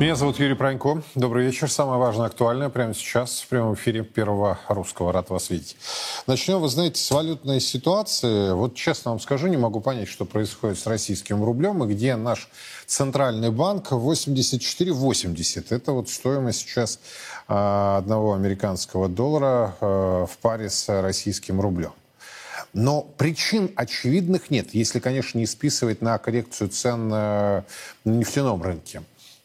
Меня 0.00 0.16
зовут 0.16 0.38
Юрий 0.38 0.54
Пронько. 0.54 1.02
Добрый 1.14 1.44
вечер. 1.44 1.70
Самое 1.70 1.98
важное, 1.98 2.24
актуальное 2.24 2.70
прямо 2.70 2.94
сейчас 2.94 3.42
в 3.42 3.48
прямом 3.48 3.74
эфире 3.74 4.02
Первого 4.02 4.58
Русского. 4.66 5.12
Рад 5.12 5.28
вас 5.28 5.50
видеть. 5.50 5.76
Начнем, 6.26 6.58
вы 6.58 6.70
знаете, 6.70 6.98
с 6.98 7.10
валютной 7.10 7.60
ситуации. 7.60 8.54
Вот 8.54 8.74
честно 8.74 9.10
вам 9.10 9.20
скажу, 9.20 9.48
не 9.48 9.58
могу 9.58 9.82
понять, 9.82 10.08
что 10.08 10.24
происходит 10.24 10.78
с 10.78 10.86
российским 10.86 11.44
рублем 11.44 11.84
и 11.84 11.92
где 11.92 12.16
наш 12.16 12.48
центральный 12.86 13.50
банк 13.50 13.92
84,80. 13.92 15.66
Это 15.68 15.92
вот 15.92 16.08
стоимость 16.08 16.60
сейчас 16.60 16.98
а, 17.46 17.98
одного 17.98 18.32
американского 18.32 19.06
доллара 19.06 19.76
а, 19.82 20.24
в 20.24 20.38
паре 20.38 20.70
с 20.70 20.88
российским 21.02 21.60
рублем. 21.60 21.92
Но 22.72 23.02
причин 23.02 23.70
очевидных 23.76 24.50
нет, 24.50 24.68
если, 24.72 24.98
конечно, 24.98 25.36
не 25.36 25.44
списывать 25.44 26.00
на 26.00 26.16
коррекцию 26.16 26.70
цен 26.70 27.08
на 27.08 27.64
нефтяном 28.06 28.62
рынке. 28.62 29.02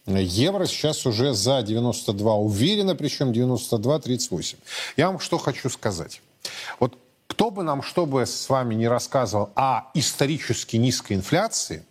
Евро 0.08 0.66
сейчас 0.66 1.06
уже 1.06 1.34
за 1.34 1.61
92 1.64 2.36
уверенно, 2.36 2.95
причем 2.95 3.31
92-38. 3.31 4.58
Я 4.98 5.08
вам 5.08 5.20
что 5.20 5.38
хочу 5.38 5.70
сказать. 5.70 6.22
Вот 6.80 6.98
кто 7.28 7.50
бы 7.50 7.64
нам 7.64 7.81
что 7.81 8.06
бы 8.06 8.26
с 8.26 8.50
вами 8.50 8.76
не 8.76 8.88
рассказывал 8.88 9.50
о 9.56 9.89
исторически 9.95 10.78
низкой 10.78 11.14
инфляции, 11.14 11.83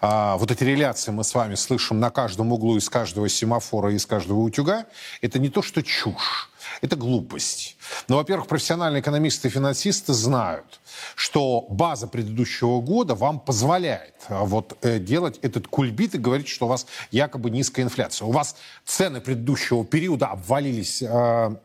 а, 0.00 0.36
вот 0.36 0.50
эти 0.50 0.64
реляции 0.64 1.10
мы 1.10 1.24
с 1.24 1.34
вами 1.34 1.54
слышим 1.54 2.00
на 2.00 2.10
каждом 2.10 2.52
углу 2.52 2.76
из 2.76 2.88
каждого 2.88 3.28
семафора, 3.28 3.92
из 3.92 4.04
каждого 4.04 4.40
утюга, 4.40 4.86
это 5.22 5.38
не 5.38 5.48
то, 5.48 5.62
что 5.62 5.82
чушь, 5.82 6.50
это 6.80 6.96
глупость. 6.96 7.76
Но, 8.08 8.16
во-первых, 8.16 8.46
профессиональные 8.46 9.00
экономисты 9.00 9.48
и 9.48 9.50
финансисты 9.50 10.12
знают, 10.12 10.80
что 11.14 11.66
база 11.70 12.06
предыдущего 12.06 12.80
года 12.80 13.14
вам 13.14 13.40
позволяет 13.40 14.14
а, 14.28 14.44
вот 14.44 14.76
э, 14.82 14.98
делать 14.98 15.38
этот 15.42 15.68
кульбит 15.68 16.14
и 16.14 16.18
говорить, 16.18 16.48
что 16.48 16.66
у 16.66 16.68
вас 16.68 16.86
якобы 17.10 17.50
низкая 17.50 17.84
инфляция. 17.84 18.26
У 18.26 18.32
вас 18.32 18.56
цены 18.84 19.20
предыдущего 19.20 19.84
периода 19.84 20.26
обвалились, 20.26 21.02
э, 21.02 21.56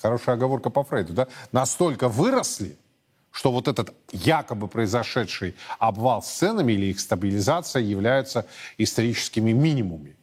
хорошая 0.00 0.36
оговорка 0.36 0.70
по 0.70 0.84
Фрейду, 0.84 1.12
да, 1.12 1.28
настолько 1.52 2.08
выросли, 2.08 2.76
что 3.30 3.52
вот 3.52 3.68
этот 3.68 3.94
якобы 4.12 4.66
произошедший 4.66 5.54
обвал 5.78 6.22
с 6.22 6.28
ценами 6.28 6.72
или 6.72 6.86
их 6.86 7.00
стабилизация 7.00 7.82
являются 7.82 8.46
историческими 8.78 9.52
минимумами. 9.52 10.16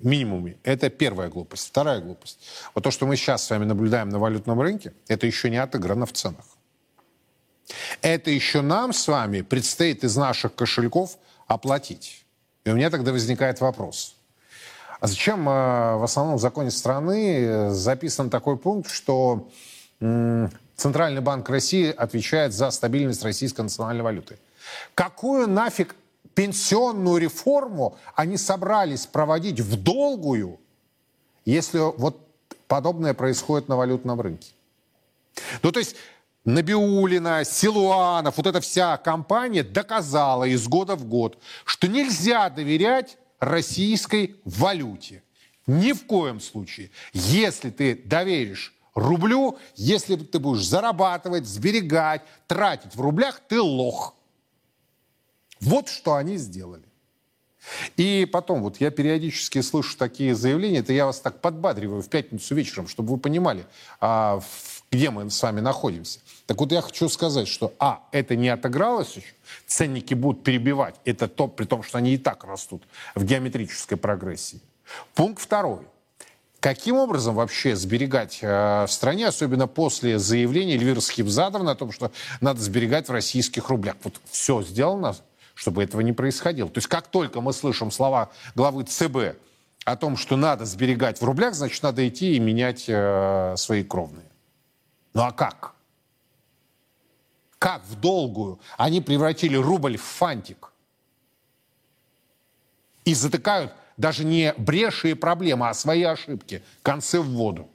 Минимумами. 0.00 0.58
Это 0.62 0.90
первая 0.90 1.28
глупость. 1.28 1.68
Вторая 1.68 2.00
глупость. 2.00 2.38
Вот 2.74 2.84
то, 2.84 2.90
что 2.90 3.06
мы 3.06 3.16
сейчас 3.16 3.44
с 3.44 3.50
вами 3.50 3.64
наблюдаем 3.64 4.08
на 4.08 4.18
валютном 4.18 4.60
рынке, 4.60 4.92
это 5.08 5.26
еще 5.26 5.50
не 5.50 5.56
отыграно 5.56 6.06
в 6.06 6.12
ценах. 6.12 6.44
Это 8.00 8.30
еще 8.30 8.60
нам 8.62 8.92
с 8.92 9.08
вами 9.08 9.42
предстоит 9.42 10.04
из 10.04 10.16
наших 10.16 10.54
кошельков 10.54 11.18
оплатить. 11.46 12.24
И 12.64 12.70
у 12.70 12.74
меня 12.74 12.90
тогда 12.90 13.12
возникает 13.12 13.60
вопрос. 13.60 14.16
А 15.00 15.06
зачем 15.06 15.48
э, 15.48 15.96
в 15.96 16.02
основном 16.02 16.36
в 16.36 16.40
законе 16.40 16.70
страны 16.70 17.40
э, 17.40 17.70
записан 17.70 18.30
такой 18.30 18.56
пункт, 18.56 18.90
что 18.90 19.48
Центральный 20.76 21.20
банк 21.20 21.48
России 21.50 21.90
отвечает 21.90 22.52
за 22.52 22.70
стабильность 22.70 23.24
российской 23.24 23.62
национальной 23.62 24.04
валюты. 24.04 24.38
Какую 24.94 25.48
нафиг 25.48 25.96
пенсионную 26.38 27.16
реформу 27.16 27.98
они 28.14 28.36
собрались 28.36 29.06
проводить 29.06 29.58
в 29.58 29.74
долгую, 29.74 30.60
если 31.44 31.80
вот 31.98 32.16
подобное 32.68 33.12
происходит 33.12 33.66
на 33.66 33.76
валютном 33.76 34.20
рынке? 34.20 34.52
Ну, 35.64 35.72
то 35.72 35.80
есть 35.80 35.96
Набиулина, 36.44 37.42
Силуанов, 37.44 38.36
вот 38.36 38.46
эта 38.46 38.60
вся 38.60 38.96
компания 38.98 39.64
доказала 39.64 40.44
из 40.44 40.68
года 40.68 40.94
в 40.94 41.06
год, 41.06 41.42
что 41.64 41.88
нельзя 41.88 42.48
доверять 42.50 43.18
российской 43.40 44.36
валюте. 44.44 45.24
Ни 45.66 45.90
в 45.90 46.06
коем 46.06 46.40
случае. 46.40 46.92
Если 47.12 47.70
ты 47.70 47.96
доверишь 47.96 48.76
рублю, 48.94 49.58
если 49.74 50.14
ты 50.14 50.38
будешь 50.38 50.64
зарабатывать, 50.64 51.46
сберегать, 51.46 52.22
тратить 52.46 52.94
в 52.94 53.00
рублях, 53.00 53.40
ты 53.48 53.60
лох. 53.60 54.14
Вот 55.60 55.88
что 55.88 56.14
они 56.14 56.36
сделали. 56.36 56.84
И 57.96 58.26
потом, 58.30 58.62
вот 58.62 58.80
я 58.80 58.90
периодически 58.90 59.60
слышу 59.60 59.96
такие 59.96 60.34
заявления, 60.34 60.78
это 60.78 60.92
я 60.92 61.06
вас 61.06 61.20
так 61.20 61.40
подбадриваю 61.40 62.02
в 62.02 62.08
пятницу 62.08 62.54
вечером, 62.54 62.88
чтобы 62.88 63.10
вы 63.10 63.18
понимали, 63.18 63.66
а, 64.00 64.40
где 64.90 65.10
мы 65.10 65.28
с 65.28 65.42
вами 65.42 65.60
находимся. 65.60 66.20
Так 66.46 66.60
вот 66.60 66.72
я 66.72 66.80
хочу 66.80 67.08
сказать, 67.08 67.48
что, 67.48 67.74
а, 67.78 68.02
это 68.12 68.36
не 68.36 68.48
отыгралось 68.48 69.16
еще, 69.16 69.34
ценники 69.66 70.14
будут 70.14 70.44
перебивать, 70.44 70.94
это 71.04 71.28
то, 71.28 71.48
при 71.48 71.64
том, 71.64 71.82
что 71.82 71.98
они 71.98 72.14
и 72.14 72.18
так 72.18 72.44
растут 72.44 72.84
в 73.14 73.24
геометрической 73.24 73.98
прогрессии. 73.98 74.60
Пункт 75.14 75.42
второй– 75.42 75.82
Каким 76.60 76.96
образом 76.96 77.36
вообще 77.36 77.76
сберегать 77.76 78.40
э, 78.42 78.84
в 78.84 78.90
стране, 78.90 79.28
особенно 79.28 79.68
после 79.68 80.18
заявления 80.18 80.74
Эльвиры 80.74 81.00
Схибзадовны 81.00 81.70
о 81.70 81.76
том, 81.76 81.92
что 81.92 82.10
надо 82.40 82.60
сберегать 82.60 83.08
в 83.08 83.12
российских 83.12 83.68
рублях? 83.68 83.94
Вот 84.02 84.20
все 84.28 84.62
сделано, 84.62 85.14
чтобы 85.58 85.82
этого 85.82 86.02
не 86.02 86.12
происходило. 86.12 86.68
То 86.70 86.78
есть 86.78 86.86
как 86.86 87.08
только 87.08 87.40
мы 87.40 87.52
слышим 87.52 87.90
слова 87.90 88.30
главы 88.54 88.84
ЦБ 88.84 89.36
о 89.84 89.96
том, 89.96 90.16
что 90.16 90.36
надо 90.36 90.64
сберегать 90.64 91.20
в 91.20 91.24
рублях, 91.24 91.54
значит, 91.54 91.82
надо 91.82 92.06
идти 92.06 92.36
и 92.36 92.38
менять 92.38 92.84
э, 92.86 93.54
свои 93.56 93.82
кровные. 93.82 94.30
Ну 95.14 95.22
а 95.22 95.32
как? 95.32 95.74
Как 97.58 97.82
в 97.86 97.98
долгую 97.98 98.60
они 98.76 99.00
превратили 99.00 99.56
рубль 99.56 99.96
в 99.96 100.02
фантик? 100.02 100.70
И 103.04 103.12
затыкают 103.12 103.72
даже 103.96 104.24
не 104.24 104.54
бреши 104.58 105.10
и 105.10 105.14
проблемы, 105.14 105.68
а 105.68 105.74
свои 105.74 106.04
ошибки. 106.04 106.62
Концы 106.82 107.20
в 107.20 107.30
воду. 107.30 107.68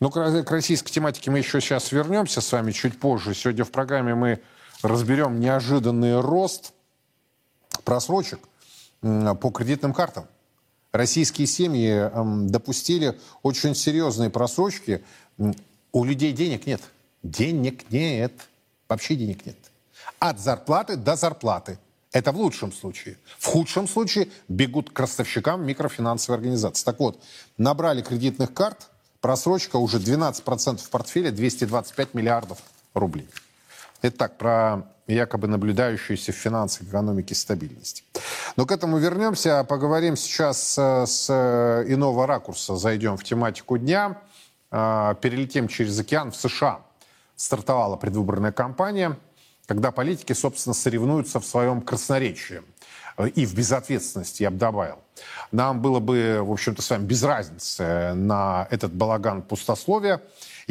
Ну, 0.00 0.10
к 0.10 0.50
российской 0.50 0.90
тематике 0.90 1.30
мы 1.30 1.38
еще 1.38 1.60
сейчас 1.60 1.92
вернемся 1.92 2.40
с 2.40 2.50
вами 2.50 2.72
чуть 2.72 2.98
позже. 2.98 3.34
Сегодня 3.34 3.64
в 3.64 3.70
программе 3.70 4.16
мы 4.16 4.42
разберем 4.82 5.40
неожиданный 5.40 6.20
рост 6.20 6.72
просрочек 7.84 8.40
по 9.00 9.50
кредитным 9.50 9.92
картам. 9.92 10.26
Российские 10.92 11.46
семьи 11.46 12.10
допустили 12.48 13.18
очень 13.42 13.74
серьезные 13.74 14.30
просрочки. 14.30 15.02
У 15.92 16.04
людей 16.04 16.32
денег 16.32 16.66
нет. 16.66 16.80
Денег 17.22 17.90
нет. 17.90 18.32
Вообще 18.88 19.14
денег 19.14 19.46
нет. 19.46 19.56
От 20.18 20.40
зарплаты 20.40 20.96
до 20.96 21.16
зарплаты. 21.16 21.78
Это 22.12 22.32
в 22.32 22.36
лучшем 22.36 22.72
случае. 22.72 23.18
В 23.38 23.46
худшем 23.46 23.86
случае 23.86 24.28
бегут 24.48 24.90
к 24.90 24.98
ростовщикам 24.98 25.64
микрофинансовой 25.64 26.38
организации. 26.38 26.84
Так 26.84 26.98
вот, 26.98 27.22
набрали 27.56 28.02
кредитных 28.02 28.52
карт, 28.52 28.90
просрочка 29.20 29.76
уже 29.76 29.98
12% 29.98 30.78
в 30.78 30.90
портфеле, 30.90 31.30
225 31.30 32.14
миллиардов 32.14 32.58
рублей. 32.94 33.28
Это 34.02 34.16
так, 34.16 34.38
про 34.38 34.82
якобы 35.06 35.48
наблюдающуюся 35.48 36.32
в 36.32 36.36
финансах 36.36 36.88
экономике 36.88 37.34
стабильность. 37.34 38.04
Но 38.56 38.66
к 38.66 38.72
этому 38.72 38.98
вернемся. 38.98 39.64
Поговорим 39.64 40.16
сейчас 40.16 40.78
с 40.78 41.28
иного 41.88 42.26
ракурса. 42.26 42.76
Зайдем 42.76 43.16
в 43.16 43.24
тематику 43.24 43.76
дня. 43.78 44.18
А, 44.70 45.14
перелетим 45.14 45.66
через 45.66 45.98
океан 45.98 46.30
в 46.30 46.36
США. 46.36 46.80
Стартовала 47.34 47.96
предвыборная 47.96 48.52
кампания– 48.52 49.16
когда 49.70 49.92
политики, 49.92 50.32
собственно, 50.32 50.74
соревнуются 50.74 51.38
в 51.38 51.44
своем 51.44 51.80
красноречии 51.80 52.60
э, 53.18 53.28
и 53.28 53.46
в 53.46 53.54
безответственности, 53.54 54.42
я 54.42 54.50
бы 54.50 54.56
добавил. 54.56 54.98
Нам 55.52 55.80
было 55.80 56.00
бы, 56.00 56.40
в 56.42 56.50
общем-то, 56.50 56.82
с 56.82 56.90
вами 56.90 57.04
без 57.04 57.22
разницы 57.22 58.14
на 58.14 58.66
этот 58.72 58.92
балаган 58.92 59.42
пустословия, 59.42 60.22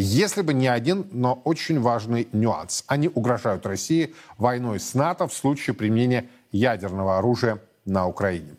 если 0.02 0.42
бы 0.42 0.54
не 0.54 0.68
один, 0.68 1.08
но 1.12 1.42
очень 1.44 1.80
важный 1.80 2.28
нюанс. 2.32 2.84
Они 2.88 3.08
угрожают 3.08 3.66
России 3.66 4.14
войной 4.38 4.80
с 4.80 4.94
НАТО 4.94 5.28
в 5.28 5.34
случае 5.34 5.74
применения 5.74 6.30
ядерного 6.52 7.18
оружия 7.18 7.60
на 7.86 8.08
Украине. 8.08 8.56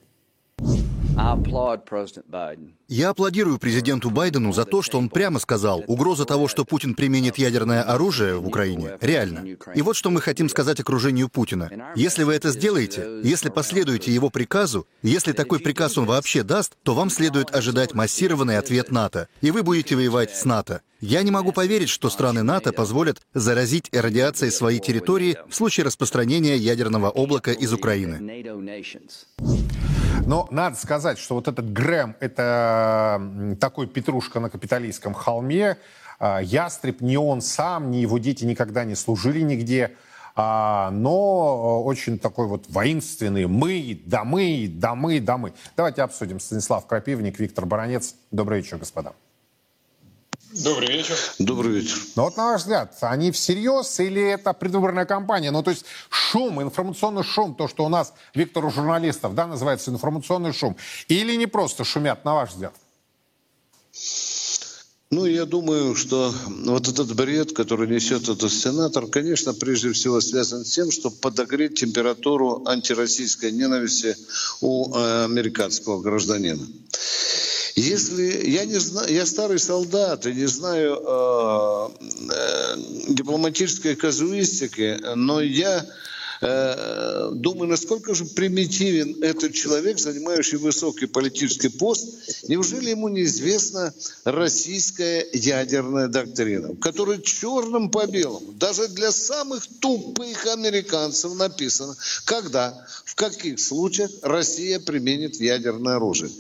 Я 2.89 3.11
аплодирую 3.11 3.59
президенту 3.59 4.11
Байдену 4.11 4.53
за 4.53 4.65
то, 4.65 4.83
что 4.83 4.99
он 4.99 5.09
прямо 5.09 5.39
сказал, 5.39 5.85
угроза 5.87 6.25
того, 6.25 6.49
что 6.49 6.65
Путин 6.65 6.95
применит 6.95 7.39
ядерное 7.39 7.83
оружие 7.83 8.39
в 8.39 8.47
Украине, 8.47 8.97
реально. 9.01 9.45
И 9.75 9.83
вот 9.83 9.97
что 9.97 10.11
мы 10.11 10.21
хотим 10.21 10.49
сказать 10.49 10.81
окружению 10.81 11.29
Путина. 11.29 11.93
Если 11.95 12.25
вы 12.25 12.35
это 12.35 12.51
сделаете, 12.51 13.21
если 13.23 13.49
последуете 13.49 14.13
его 14.13 14.31
приказу, 14.31 14.87
если 15.03 15.33
такой 15.33 15.61
приказ 15.61 15.99
он 15.99 16.07
вообще 16.07 16.43
даст, 16.43 16.73
то 16.83 16.95
вам 16.95 17.11
следует 17.11 17.55
ожидать 17.55 17.95
массированный 17.95 18.59
ответ 18.59 18.91
НАТО, 18.91 19.29
и 19.41 19.51
вы 19.51 19.63
будете 19.63 19.97
воевать 19.97 20.35
с 20.35 20.45
НАТО. 20.45 20.81
Я 21.01 21.23
не 21.23 21.31
могу 21.31 21.53
поверить, 21.53 21.89
что 21.89 22.11
страны 22.11 22.43
НАТО 22.43 22.73
позволят 22.73 23.23
заразить 23.33 23.89
радиацией 23.93 24.51
свои 24.51 24.81
территории 24.81 25.39
в 25.49 25.55
случае 25.55 25.87
распространения 25.87 26.57
ядерного 26.57 27.09
облака 27.09 27.53
из 27.53 27.73
Украины. 27.73 28.19
Но 30.27 30.47
надо 30.51 30.77
сказать, 30.77 31.19
что 31.19 31.35
вот 31.35 31.49
этот 31.49 31.73
Грэм— 31.73 32.15
это 32.21 33.57
такой 33.61 33.87
петрушка 33.87 34.39
на 34.41 34.51
капиталистском 34.51 35.15
холме. 35.15 35.77
А, 36.19 36.41
ястреб, 36.41 37.01
ни 37.01 37.17
он 37.17 37.41
сам, 37.41 37.91
ни 37.91 37.97
его 37.99 38.19
дети 38.19 38.45
никогда 38.45 38.85
не 38.85 38.95
служили 38.95 39.41
нигде. 39.41 39.97
а, 40.37 40.91
но 40.93 41.83
очень 41.83 42.19
такой 42.19 42.47
вот 42.47 42.67
воинственный 42.69 43.47
«мы», 43.47 44.01
«да 44.07 44.25
мы», 44.25 44.71
«да 44.73 44.95
мы», 44.95 45.21
«да 45.21 45.37
мы». 45.37 45.53
Давайте 45.77 46.03
обсудим. 46.03 46.39
Станислав 46.39 46.87
Крапивник, 46.87 47.39
Виктор 47.39 47.67
Баранец. 47.67 48.15
Добрый 48.31 48.61
вечер, 48.61 48.79
господа. 48.79 49.13
Добрый 50.53 50.89
вечер. 50.89 51.17
Добрый 51.39 51.81
вечер. 51.81 51.97
Ну 52.17 52.25
вот, 52.25 52.37
на 52.37 52.47
ваш 52.47 52.63
взгляд, 52.63 52.97
они 53.03 53.31
всерьез 53.31 54.01
или 54.01 54.21
это 54.21 54.53
предвыборная 54.53 55.05
кампания? 55.05 55.53
Ну, 55.53 55.63
то 55.63 55.71
есть 55.71 55.85
шум, 56.09 56.61
информационный 56.61 57.23
шум, 57.23 57.55
то, 57.55 57.69
что 57.69 57.85
у 57.85 57.89
нас, 57.89 58.13
Виктор, 58.35 58.65
у 58.65 58.71
журналистов, 58.71 59.35
да, 59.35 59.47
называется 59.47 59.93
информационный 59.93 60.53
шум. 60.53 60.77
Или 61.07 61.37
не 61.37 61.47
просто 61.47 61.85
шумят, 61.85 62.25
на 62.25 62.35
ваш 62.35 62.51
взгляд? 62.51 62.75
Ну, 65.13 65.25
я 65.25 65.45
думаю, 65.45 65.95
что 65.95 66.35
вот 66.47 66.89
этот 66.89 67.15
бред, 67.15 67.53
который 67.53 67.89
несет 67.89 68.29
этот 68.29 68.53
сенатор, 68.53 69.07
конечно, 69.07 69.55
прежде 69.55 69.93
всего 69.93 70.21
связан 70.21 70.65
с 70.65 70.71
тем, 70.71 70.91
чтобы 70.91 71.17
подогреть 71.17 71.81
температуру 71.81 72.63
антироссийской 72.67 73.53
ненависти 73.53 74.17
у 74.61 74.95
э, 74.95 75.25
американского 75.25 76.01
гражданина. 76.01 76.65
Если 77.77 78.49
я 78.49 78.65
не 78.65 78.79
знаю, 78.79 79.13
я 79.13 79.27
старый 79.27 79.59
солдат 79.59 80.27
и 80.27 80.33
не 80.33 80.47
знаю 80.47 81.01
э, 81.03 81.89
э, 82.33 82.77
дипломатической 83.09 83.95
казуистики, 83.95 84.99
но 85.15 85.41
я 85.41 85.87
думаю, 86.41 87.69
насколько 87.69 88.15
же 88.15 88.25
примитивен 88.25 89.23
этот 89.23 89.53
человек, 89.53 89.99
занимающий 89.99 90.57
высокий 90.57 91.07
политический 91.07 91.69
пост. 91.69 92.09
Неужели 92.49 92.91
ему 92.91 93.09
неизвестна 93.09 93.93
российская 94.25 95.27
ядерная 95.35 96.09
доктрина, 96.09 96.69
в 96.69 96.79
которой 96.79 97.21
черным 97.21 97.91
по 97.91 98.07
белому, 98.07 98.53
даже 98.53 98.89
для 98.89 99.13
самых 99.13 99.67
тупых 99.81 100.47
американцев 100.47 101.35
написано, 101.35 101.95
когда, 102.25 102.87
в 103.05 103.15
каких 103.17 103.61
случаях 103.61 104.11
Россия 104.23 104.81
применит 104.81 105.41
ядерное 105.41 105.97
оружие. 105.97 106.31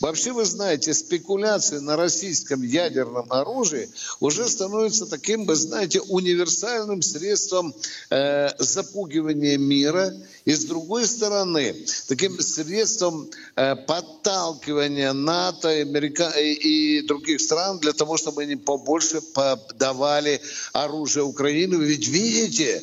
Вообще, 0.00 0.32
вы 0.32 0.44
знаете, 0.44 0.92
спекуляции 0.92 1.78
на 1.78 1.96
российском 1.96 2.62
ядерном 2.62 3.32
оружии 3.32 3.88
уже 4.20 4.46
становятся 4.48 5.06
таким, 5.06 5.46
вы 5.46 5.54
знаете, 5.54 6.00
универсальным 6.02 7.00
средством 7.00 7.74
э, 8.10 8.50
запугивания 8.58 9.45
управления 9.46 9.56
мира, 9.58 10.14
и 10.44 10.52
с 10.52 10.64
другой 10.64 11.06
стороны, 11.06 11.74
таким 12.08 12.40
средством 12.40 13.28
э, 13.56 13.76
подталкивания 13.76 15.12
НАТО 15.12 15.68
Америка... 15.68 16.30
и 16.36 17.02
других 17.02 17.40
стран 17.40 17.78
для 17.78 17.92
того, 17.92 18.16
чтобы 18.16 18.42
они 18.42 18.56
побольше 18.56 19.20
подавали 19.20 20.40
оружие 20.72 21.24
Украине. 21.24 21.76
Ведь 21.76 22.08
видите, 22.08 22.82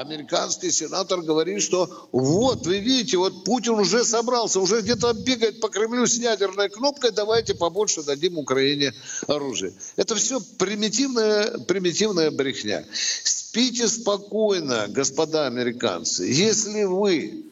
американский 0.00 0.70
сенатор 0.70 1.22
говорит, 1.22 1.62
что 1.62 2.08
вот, 2.12 2.66
вы 2.66 2.78
видите, 2.78 3.16
вот 3.16 3.44
Путин 3.44 3.74
уже 3.74 4.04
собрался, 4.04 4.60
уже 4.60 4.80
где-то 4.80 5.12
бегает 5.14 5.60
по 5.60 5.68
Кремлю 5.68 6.06
с 6.06 6.14
ядерной 6.14 6.68
кнопкой, 6.68 7.10
давайте 7.10 7.54
побольше 7.54 8.02
дадим 8.02 8.38
Украине 8.38 8.92
оружие. 9.26 9.72
Это 9.96 10.14
все 10.14 10.40
примитивная, 10.58 11.58
примитивная 11.58 12.30
брехня. 12.30 12.84
Спите 12.92 13.88
спокойно, 13.88 14.86
господа 14.88 15.46
американцы. 15.46 16.24
Если 16.24 16.84
вы 16.84 17.46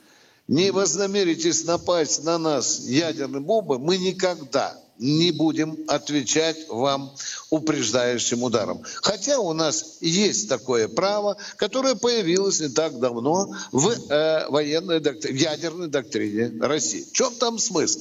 не 0.48 0.70
вознамеритесь 0.70 1.64
напасть 1.64 2.24
на 2.24 2.38
нас 2.38 2.80
ядерным 2.80 3.44
бомбой, 3.44 3.78
мы 3.78 3.96
никогда 3.96 4.83
не 4.98 5.32
будем 5.32 5.84
отвечать 5.88 6.68
вам 6.68 7.14
упреждающим 7.50 8.42
ударом. 8.42 8.82
Хотя 9.02 9.38
у 9.38 9.52
нас 9.52 9.98
есть 10.00 10.48
такое 10.48 10.88
право, 10.88 11.36
которое 11.56 11.94
появилось 11.94 12.60
не 12.60 12.68
так 12.68 12.98
давно 12.98 13.54
в 13.72 13.90
э, 13.90 14.48
военной 14.48 15.00
доктрине, 15.00 15.38
в 15.38 15.40
ядерной 15.40 15.88
доктрине 15.88 16.52
России. 16.60 17.04
В 17.04 17.12
чем 17.12 17.34
там 17.34 17.58
смысл? 17.58 18.00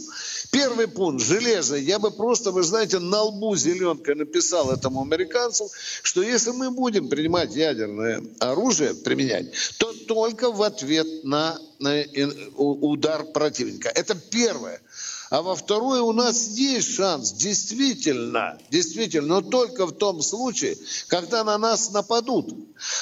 Первый 0.52 0.88
пункт– 0.88 1.24
железо. 1.26 1.76
Я 1.76 1.98
бы 1.98 2.12
просто, 2.12 2.52
вы 2.52 2.64
знаете, 2.64 3.00
на 3.00 3.24
лбу 3.24 3.56
зеленкой 3.56 4.16
написал 4.16 4.72
этому 4.72 5.02
американцу, 5.02 5.70
что 6.04 6.22
если 6.22 6.52
мы 6.52 6.70
будем 6.70 7.10
принимать 7.10 7.56
ядерное 7.56 8.24
оружие, 8.40 8.94
применять, 8.94 9.52
то 9.80 9.92
только 10.08 10.52
в 10.52 10.62
ответ 10.62 11.24
на, 11.24 11.60
на 11.80 12.04
удар 12.56 13.24
противника. 13.24 13.90
Это 13.90 14.16
первое. 14.16 14.80
А 15.34 15.42
во 15.42 15.56
второе 15.56 16.04
у 16.04 16.14
нас 16.14 16.50
есть 16.50 16.94
шанс, 16.94 17.32
действительно, 17.32 18.60
действительно, 18.70 19.28
но 19.28 19.42
только 19.42 19.88
в 19.88 19.92
том 19.94 20.22
случае, 20.22 20.78
когда 21.08 21.44
на 21.44 21.58
нас 21.58 21.90
нападут. 21.90 22.54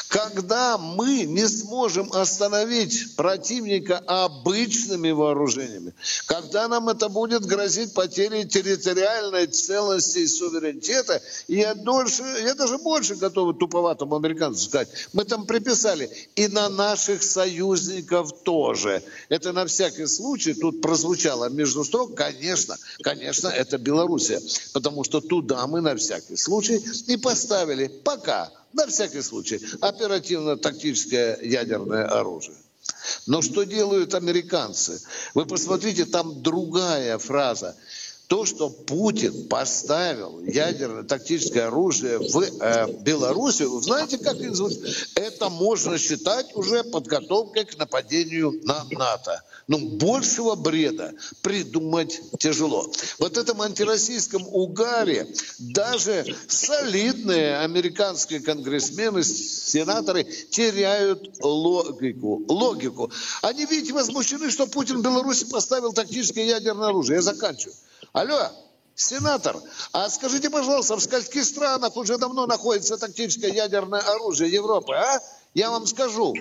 Когда 0.07 0.77
мы 0.77 1.23
не 1.23 1.45
сможем 1.47 2.09
остановить 2.13 3.17
противника 3.17 3.97
обычными 3.97 5.11
вооружениями. 5.11 5.93
Когда 6.25 6.69
нам 6.69 6.87
это 6.87 7.09
будет 7.09 7.45
грозить 7.45 7.93
потерей 7.93 8.45
территориальной 8.45 9.47
целости 9.47 10.19
и 10.19 10.27
суверенитета. 10.27 11.21
И 11.49 11.57
я, 11.57 11.73
дольше, 11.73 12.23
я 12.45 12.53
даже 12.53 12.77
больше 12.77 13.15
готов 13.15 13.57
туповатому 13.57 14.15
американцу 14.15 14.69
сказать. 14.69 14.87
Мы 15.11 15.25
там 15.25 15.45
приписали 15.45 16.09
и 16.35 16.47
на 16.47 16.69
наших 16.69 17.23
союзников 17.23 18.43
тоже. 18.43 19.03
Это 19.27 19.51
на 19.51 19.65
всякий 19.65 20.05
случай 20.05 20.53
тут 20.53 20.81
прозвучало 20.81 21.49
между 21.49 21.83
строк 21.83 22.20
Конечно, 22.21 22.77
конечно, 23.01 23.47
это 23.47 23.79
Белоруссия, 23.79 24.39
потому 24.73 25.03
что 25.03 25.21
туда 25.21 25.65
мы 25.65 25.81
на 25.81 25.95
всякий 25.95 26.37
случай 26.37 26.79
и 27.07 27.17
поставили 27.17 27.87
пока, 27.87 28.51
на 28.73 28.85
всякий 28.85 29.23
случай, 29.23 29.59
оперативно-тактическое 29.81 31.39
ядерное 31.41 32.05
оружие. 32.05 32.57
Но 33.25 33.41
что 33.41 33.63
делают 33.63 34.13
американцы? 34.13 35.01
Вы 35.33 35.47
посмотрите, 35.47 36.05
там 36.05 36.43
другая 36.43 37.17
фраза 37.17 37.75
то, 38.27 38.45
что 38.45 38.69
Путин 38.69 39.49
поставил 39.49 40.39
ядерное 40.45 41.03
тактическое 41.03 41.67
оружие 41.67 42.17
в 42.19 42.39
э, 42.39 42.93
Белоруссию, 43.01 43.81
знаете, 43.81 44.17
как 44.19 44.37
это 45.15 45.49
можно 45.49 45.97
считать 45.97 46.55
уже 46.55 46.85
подготовкой 46.85 47.65
к 47.65 47.77
нападению 47.77 48.57
на 48.63 48.85
НАТО. 48.91 49.43
Ну, 49.67 49.77
большего 49.77 50.55
бреда 50.55 51.13
придумать 51.41 52.19
тяжело. 52.39 52.91
Вот 53.19 53.37
этом 53.37 53.61
антироссийском 53.61 54.45
угаре 54.47 55.27
даже 55.59 56.35
солидные 56.47 57.57
американские 57.59 58.41
конгрессмены, 58.41 59.23
сенаторы 59.23 60.23
теряют 60.23 61.37
логику. 61.41 62.43
логику. 62.47 63.11
Они, 63.41 63.65
видите, 63.65 63.93
возмущены, 63.93 64.49
что 64.49 64.67
Путин 64.67 64.99
в 64.99 65.03
Беларуси 65.03 65.45
поставил 65.45 65.93
тактическое 65.93 66.45
ядерное 66.45 66.89
оружие. 66.89 67.17
Я 67.17 67.21
заканчиваю. 67.21 67.75
Алло, 68.13 68.49
сенатор, 68.95 69.57
а 69.93 70.09
скажите, 70.09 70.49
пожалуйста, 70.49 70.95
в 70.95 71.01
скольких 71.01 71.45
странах 71.45 71.95
уже 71.95 72.17
давно 72.17 72.45
находится 72.45 72.97
тактическое 72.97 73.51
ядерное 73.51 74.01
оружие 74.01 74.51
Европы, 74.51 74.93
а? 74.93 75.21
Я 75.53 75.69
вам 75.69 75.85
скажу, 75.85 76.33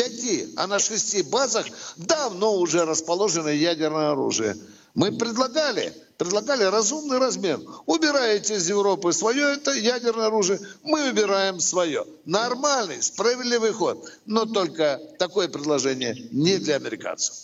пяти, 0.00 0.48
а 0.56 0.66
на 0.66 0.78
шести 0.78 1.22
базах 1.22 1.66
давно 1.96 2.54
уже 2.54 2.84
расположено 2.84 3.48
ядерное 3.48 4.12
оружие. 4.12 4.56
Мы 4.94 5.12
предлагали, 5.12 5.92
предлагали 6.16 6.64
разумный 6.64 7.18
размер. 7.18 7.60
Убираете 7.86 8.56
из 8.56 8.68
Европы 8.68 9.12
свое 9.12 9.54
это 9.54 9.72
ядерное 9.72 10.26
оружие, 10.26 10.58
мы 10.82 11.10
убираем 11.10 11.60
свое. 11.60 12.04
Нормальный, 12.24 13.02
справедливый 13.02 13.72
ход. 13.72 14.10
Но 14.26 14.46
только 14.46 14.98
такое 15.18 15.48
предложение 15.48 16.16
не 16.32 16.56
для 16.56 16.76
американцев. 16.76 17.34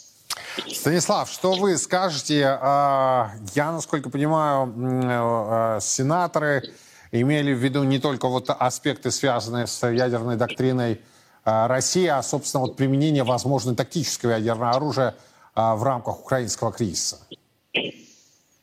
Станислав, 0.67 1.31
что 1.31 1.53
вы 1.53 1.77
скажете? 1.77 2.59
А, 2.61 3.33
я, 3.55 3.71
насколько 3.73 4.11
понимаю, 4.11 4.73
э, 4.77 5.81
сенаторы 5.81 6.75
имели 7.13 7.53
в 7.53 7.59
виду 7.59 7.85
не 7.85 7.99
только 7.99 8.29
вот 8.29 8.51
аспекты, 8.51 9.11
связанные 9.11 9.67
с 9.67 9.87
ядерной 9.87 10.37
доктриной 10.37 10.95
а, 10.95 11.16
России, 11.47 12.07
а, 12.07 12.23
собственно, 12.23 12.63
вот 12.63 12.77
применение, 12.77 13.23
возможно, 13.23 13.75
тактического 13.75 14.33
ядерного 14.33 14.73
оружия 14.73 15.15
а, 15.55 15.77
в 15.77 15.85
рамках 15.85 16.21
украинского 16.21 16.73
кризиса. 16.73 17.19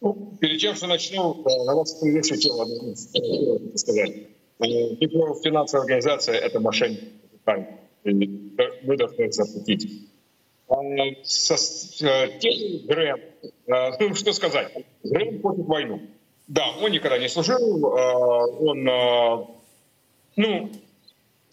Ну, 0.01 0.37
перед 0.39 0.59
тем, 0.59 0.75
что 0.75 0.87
начну, 0.87 1.33
на 1.65 1.75
вас 1.75 2.01
еще 2.03 2.33
хотел 2.35 3.77
сказать. 3.77 4.11
Э, 4.59 4.95
финансовая 5.43 5.83
организация— 5.85 6.35
это 6.39 6.59
мошенники. 6.59 7.07
Вы 8.83 8.97
должны 8.97 9.31
запретить 9.31 10.09
со, 11.23 11.55
э, 12.05 12.39
э, 13.67 13.91
ну 13.99 14.15
что 14.15 14.33
сказать, 14.33 14.71
Грэм 15.03 15.41
хочет 15.41 15.65
войну. 15.67 16.01
Да, 16.47 16.65
он 16.81 16.91
никогда 16.91 17.17
не 17.17 17.29
служил, 17.29 17.85
он, 17.85 18.83
ну, 20.35 20.71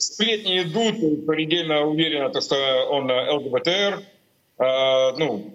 сплетни 0.01 0.63
идут, 0.63 1.27
предельно 1.27 1.83
уверен, 1.83 2.33
что 2.41 2.57
он 2.91 3.11
ЛГБТР, 3.11 4.03
ну, 5.19 5.55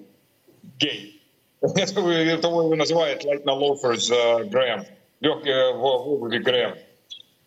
гей. 0.80 1.22
Это 1.62 2.48
его 2.48 2.75
называют 2.75 3.25
light 3.25 3.44
на 3.44 3.52
loafers 3.52 4.46
Грэм, 4.50 4.86
легкие 5.20 5.74
в 5.74 5.84
обуви 5.84 6.38
Грэм. 6.40 6.75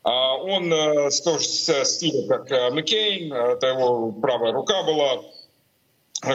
Он 0.05 0.71
тоже 0.71 1.45
с 1.45 1.85
стиля, 1.85 2.27
как 2.27 2.73
Маккейн, 2.73 3.33
это 3.33 3.67
его 3.67 4.11
правая 4.13 4.53
рука 4.53 4.83
была, 4.83 5.23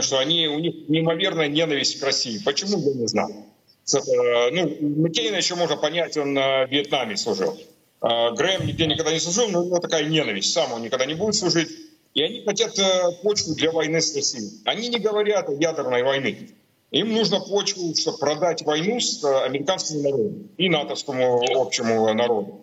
что 0.01 0.20
они, 0.20 0.48
у 0.48 0.60
них 0.60 0.89
неимоверная 0.89 1.48
ненависть 1.48 2.00
к 2.00 2.03
России. 2.03 2.39
Почему, 2.46 2.77
я 2.77 2.93
не 2.93 3.08
знаю. 3.08 3.46
Ну, 3.91 5.01
Маккейна 5.01 5.38
еще 5.38 5.55
можно 5.55 5.75
понять, 5.77 6.15
он 6.17 6.36
в 6.36 6.67
Вьетнаме 6.70 7.17
служил. 7.17 7.58
Грэм 8.03 8.67
нигде 8.67 8.86
никогда 8.86 9.12
не 9.12 9.19
служил, 9.19 9.48
но 9.50 9.62
у 9.62 9.65
него 9.65 9.79
такая 9.79 10.03
ненависть. 10.03 10.53
Сам 10.53 10.74
он 10.74 10.81
никогда 10.83 11.05
не 11.05 11.13
будет 11.13 11.36
служить. 11.36 11.69
И 12.13 12.22
они 12.22 12.43
хотят 12.43 12.77
почву 13.24 13.55
для 13.55 13.72
войны 13.72 14.01
с 14.01 14.13
Россией. 14.15 14.62
Они 14.65 14.89
не 14.89 15.00
говорят 15.00 15.50
о 15.50 15.53
ядерной 15.53 16.03
войне. 16.03 16.50
Им 16.93 17.12
нужно 17.12 17.39
почву, 17.39 17.95
чтобы 17.95 18.19
продать 18.19 18.62
войну 18.62 19.00
с 19.00 19.24
э, 19.24 19.45
американским 19.45 20.03
народом 20.03 20.50
и 20.57 20.69
натовскому 20.69 21.43
общему 21.60 22.13
народу. 22.13 22.62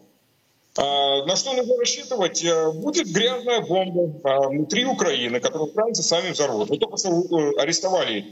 А, 0.78 1.26
на 1.26 1.34
что 1.34 1.52
нужно 1.52 1.76
рассчитывать? 1.76 2.44
Э, 2.44 2.70
будет 2.70 3.08
грязная 3.08 3.60
бомба 3.60 4.20
а, 4.22 4.48
внутри 4.48 4.84
Украины, 4.84 5.40
которую 5.40 5.70
украинцы 5.70 6.04
сами 6.04 6.30
взорвут. 6.30 6.70
Мы 6.70 6.78
только 6.78 6.96
что 6.96 7.10
э, 7.10 7.60
арестовали 7.60 8.24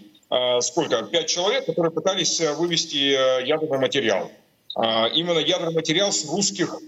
сколько? 0.61 1.03
Пять 1.05 1.27
человек, 1.27 1.65
которые 1.65 1.91
пытались 1.91 2.38
вывести 2.59 2.97
ядерный 3.45 3.79
материал. 3.79 4.31
А, 4.77 5.09
именно 5.09 5.38
ядерный 5.38 5.75
материал 5.75 6.12
с 6.12 6.25
русских 6.31 6.79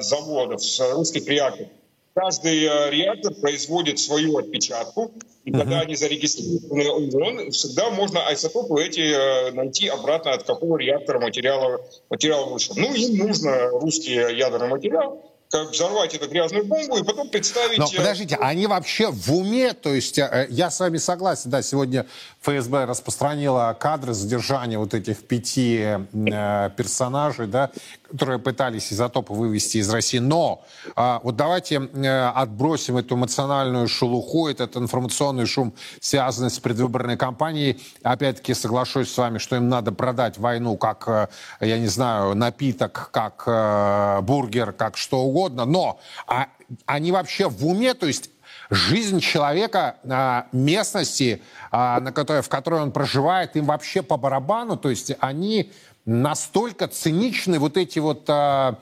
заводов, 0.00 0.64
с 0.64 0.92
русских 0.92 1.26
реакторов. 1.26 1.68
Каждый 2.14 2.90
реактор 2.90 3.34
производит 3.34 3.98
свою 3.98 4.36
отпечатку, 4.38 5.12
и 5.44 5.52
когда 5.52 5.80
они 5.80 5.96
зарегистрированы 5.96 6.90
ООН, 6.90 7.50
всегда 7.50 7.90
можно 7.90 8.26
айсотопы 8.26 8.82
эти 8.82 9.00
э, 9.00 9.52
найти 9.52 9.88
обратно, 9.88 10.32
от 10.32 10.42
какого 10.42 10.76
реактора 10.76 11.18
материала, 11.18 11.80
материал 12.10 12.50
вышел. 12.50 12.74
Ну, 12.76 12.92
им 12.94 13.16
нужно 13.16 13.68
русский 13.70 14.12
ядерный 14.12 14.68
материал, 14.68 15.22
как 15.50 15.70
взорвать 15.70 16.14
эту 16.14 16.28
грязную 16.28 16.64
бомбу 16.64 16.98
и 16.98 17.02
потом 17.02 17.30
представить... 17.30 17.78
Но 17.78 17.86
э, 17.86 17.96
подождите, 17.96 18.36
они 18.36 18.66
вообще 18.66 19.10
в 19.10 19.32
уме? 19.34 19.72
То 19.72 19.94
есть 19.94 20.18
э, 20.18 20.46
я 20.50 20.70
с 20.70 20.78
вами 20.78 20.98
согласен, 20.98 21.50
да, 21.50 21.62
сегодня 21.62 22.06
ФСБ 22.42 22.84
распространила 22.84 23.74
кадры 23.78 24.12
задержания 24.12 24.78
вот 24.78 24.92
этих 24.92 25.24
пяти 25.26 25.98
э, 26.12 26.70
персонажей, 26.76 27.46
да, 27.46 27.70
которые 28.10 28.38
пытались 28.38 28.92
изотопы 28.92 29.32
вывести 29.32 29.78
из 29.78 29.90
России. 29.90 30.18
Но 30.18 30.64
э, 30.96 31.18
вот 31.22 31.36
давайте 31.36 31.76
э, 31.76 32.28
отбросим 32.28 32.96
эту 32.96 33.16
эмоциональную 33.16 33.88
шелуху, 33.88 34.48
этот 34.48 34.76
информационный 34.76 35.46
шум, 35.46 35.74
связанный 36.00 36.50
с 36.50 36.58
предвыборной 36.58 37.16
кампанией. 37.16 37.82
Опять-таки 38.02 38.54
соглашусь 38.54 39.12
с 39.12 39.18
вами, 39.18 39.38
что 39.38 39.56
им 39.56 39.68
надо 39.68 39.92
продать 39.92 40.38
войну 40.38 40.76
как, 40.76 41.08
э, 41.08 41.28
я 41.60 41.78
не 41.78 41.88
знаю, 41.88 42.34
напиток, 42.34 43.10
как 43.12 43.44
э, 43.46 44.20
бургер, 44.22 44.72
как 44.72 44.96
что 44.96 45.20
угодно 45.20 45.40
угодно, 45.40 45.64
но 45.64 46.00
а, 46.26 46.48
они 46.86 47.12
вообще 47.12 47.48
в 47.48 47.66
уме, 47.66 47.94
то 47.94 48.06
есть 48.06 48.30
жизнь 48.68 49.20
человека, 49.20 49.96
а, 50.08 50.46
местности, 50.52 51.42
а, 51.70 52.00
на 52.00 52.12
которой, 52.12 52.42
в 52.42 52.48
которой 52.48 52.82
он 52.82 52.92
проживает, 52.92 53.56
им 53.56 53.64
вообще 53.64 54.02
по 54.02 54.16
барабану, 54.16 54.76
то 54.76 54.90
есть 54.90 55.12
они 55.20 55.72
настолько 56.04 56.88
циничны, 56.88 57.58
вот 57.58 57.76
эти 57.76 57.98
вот 57.98 58.24
а, 58.28 58.78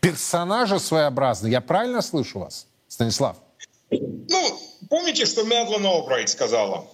персонажи 0.00 0.78
своеобразные. 0.78 1.52
Я 1.52 1.60
правильно 1.60 2.02
слышу 2.02 2.40
вас, 2.40 2.66
Станислав? 2.88 3.36
Ну, 3.90 4.60
помните, 4.88 5.26
что 5.26 5.44
Мэдлен 5.44 5.84
Олбрайт 5.86 6.28
сказала, 6.28 6.88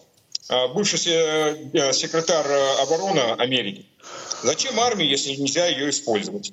а, 0.48 0.68
бывший 0.68 1.00
э, 1.06 1.92
секретарь 1.92 2.46
э, 2.46 2.82
обороны 2.82 3.20
Америки? 3.38 3.86
Зачем 4.42 4.78
армии, 4.80 5.06
если 5.06 5.34
нельзя 5.36 5.66
ее 5.66 5.90
использовать? 5.90 6.52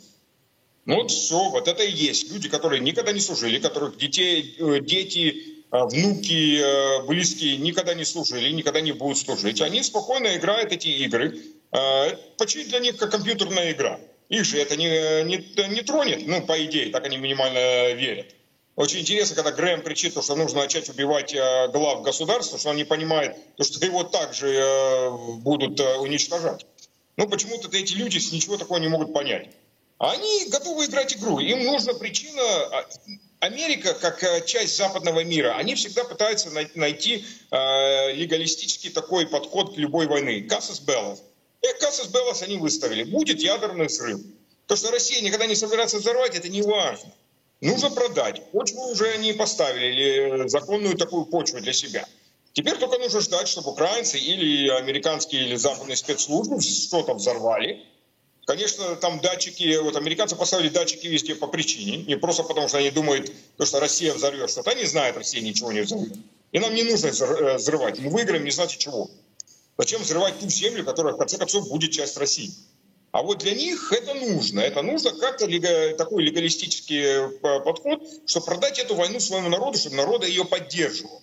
Ну 0.86 0.96
вот 0.96 1.12
все, 1.12 1.50
вот 1.50 1.68
это 1.68 1.84
и 1.84 1.92
есть 1.92 2.32
люди, 2.32 2.50
которые 2.50 2.80
никогда 2.80 3.12
не 3.12 3.20
служили, 3.20 3.60
которых 3.60 3.98
детей, 3.98 4.56
э, 4.58 4.80
дети, 4.80 5.59
внуки, 5.72 6.60
э, 6.60 7.04
близкие 7.06 7.58
никогда 7.58 7.94
не 7.94 8.06
служили, 8.06 8.52
никогда 8.52 8.82
не 8.82 8.92
будут 8.92 9.18
служить. 9.18 9.62
Они 9.62 9.84
спокойно 9.84 10.36
играют 10.36 10.72
эти 10.72 10.88
игры. 10.88 11.40
Почти 12.38 12.64
для 12.64 12.80
них 12.80 12.98
как 12.98 13.12
компьютерная 13.12 13.72
игра. 13.72 14.00
Их 14.30 14.44
же 14.44 14.58
это 14.60 14.76
не, 14.76 15.24
не, 15.24 15.38
не 15.70 15.82
тронет, 15.82 16.26
ну, 16.26 16.42
по 16.46 16.64
идее, 16.66 16.92
так 16.92 17.06
они 17.06 17.18
минимально 17.18 17.92
верят. 17.94 18.34
Очень 18.76 19.02
интересно, 19.02 19.36
когда 19.36 19.52
Грэм 19.52 19.84
кричит, 19.84 20.14
что 20.14 20.36
нужно 20.36 20.62
начать 20.62 20.90
убивать 20.90 21.36
глав 21.72 22.02
государства, 22.02 22.58
что 22.58 22.70
он 22.70 22.78
не 22.78 22.86
понимает, 22.86 23.38
что 23.62 23.86
его 23.86 24.04
также 24.04 25.12
будут 25.42 25.80
уничтожать. 26.00 26.66
Ну, 27.18 27.28
почему-то 27.28 27.70
эти 27.78 27.94
люди 27.94 28.18
ничего 28.34 28.58
такого 28.58 28.80
не 28.80 28.88
могут 28.88 29.14
понять. 29.14 29.50
Они 30.00 30.46
готовы 30.50 30.86
играть 30.86 31.14
игру. 31.16 31.40
Им 31.40 31.66
нужна 31.66 31.94
причина... 31.94 32.42
Америка, 33.39 33.93
как 33.93 34.22
э, 34.22 34.46
часть 34.46 34.75
западного 34.75 35.24
мира, 35.24 35.55
они 35.55 35.75
всегда 35.75 36.03
пытаются 36.03 36.50
найти 36.75 37.25
э, 37.51 38.12
легалистический 38.13 38.89
такой 38.89 39.27
подход 39.27 39.75
к 39.75 39.77
любой 39.77 40.08
войне. 40.08 40.41
Кассас 40.41 40.81
Беллас. 40.81 41.24
Э, 41.62 41.74
Кассас 41.79 42.08
Беллас 42.08 42.41
они 42.41 42.58
выставили. 42.58 43.03
Будет 43.03 43.39
ядерный 43.39 43.88
взрыв. 43.88 44.19
То, 44.67 44.75
что 44.75 44.91
Россия 44.91 45.22
никогда 45.22 45.46
не 45.48 45.55
собирается 45.55 45.98
взорвать, 45.98 46.36
это 46.36 46.50
не 46.50 46.62
важно. 46.62 47.13
Нужно 47.62 47.89
продать. 47.89 48.51
Почву 48.51 48.89
уже 48.91 49.10
они 49.10 49.31
поставили, 49.31 49.86
или 49.86 50.48
законную 50.50 50.98
такую 50.98 51.25
почву 51.25 51.62
для 51.62 51.74
себя. 51.74 52.05
Теперь 52.53 52.77
только 52.77 52.98
нужно 52.98 53.22
ждать, 53.22 53.48
чтобы 53.48 53.72
украинцы 53.72 54.17
или 54.17 54.69
американские 54.69 55.43
или 55.43 55.55
западные 55.55 55.96
спецслужбы 55.96 56.60
что-то 56.62 57.13
взорвали, 57.13 57.86
Конечно, 58.50 58.96
там 58.96 59.20
датчики, 59.20 59.77
вот 59.77 59.96
американцы 59.96 60.36
поставили 60.36 60.70
датчики 60.70 61.06
везде 61.06 61.36
по 61.36 61.46
причине, 61.46 61.98
не 61.98 62.18
просто 62.18 62.41
потому, 62.41 62.68
что 62.68 62.79
они 62.79 62.89
думают, 62.89 63.32
что 63.63 63.79
Россия 63.79 64.12
взорвет 64.12 64.50
что-то. 64.50 64.72
Они 64.72 64.86
знают, 64.86 65.18
Россия 65.18 65.44
ничего 65.44 65.72
не 65.72 65.82
взорвет. 65.82 66.13
И 66.51 66.58
нам 66.58 66.74
не 66.74 66.82
нужно 66.82 67.10
э, 67.10 67.58
взрывать. 67.58 68.00
Мы 68.00 68.10
выиграем 68.10 68.44
не 68.44 68.50
знать 68.50 68.75
чего. 68.75 69.08
Зачем 69.77 70.01
взрывать 70.01 70.39
ту 70.39 70.50
землю, 70.50 70.84
которая 70.84 71.13
в 71.13 71.18
конце 71.20 71.38
концов 71.38 71.70
будет 71.70 71.91
часть 71.91 72.18
России? 72.18 72.51
А 73.12 73.22
вот 73.22 73.38
для 73.38 73.53
них 73.53 73.94
это 73.94 74.15
нужно. 74.15 74.62
Это 74.62 74.82
нужно 74.82 75.12
как-то 75.12 75.46
такой 75.96 76.24
легалистический 76.24 77.01
э, 77.03 77.29
подход, 77.60 78.01
чтобы 78.25 78.48
продать 78.48 78.79
эту 78.79 78.96
войну 78.96 79.20
своему 79.20 79.50
народу, 79.50 79.77
чтобы 79.77 79.96
народ 79.96 80.25
ее 80.25 80.44
поддерживал. 80.44 81.22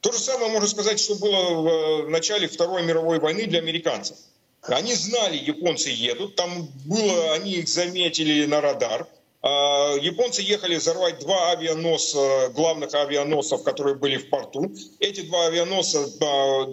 То 0.00 0.10
же 0.10 0.18
самое 0.18 0.50
можно 0.50 0.68
сказать, 0.68 0.98
что 0.98 1.14
было 1.14 2.02
в 2.02 2.10
начале 2.10 2.48
Второй 2.48 2.82
мировой 2.82 3.20
войны 3.20 3.46
для 3.46 3.60
американцев. 3.60 4.16
Они 4.62 4.94
знали, 4.94 5.36
японцы 5.36 5.90
едут, 5.90 6.36
там 6.36 6.68
было, 6.84 7.32
они 7.34 7.54
их 7.54 7.68
заметили 7.68 8.46
на 8.46 8.60
радар. 8.60 9.08
А, 9.42 9.96
японцы 9.96 10.40
ехали 10.40 10.76
взорвать 10.76 11.18
два 11.18 11.50
авианоса, 11.50 12.50
главных 12.54 12.94
авианосов, 12.94 13.64
которые 13.64 13.96
были 13.96 14.18
в 14.18 14.30
порту. 14.30 14.72
Эти 15.00 15.22
два 15.22 15.46
авианоса 15.46 16.06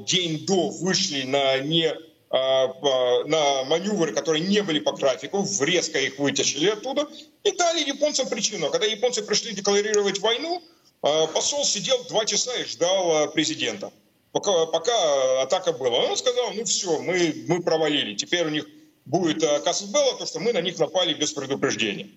день 0.05 0.45
до 0.45 0.69
вышли 0.69 1.23
на 1.23 1.57
не 1.59 1.91
а, 2.29 3.23
на 3.25 3.63
маневры, 3.63 4.13
которые 4.13 4.45
не 4.45 4.61
были 4.61 4.79
по 4.79 4.91
графику, 4.91 5.43
резко 5.61 5.99
их 5.99 6.19
вытащили 6.19 6.69
оттуда 6.69 7.07
и 7.43 7.51
дали 7.53 7.87
японцам 7.87 8.29
причину. 8.29 8.69
Когда 8.69 8.85
японцы 8.85 9.23
пришли 9.23 9.55
декларировать 9.55 10.19
войну, 10.19 10.61
а, 11.01 11.25
посол 11.25 11.65
сидел 11.65 11.97
два 12.07 12.25
часа 12.25 12.55
и 12.55 12.65
ждал 12.65 13.31
президента 13.31 13.91
пока, 14.31 14.65
пока 14.67 15.41
атака 15.41 15.73
была. 15.73 15.99
Он 15.99 16.17
сказал, 16.17 16.51
ну 16.53 16.63
все, 16.65 16.99
мы, 16.99 17.45
мы 17.47 17.61
провалили. 17.61 18.15
Теперь 18.15 18.45
у 18.45 18.49
них 18.49 18.65
будет 19.05 19.43
э, 19.43 19.59
Кассельбелла, 19.59 20.17
то, 20.17 20.25
что 20.25 20.39
мы 20.39 20.53
на 20.53 20.61
них 20.61 20.77
напали 20.79 21.13
без 21.13 21.33
предупреждения. 21.33 22.09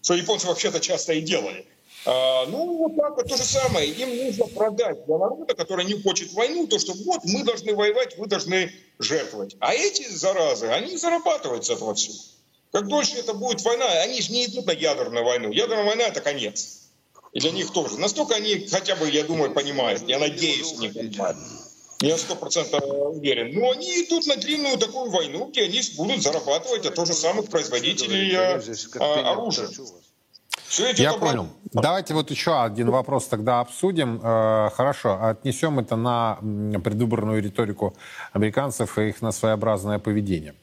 Что 0.00 0.14
японцы 0.14 0.46
вообще-то 0.46 0.80
часто 0.80 1.12
и 1.12 1.20
делали. 1.20 1.66
А, 2.04 2.46
ну, 2.46 2.78
вот 2.78 2.96
так 2.96 3.16
вот 3.16 3.28
то 3.28 3.36
же 3.36 3.44
самое. 3.44 3.88
Им 3.88 4.24
нужно 4.24 4.46
продать 4.46 5.04
для 5.06 5.18
народа, 5.18 5.54
который 5.54 5.84
не 5.84 6.00
хочет 6.02 6.32
войну, 6.32 6.66
то, 6.66 6.78
что 6.78 6.94
вот 7.04 7.20
мы 7.24 7.44
должны 7.44 7.74
воевать, 7.74 8.18
вы 8.18 8.26
должны 8.26 8.72
жертвовать. 8.98 9.56
А 9.60 9.74
эти 9.74 10.08
заразы, 10.08 10.66
они 10.66 10.96
зарабатывают 10.96 11.64
с 11.64 11.70
этого 11.70 11.94
всего. 11.94 12.16
Как 12.72 12.88
дольше 12.88 13.18
это 13.18 13.34
будет 13.34 13.62
война, 13.62 13.86
они 14.02 14.20
же 14.20 14.32
не 14.32 14.46
идут 14.46 14.66
на 14.66 14.72
ядерную 14.72 15.24
войну. 15.24 15.52
Ядерная 15.52 15.84
война– 15.84 16.04
это 16.08 16.20
конец. 16.20 16.81
И 17.32 17.40
для 17.40 17.50
них 17.50 17.72
тоже. 17.72 17.98
Настолько 17.98 18.34
они 18.34 18.66
хотя 18.68 18.94
бы, 18.96 19.08
я 19.08 19.24
думаю, 19.24 19.52
понимают. 19.52 20.02
Я 20.06 20.18
надеюсь, 20.18 20.74
они 20.78 20.88
понимают. 20.88 21.38
Я 22.00 22.18
сто 22.18 22.34
процентов 22.34 22.82
уверен. 22.84 23.58
Но 23.58 23.70
они 23.70 24.04
идут 24.04 24.26
на 24.26 24.36
длинную 24.36 24.76
такую 24.76 25.10
войну, 25.10 25.48
где 25.48 25.64
они 25.64 25.80
будут 25.96 26.22
зарабатывать 26.22 26.84
от 26.84 26.94
тоже 26.94 27.14
самых 27.14 27.48
производителей 27.48 28.34
а, 28.34 28.60
а, 28.98 29.32
оружия. 29.32 29.68
Я 30.96 31.14
понял. 31.14 31.48
Давайте 31.72 32.14
вот 32.14 32.30
еще 32.30 32.60
один 32.62 32.90
вопрос 32.90 33.26
тогда 33.26 33.60
обсудим. 33.60 34.20
Э, 34.22 34.70
хорошо, 34.74 35.18
отнесем 35.22 35.78
это 35.78 35.96
на 35.96 36.38
предвыборную 36.82 37.42
риторику 37.42 37.94
американцев 38.32 38.98
и 38.98 39.08
их 39.08 39.22
на 39.22 39.32
своеобразное 39.32 39.98
поведение. 39.98 40.54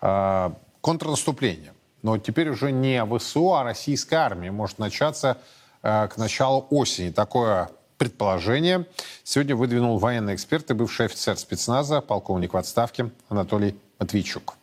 Э, 0.00 0.50
контрнаступление. 0.80 1.74
Но 2.02 2.18
теперь 2.18 2.48
уже 2.48 2.72
не 2.72 3.04
ВСУ, 3.04 3.54
а 3.54 3.62
российская 3.62 4.16
армия 4.16 4.50
может 4.50 4.78
начаться 4.78 5.38
к 5.82 6.12
началу 6.16 6.66
осени. 6.70 7.10
Такое 7.10 7.70
предположение 7.98 8.86
сегодня 9.22 9.54
выдвинул 9.54 9.98
военный 9.98 10.34
эксперт 10.34 10.70
и 10.70 10.74
бывший 10.74 11.06
офицер 11.06 11.36
спецназа, 11.36 12.00
полковник 12.00 12.54
в 12.54 12.56
отставке 12.56 13.10
Анатолий 13.28 13.76
Матвейчук. 13.98 14.56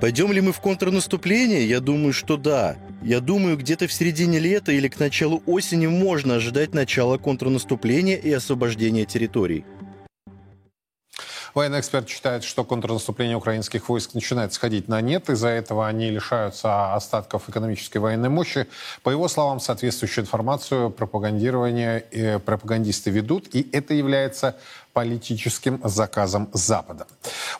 Пойдем 0.00 0.30
ли 0.32 0.40
мы 0.40 0.52
в 0.52 0.60
контрнаступление? 0.60 1.68
Я 1.68 1.80
думаю, 1.80 2.12
что 2.12 2.36
да. 2.36 2.76
Я 3.02 3.20
думаю, 3.20 3.56
где-то 3.56 3.88
в 3.88 3.92
середине 3.92 4.38
лета 4.38 4.72
или 4.72 4.88
к 4.88 4.98
началу 5.00 5.42
осени 5.46 5.86
можно 5.86 6.36
ожидать 6.36 6.72
начала 6.72 7.18
контрнаступления 7.18 8.16
и 8.16 8.32
освобождения 8.32 9.04
территорий. 9.04 9.64
Военный 11.54 11.80
эксперт 11.80 12.08
считает, 12.08 12.44
что 12.44 12.64
контрнаступление 12.64 13.36
украинских 13.36 13.88
войск 13.88 14.14
начинает 14.14 14.52
сходить 14.52 14.88
на 14.88 15.00
нет. 15.00 15.30
Из-за 15.30 15.48
этого 15.48 15.86
они 15.86 16.10
лишаются 16.10 16.94
остатков 16.94 17.48
экономической 17.48 17.98
военной 17.98 18.28
мощи. 18.28 18.66
По 19.02 19.10
его 19.10 19.28
словам, 19.28 19.60
соответствующую 19.60 20.24
информацию 20.24 20.90
пропагандирование 20.90 22.04
и 22.10 22.38
пропагандисты 22.38 23.10
ведут, 23.10 23.54
и 23.54 23.68
это 23.72 23.94
является 23.94 24.56
политическим 24.92 25.80
заказом 25.84 26.48
Запада. 26.52 27.06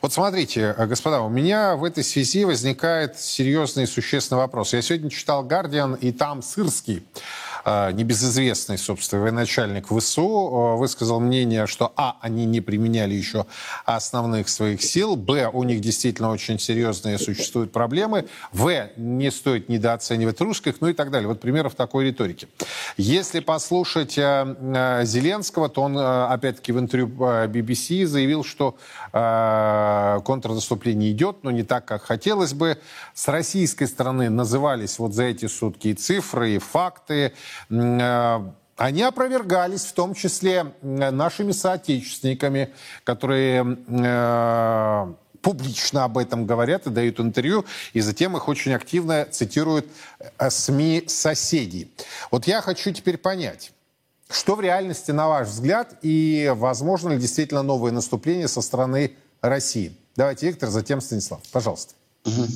Вот 0.03 0.13
смотрите, 0.13 0.75
господа, 0.77 1.21
у 1.21 1.29
меня 1.29 1.77
в 1.77 1.85
этой 1.85 2.03
связи 2.03 2.45
возникает 2.45 3.19
серьезный 3.19 3.85
и 3.85 3.87
существенный 3.87 4.39
вопрос. 4.39 4.73
Я 4.73 4.83
сегодня 4.83 5.09
читал 5.11 5.45
«Гардиан», 5.45 5.95
и 5.95 6.11
там 6.11 6.43
Сырский 6.43 7.07
небезызвестный, 7.93 8.79
собственно, 8.79 9.23
военачальник 9.23 9.89
ВСУ, 9.89 10.23
а, 10.23 10.77
высказал 10.77 11.21
мнение, 11.21 11.67
что, 11.67 11.93
а, 11.97 12.17
они 12.21 12.47
не 12.47 12.61
применяли 12.61 13.15
еще 13.15 13.47
основных 13.85 14.49
своих 14.49 14.83
сил, 14.83 15.17
б, 15.17 15.51
у 15.53 15.65
них 15.65 15.81
действительно 15.81 16.31
очень 16.31 16.59
серьезные 16.59 17.19
существуют 17.19 17.73
проблемы, 17.73 18.27
в, 18.53 18.89
не 18.97 19.31
стоит 19.31 19.69
недооценивать 19.69 20.41
русских, 20.41 20.77
ну 20.81 20.89
и 20.89 20.93
так 20.93 21.11
далее. 21.11 21.29
Вот 21.29 21.41
примеров 21.41 21.75
такой 21.75 22.07
риторики. 22.07 22.49
Если 22.97 23.41
послушать 23.41 24.17
э, 24.17 25.03
Зеленского, 25.05 25.69
то 25.69 25.83
он, 25.83 25.99
опять-таки, 25.99 26.73
в 26.73 26.79
интервью 26.79 27.09
BBC 27.09 28.07
заявил, 28.07 28.45
что 28.45 28.77
контрнаступление 29.13 31.13
идет, 31.13 31.39
но 31.43 31.51
не 31.51 31.63
так, 31.63 31.85
как 31.85 32.03
хотелось 32.03 32.53
бы. 32.53 32.79
С 33.15 33.29
российской 33.29 33.87
стороны 33.87 34.31
назывались 34.31 34.99
вот 34.99 35.15
за 35.15 35.25
эти 35.25 35.47
сутки 35.47 35.89
и 35.89 35.95
цифры, 35.95 36.53
и 36.53 36.59
факты. 36.59 37.33
Э, 37.71 38.41
они 38.77 39.03
опровергались 39.03 39.85
в 39.85 39.93
том 39.93 40.15
числе 40.15 40.73
нашими 40.83 41.53
соотечественниками, 41.53 42.73
которые 43.05 43.77
э, 43.89 45.15
публично 45.43 46.05
об 46.05 46.19
этом 46.19 46.47
говорят 46.47 46.87
и 46.87 46.91
дают 46.91 47.19
интервью, 47.21 47.65
и 47.93 48.01
затем 48.01 48.37
их 48.37 48.49
очень 48.49 48.73
активно 48.73 49.25
цитируют 49.25 49.87
э, 50.39 50.51
СМИ 50.51 51.05
соседей. 51.09 51.93
Вот 52.31 52.47
я 52.47 52.61
хочу 52.61 52.93
теперь 52.93 53.19
понять, 53.19 53.73
что 54.31 54.55
в 54.55 54.61
реальности, 54.61 55.11
на 55.11 55.29
ваш 55.29 55.49
взгляд, 55.49 55.95
и 56.03 56.53
возможно 56.55 57.11
ли 57.11 57.19
действительно 57.19 57.63
новое 57.63 57.93
наступление 57.93 58.47
со 58.47 58.61
стороны 58.61 59.17
России? 59.41 59.97
Давайте, 60.17 60.47
Виктор, 60.47 60.69
затем 60.69 61.01
Станислав. 61.01 61.41
Пожалуйста. 61.51 61.95
Угу. 62.25 62.47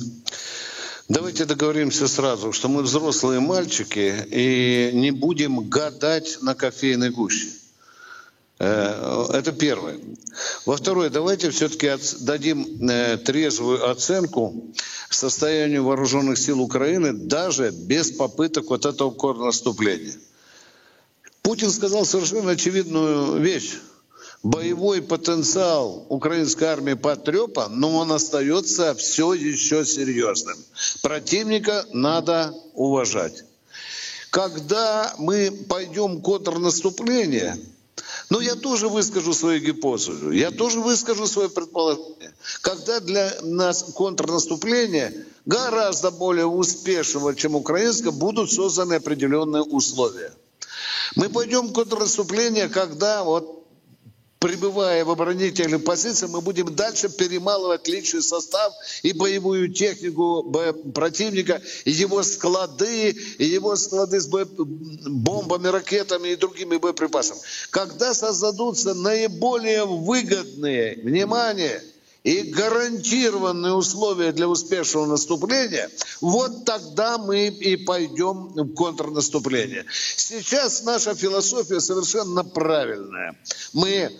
Давайте 1.09 1.43
договоримся 1.45 2.07
сразу, 2.07 2.53
что 2.53 2.69
мы 2.69 2.81
взрослые 2.81 3.41
мальчики 3.41 4.25
и 4.31 4.91
не 4.93 5.11
будем 5.11 5.67
гадать 5.69 6.37
на 6.41 6.55
кофейной 6.55 7.09
гуще. 7.09 7.49
Э, 8.59 9.25
это 9.33 9.51
первое. 9.51 9.99
Во 10.65 10.77
второе, 10.77 11.09
давайте 11.09 11.49
все-таки 11.49 11.91
дадим 12.21 12.89
э, 12.89 13.17
трезвую 13.17 13.89
оценку 13.89 14.73
состоянию 15.09 15.83
вооруженных 15.83 16.37
сил 16.37 16.61
Украины 16.61 17.11
даже 17.11 17.71
без 17.71 18.11
попыток 18.11 18.69
вот 18.69 18.85
этого 18.85 19.11
контрнаступления. 19.11 20.15
Путин 21.41 21.69
сказал 21.69 22.05
совершенно 22.05 22.51
очевидную 22.51 23.41
вещь 23.41 23.73
боевой 24.43 25.01
потенциал 25.01 26.05
украинской 26.09 26.65
армии 26.65 26.93
потрепан, 26.93 27.79
но 27.79 27.97
он 27.97 28.11
остается 28.11 28.93
все 28.93 29.33
еще 29.33 29.85
серьезным. 29.85 30.57
Противника 31.01 31.85
надо 31.93 32.53
уважать. 32.73 33.45
Когда 34.29 35.13
мы 35.17 35.51
пойдем 35.69 36.19
к 36.19 36.25
контрнаступлению, 36.25 37.57
ну, 38.29 38.39
я 38.39 38.55
тоже 38.55 38.89
выскажу 38.89 39.33
свою 39.33 39.61
гипотезу, 39.61 40.31
я 40.31 40.49
тоже 40.51 40.79
выскажу 40.79 41.27
свое 41.27 41.49
предположение. 41.49 42.33
Когда 42.61 42.99
для 42.99 43.31
нас 43.43 43.83
контрнаступление 43.95 45.25
гораздо 45.45 46.09
более 46.09 46.47
успешного, 46.47 47.35
чем 47.35 47.55
украинское, 47.55 48.11
будут 48.11 48.51
созданы 48.51 48.95
определенные 48.95 49.61
условия. 49.61 50.33
Мы 51.15 51.29
пойдем 51.29 51.69
к 51.69 51.75
контрнаступлению, 51.75 52.71
когда 52.71 53.23
вот 53.23 53.62
пребывая 54.43 55.05
в 55.05 55.09
оборонительных 55.09 55.85
позициях, 55.85 56.29
мы 56.29 56.41
будем 56.41 56.75
дальше 56.75 57.07
перемалывать 57.07 57.87
личный 57.87 58.21
состав 58.21 58.73
и 59.01 59.13
боевую 59.13 59.71
технику 59.71 60.43
противника, 60.93 61.61
и 61.85 61.91
его 61.91 62.21
склады, 62.23 63.11
и 63.37 63.45
его 63.45 63.77
склады 63.77 64.19
с 64.19 64.27
бомбами, 64.27 65.67
ракетами 65.69 66.27
и 66.27 66.35
другими 66.35 66.75
боеприпасами. 66.75 67.39
Когда 67.69 68.13
создадутся 68.13 68.93
наиболее 68.93 69.85
выгодные, 69.85 70.99
внимание– 71.01 71.81
и 72.23 72.51
гарантированные 72.51 73.73
условия 73.73 74.31
для 74.31 74.47
успешного 74.47 75.05
наступления, 75.05 75.89
вот 76.21 76.65
тогда 76.65 77.17
мы 77.17 77.47
и 77.47 77.75
пойдем 77.75 78.53
в 78.53 78.73
контрнаступление. 78.73 79.85
Сейчас 80.15 80.83
наша 80.83 81.15
философия 81.15 81.81
совершенно 81.81 82.43
правильная. 82.43 83.37
Мы 83.73 84.11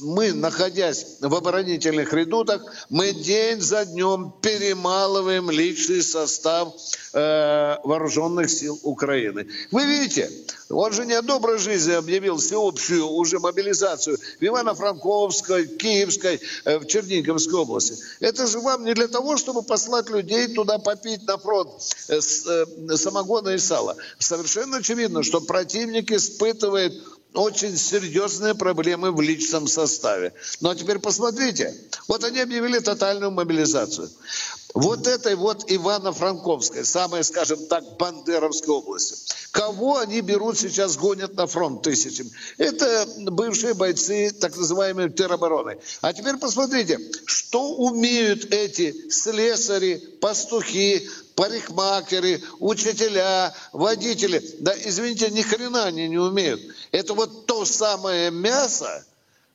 мы, 0.00 0.32
находясь 0.32 1.18
в 1.20 1.34
оборонительных 1.34 2.12
редутах, 2.12 2.62
мы 2.90 3.12
день 3.12 3.60
за 3.60 3.84
днем 3.84 4.32
перемалываем 4.42 5.50
личный 5.50 6.02
состав 6.02 6.74
э, 7.12 7.76
вооруженных 7.84 8.50
сил 8.50 8.78
Украины. 8.82 9.46
Вы 9.70 9.84
видите, 9.84 10.30
он 10.68 10.92
же 10.92 11.06
не 11.06 11.12
о 11.12 11.22
доброй 11.22 11.58
жизни 11.58 11.92
объявил 11.92 12.38
всеобщую 12.38 13.06
уже 13.06 13.38
мобилизацию 13.38 14.16
в 14.16 14.42
Ивано-Франковской, 14.42 15.66
Киевской, 15.66 16.40
э, 16.64 16.78
в 16.78 16.86
Черниговской 16.86 17.60
области. 17.60 17.96
Это 18.20 18.46
же 18.46 18.60
вам 18.60 18.84
не 18.84 18.94
для 18.94 19.08
того, 19.08 19.36
чтобы 19.36 19.62
послать 19.62 20.08
людей 20.10 20.48
туда 20.48 20.78
попить 20.78 21.26
на 21.26 21.38
фронт 21.38 21.70
э, 22.08 22.18
э, 22.18 22.96
самогона 22.96 23.50
и 23.50 23.58
сала. 23.58 23.96
Совершенно 24.18 24.78
очевидно, 24.78 25.22
что 25.22 25.40
противник 25.40 26.10
испытывает 26.10 26.92
очень 27.34 27.76
серьезные 27.76 28.54
проблемы 28.54 29.12
в 29.12 29.20
личном 29.20 29.66
составе. 29.66 30.32
Ну 30.60 30.70
а 30.70 30.74
теперь 30.74 30.98
посмотрите, 30.98 31.74
вот 32.08 32.24
они 32.24 32.40
объявили 32.40 32.78
тотальную 32.78 33.30
мобилизацию. 33.30 34.10
Вот 34.74 35.06
этой 35.06 35.34
вот 35.34 35.70
Ивано-Франковской, 35.70 36.84
самой, 36.84 37.24
скажем 37.24 37.66
так, 37.66 37.96
Бандеровской 37.98 38.74
области. 38.74 39.16
Кого 39.50 39.98
они 39.98 40.22
берут 40.22 40.58
сейчас, 40.58 40.96
гонят 40.96 41.34
на 41.34 41.46
фронт 41.46 41.82
тысячами? 41.82 42.30
Это 42.56 43.06
бывшие 43.18 43.74
бойцы 43.74 44.30
так 44.30 44.56
называемой 44.56 45.10
теробороны. 45.10 45.78
А 46.00 46.12
теперь 46.14 46.36
посмотрите, 46.36 46.98
что 47.26 47.74
умеют 47.74 48.46
эти 48.46 49.10
слесари, 49.10 49.96
пастухи, 50.20 51.06
парикмахеры, 51.34 52.42
учителя, 52.58 53.54
водители. 53.72 54.42
Да, 54.60 54.74
извините, 54.74 55.30
ни 55.30 55.42
хрена 55.42 55.84
они 55.84 56.08
не 56.08 56.18
умеют. 56.18 56.62
Это 56.92 57.12
вот 57.12 57.46
то 57.46 57.66
самое 57.66 58.30
мясо, 58.30 59.04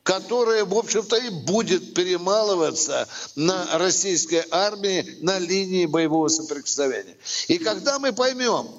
которое, 0.07 0.63
в 0.63 0.73
общем-то, 0.73 1.17
и 1.17 1.29
будет 1.29 1.93
перемалываться 1.93 3.09
на 3.35 3.77
российской 3.77 4.41
армии 4.51 5.17
на 5.19 5.37
линии 5.37 5.85
боевого 5.85 6.29
соприкосновения. 6.29 7.17
И 7.49 7.57
когда 7.57 7.99
мы 7.99 8.13
поймем, 8.13 8.69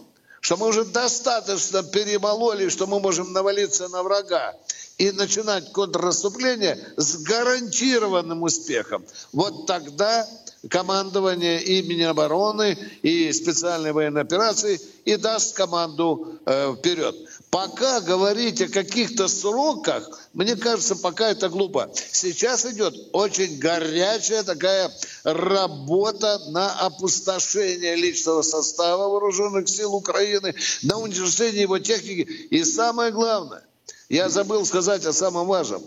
что 0.41 0.57
мы 0.57 0.69
уже 0.69 0.87
достаточно 0.87 1.83
перемололи, 1.83 2.71
что 2.71 2.87
мы 2.87 2.99
можем 2.99 3.35
навалиться 3.35 3.89
на 3.89 4.03
врага 4.03 4.57
и 4.97 5.11
начинать 5.11 5.71
контрнаступление 5.73 6.79
с 6.97 7.19
гарантированным 7.19 8.43
успехом, 8.43 9.05
вот 9.33 9.67
тогда 9.67 10.27
командование 10.71 11.63
и 11.63 11.83
Минобороны, 11.83 12.77
и 13.03 13.33
специальной 13.33 13.93
военной 13.93 14.23
операции 14.23 14.81
и 15.05 15.17
даст 15.17 15.55
команду 15.55 16.39
э, 16.45 16.75
вперед. 16.77 17.15
Пока 17.51 18.01
говорить 18.01 18.61
о 18.61 18.69
каких-то 18.69 19.29
сроках, 19.29 20.21
мне 20.35 20.57
кажется, 20.57 20.97
пока 20.97 21.31
это 21.31 21.49
глупо. 21.49 21.91
Сейчас 21.95 22.67
идет 22.67 22.95
очень 23.13 23.59
горячая 23.59 24.43
такая 24.43 24.93
работа 25.25 26.41
на 26.49 26.73
опустошение 26.81 27.97
личного 27.97 28.43
состава 28.43 29.09
вооруженных 29.09 29.69
сил 29.69 29.95
Украины, 29.95 30.55
на 30.83 30.99
уничтожение 30.99 31.63
его 31.63 31.79
техники. 31.79 32.23
И 32.51 32.65
самое 32.65 33.13
главное, 33.13 33.65
я 34.09 34.29
забыл 34.29 34.65
сказать 34.67 35.07
о 35.07 35.13
самом 35.13 35.47
важном. 35.47 35.83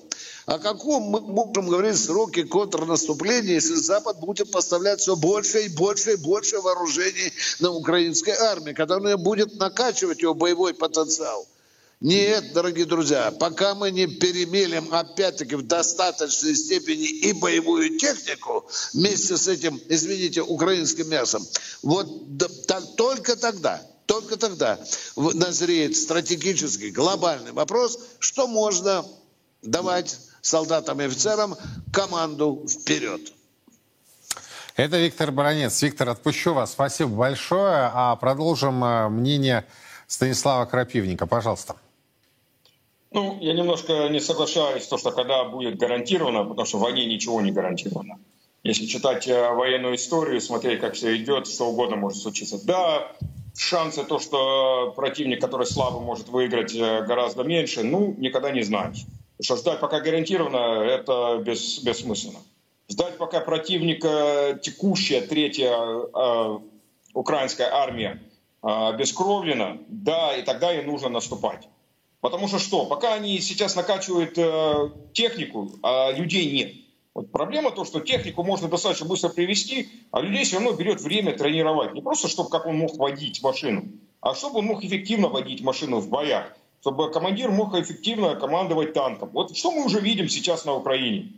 О 0.45 0.58
каком 0.58 1.04
мы 1.04 1.21
можем 1.21 1.67
говорить 1.67 1.97
сроке 1.97 2.43
контрнаступления, 2.43 3.56
если 3.56 3.75
Запад 3.75 4.19
будет 4.19 4.49
поставлять 4.51 4.99
все 4.99 5.15
больше 5.15 5.65
и 5.65 5.69
больше 5.69 6.13
и 6.13 6.15
больше 6.15 6.60
вооружений 6.60 7.32
на 7.60 7.71
украинской 7.71 8.32
армии, 8.32 8.73
которая 8.73 9.17
будет 9.17 9.56
накачивать 9.56 10.21
его 10.21 10.34
боевой 10.34 10.73
потенциал? 10.73 11.47
Нет, 11.99 12.54
дорогие 12.54 12.86
друзья, 12.86 13.30
пока 13.30 13.75
мы 13.75 13.91
не 13.91 14.08
перемелим 14.08 14.91
опять-таки 14.91 15.54
в 15.54 15.67
достаточной 15.67 16.56
степени 16.56 17.08
и 17.08 17.32
боевую 17.34 17.99
технику 17.99 18.67
вместе 18.93 19.38
с 19.38 19.47
этим, 19.47 19.80
извините, 19.88 20.41
украинским 20.41 21.08
мясом, 21.08 21.45
вот 21.84 22.08
так, 22.65 22.95
только 22.97 23.36
тогда, 23.36 23.80
только 24.08 24.38
тогда 24.38 24.80
назреет 25.15 25.95
стратегический 25.95 26.89
глобальный 26.89 27.51
вопрос, 27.51 27.99
что 28.17 28.47
можно 28.47 29.06
давать 29.62 30.17
солдатам 30.41 31.01
и 31.01 31.06
офицерам 31.06 31.56
команду 31.91 32.65
вперед. 32.67 33.21
Это 34.75 34.97
Виктор 34.97 35.32
Баранец. 35.32 35.82
Виктор, 35.82 36.10
отпущу 36.10 36.54
вас. 36.54 36.71
Спасибо 36.71 37.12
большое. 37.12 37.91
А 37.93 38.15
продолжим 38.15 38.84
э, 38.84 39.10
мнение 39.10 39.65
Станислава 40.08 40.65
Крапивника. 40.65 41.27
Пожалуйста. 41.27 41.75
Ну, 43.12 43.38
я 43.41 43.54
немножко 43.54 44.08
не 44.08 44.21
соглашаюсь 44.21 44.84
с 44.84 44.88
то, 44.88 44.97
что 44.97 45.12
когда 45.12 45.43
будет 45.43 45.77
гарантировано, 45.77 46.45
потому 46.45 46.65
что 46.65 46.77
в 46.77 46.82
войне 46.82 47.06
ничего 47.06 47.41
не 47.41 47.51
гарантировано. 47.51 48.19
Если 48.63 48.86
читать 48.86 49.27
э, 49.27 49.54
военную 49.54 49.95
историю, 49.95 50.39
смотреть, 50.39 50.80
как 50.80 50.93
все 50.93 51.17
идет, 51.17 51.47
что 51.47 51.69
угодно 51.69 51.97
может 51.97 52.21
случиться. 52.21 52.63
Да, 52.65 53.12
шансы 53.56 54.04
то, 54.04 54.19
что 54.19 54.93
противник, 54.95 55.41
который 55.41 55.65
слабо 55.67 55.99
может 55.99 56.30
выиграть, 56.30 56.73
э, 56.73 57.04
гораздо 57.06 57.43
меньше, 57.43 57.84
ну, 57.84 58.15
никогда 58.17 58.51
не 58.51 58.63
знаешь. 58.63 59.06
Потому 59.41 59.58
что 59.58 59.63
ждать 59.63 59.80
пока 59.80 59.99
гарантированно, 60.01 60.84
это 60.84 61.41
бес, 61.43 61.80
бессмысленно. 61.80 62.38
Ждать 62.88 63.17
пока 63.17 63.39
противника 63.39 64.60
текущая 64.62 65.21
третья 65.21 65.71
э, 65.73 66.60
украинская 67.15 67.73
армия 67.73 68.21
э, 68.62 68.67
обескровлена, 68.67 69.80
да, 69.88 70.38
и 70.38 70.43
тогда 70.43 70.71
и 70.80 70.86
нужно 70.86 71.10
наступать. 71.10 71.67
Потому 72.19 72.47
что 72.47 72.60
что? 72.60 72.86
Пока 72.86 73.15
они 73.15 73.39
сейчас 73.39 73.75
накачивают 73.75 74.38
э, 74.38 74.91
технику, 75.13 75.71
а 75.82 76.12
людей 76.12 76.51
нет. 76.51 76.75
Вот 77.15 77.32
проблема 77.32 77.71
то, 77.71 77.84
что 77.84 77.99
технику 77.99 78.43
можно 78.43 78.67
достаточно 78.67 79.08
быстро 79.08 79.30
привести, 79.30 79.89
а 80.12 80.21
людей 80.21 80.43
все 80.43 80.58
равно 80.58 80.73
берет 80.73 81.01
время 81.01 81.36
тренировать. 81.36 81.95
Не 81.95 82.04
просто, 82.04 82.27
чтобы 82.27 82.51
как 82.51 82.67
он 82.67 82.77
мог 82.77 82.95
водить 82.95 83.41
машину, 83.41 83.86
а 84.19 84.36
чтобы 84.36 84.60
он 84.60 84.65
мог 84.65 84.84
эффективно 84.84 85.30
водить 85.30 85.63
машину 85.63 85.99
в 85.99 86.10
боях. 86.10 86.56
Чтобы 86.82 87.12
командир 87.12 87.52
мог 87.52 87.76
эффективно 87.76 88.36
командовать 88.36 88.94
танком. 88.94 89.30
Вот 89.34 89.56
что 89.56 89.72
мы 89.72 89.86
уже 89.86 90.00
видим 90.00 90.28
сейчас 90.30 90.65
на 90.65 90.74
Украине. 90.74 91.32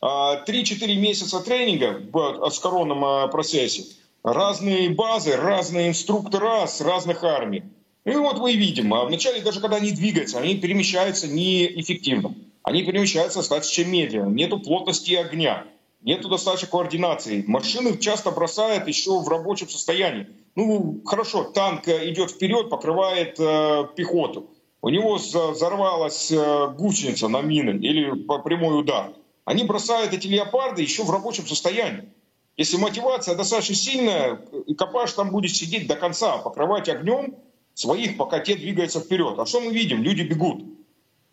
3-4 0.00 0.46
а, 0.46 0.94
месяца 0.94 1.40
тренинга 1.40 2.00
в 2.12 2.50
скоронном 2.50 3.04
э, 3.04 3.28
процессе. 3.28 3.84
Разные 4.22 4.90
базы, 4.90 5.36
разные 5.36 5.88
инструктора 5.88 6.66
с 6.66 6.80
разных 6.80 7.24
армий. 7.24 7.64
И 8.04 8.10
вот 8.10 8.38
мы 8.38 8.52
видим, 8.52 8.92
а 8.94 9.04
вначале 9.04 9.40
даже 9.40 9.60
когда 9.60 9.76
они 9.76 9.90
двигаются, 9.92 10.38
они 10.38 10.56
перемещаются 10.56 11.26
неэффективно. 11.26 12.34
Они 12.62 12.82
перемещаются 12.82 13.40
достаточно 13.40 13.84
медленно, 13.84 14.28
нету 14.28 14.58
плотности 14.58 15.14
огня, 15.14 15.64
нету 16.04 16.28
достаточно 16.28 16.68
координации. 16.68 17.44
Машины 17.46 17.96
часто 17.98 18.30
бросают 18.30 18.86
еще 18.86 19.18
в 19.18 19.28
рабочем 19.28 19.68
состоянии. 19.68 20.28
Ну, 20.54 21.02
хорошо, 21.04 21.44
танк 21.44 21.88
идет 21.88 22.30
вперед, 22.30 22.70
покрывает 22.70 23.40
э, 23.40 23.88
пехоту. 23.96 24.50
У 24.82 24.90
него 24.90 25.14
взорвалась 25.14 26.30
э, 26.30 26.68
гусеница 26.76 27.28
на 27.28 27.40
мины 27.40 27.78
или 27.80 28.12
по 28.22 28.38
прямой 28.38 28.78
удар. 28.78 29.14
Они 29.44 29.64
бросают 29.64 30.12
эти 30.12 30.28
леопарды 30.28 30.82
еще 30.82 31.04
в 31.04 31.10
рабочем 31.10 31.46
состоянии. 31.46 32.10
Если 32.56 32.76
мотивация 32.76 33.34
достаточно 33.34 33.74
сильная, 33.74 34.40
экипаж 34.66 35.12
там 35.12 35.30
будет 35.30 35.56
сидеть 35.56 35.88
до 35.88 35.96
конца, 35.96 36.38
покрывать 36.38 36.88
огнем, 36.88 37.34
своих, 37.74 38.16
пока 38.16 38.38
те 38.38 38.54
двигаются 38.54 39.00
вперед. 39.00 39.38
А 39.38 39.46
что 39.46 39.60
мы 39.60 39.72
видим? 39.72 40.02
Люди 40.02 40.22
бегут. 40.22 40.62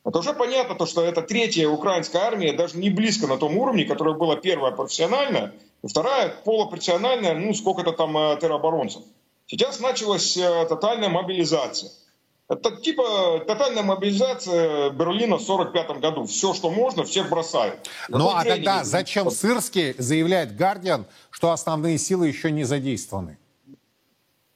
Это 0.03 0.19
уже 0.19 0.33
понятно, 0.33 0.75
то, 0.75 0.85
что 0.85 1.03
это 1.03 1.21
третья 1.21 1.67
украинская 1.67 2.23
армия 2.23 2.53
даже 2.53 2.77
не 2.77 2.89
близко 2.89 3.27
на 3.27 3.37
том 3.37 3.57
уровне, 3.57 3.85
которая 3.85 4.15
была 4.15 4.35
первая 4.35 4.71
профессиональная, 4.71 5.53
и 5.83 5.87
вторая 5.87 6.33
полупрофессиональная, 6.43 7.35
ну, 7.35 7.53
сколько-то 7.53 7.91
там 7.91 8.17
э, 8.17 8.37
тероборонцев. 8.41 9.03
Сейчас 9.45 9.79
началась 9.79 10.35
э, 10.37 10.65
тотальная 10.67 11.09
мобилизация. 11.09 11.91
Это 12.47 12.75
типа 12.75 13.43
тотальная 13.47 13.83
мобилизация 13.83 14.89
Берлина 14.89 15.37
в 15.37 15.49
1945 15.49 16.01
году. 16.01 16.25
Все, 16.25 16.53
что 16.53 16.69
можно, 16.69 17.05
всех 17.05 17.29
бросают. 17.29 17.89
Ну 18.09 18.29
а 18.29 18.43
тогда 18.43 18.83
зачем 18.83 19.31
Сырский 19.31 19.95
заявляет 19.97 20.57
Гардиан, 20.57 21.05
что 21.29 21.51
основные 21.51 21.97
силы 21.97 22.27
еще 22.27 22.51
не 22.51 22.65
задействованы? 22.65 23.37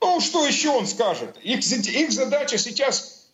Ну, 0.02 0.20
что 0.20 0.46
еще 0.46 0.70
он 0.70 0.88
скажет? 0.88 1.38
Их, 1.42 1.60
их 1.66 2.12
задача 2.12 2.58
сейчас, 2.58 3.30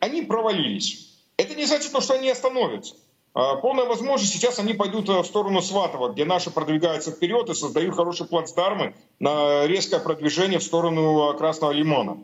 они 0.00 0.22
провалились. 0.22 1.07
Это 1.38 1.54
не 1.54 1.64
значит, 1.64 1.90
что 1.90 2.14
они 2.14 2.28
остановятся. 2.28 2.96
А, 3.32 3.56
полная 3.56 3.84
возможность, 3.84 4.32
сейчас 4.32 4.58
они 4.58 4.74
пойдут 4.74 5.08
э, 5.08 5.22
в 5.22 5.24
сторону 5.24 5.62
Сватова, 5.62 6.12
где 6.12 6.24
наши 6.24 6.50
продвигаются 6.50 7.12
вперед 7.12 7.48
и 7.48 7.54
создают 7.54 7.94
хорошие 7.94 8.26
плацдармы 8.26 8.96
на 9.20 9.64
резкое 9.66 10.00
продвижение 10.00 10.58
в 10.58 10.64
сторону 10.64 11.30
э, 11.30 11.38
Красного 11.38 11.70
Лимона. 11.70 12.18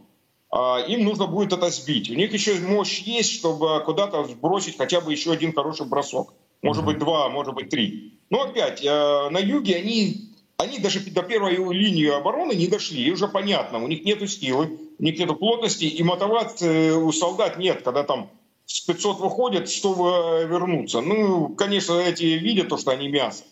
А, 0.51 0.81
им 0.81 1.05
нужно 1.05 1.29
будет 1.29 1.53
это 1.53 1.71
сбить. 1.71 2.11
У 2.11 2.15
них 2.15 2.33
еще 2.33 2.59
мощь 2.59 3.03
есть, 3.03 3.33
чтобы 3.33 3.81
куда-то 3.85 4.25
сбросить 4.25 4.77
хотя 4.77 5.01
бы 5.01 5.13
еще 5.13 5.31
один 5.31 5.53
хороший 5.53 5.87
бросок. 5.87 6.35
Может 6.63 6.85
быть, 6.85 6.99
два, 6.99 7.29
может 7.29 7.55
быть, 7.55 7.69
три. 7.69 8.19
Но 8.31 8.43
опять, 8.43 8.85
э, 8.85 9.29
на 9.31 9.39
юге 9.39 9.77
они 9.77 10.33
они 10.57 10.79
даже 10.79 11.01
до 11.01 11.23
первой 11.23 11.57
линии 11.57 12.09
обороны 12.09 12.55
не 12.55 12.67
дошли. 12.67 13.05
И 13.05 13.11
уже 13.13 13.29
понятно, 13.29 13.79
у 13.79 13.87
них 13.87 14.05
нет 14.05 14.29
силы, 14.29 14.79
у 14.99 15.03
них 15.03 15.19
нет 15.19 15.39
плотности, 15.39 15.85
и 15.85 16.03
мотивации 16.03 16.91
у 16.91 17.13
солдат 17.13 17.59
нет, 17.59 17.83
когда 17.83 18.03
там 18.03 18.31
с 18.67 18.81
500 18.81 19.21
выходят, 19.21 19.69
чтобы 19.69 20.47
вернуться. 20.49 21.01
Ну, 21.01 21.49
конечно, 21.51 21.95
эти 21.95 22.25
видят 22.25 22.69
то, 22.69 22.77
что 22.77 22.91
они 22.91 23.09
мясо. 23.09 23.45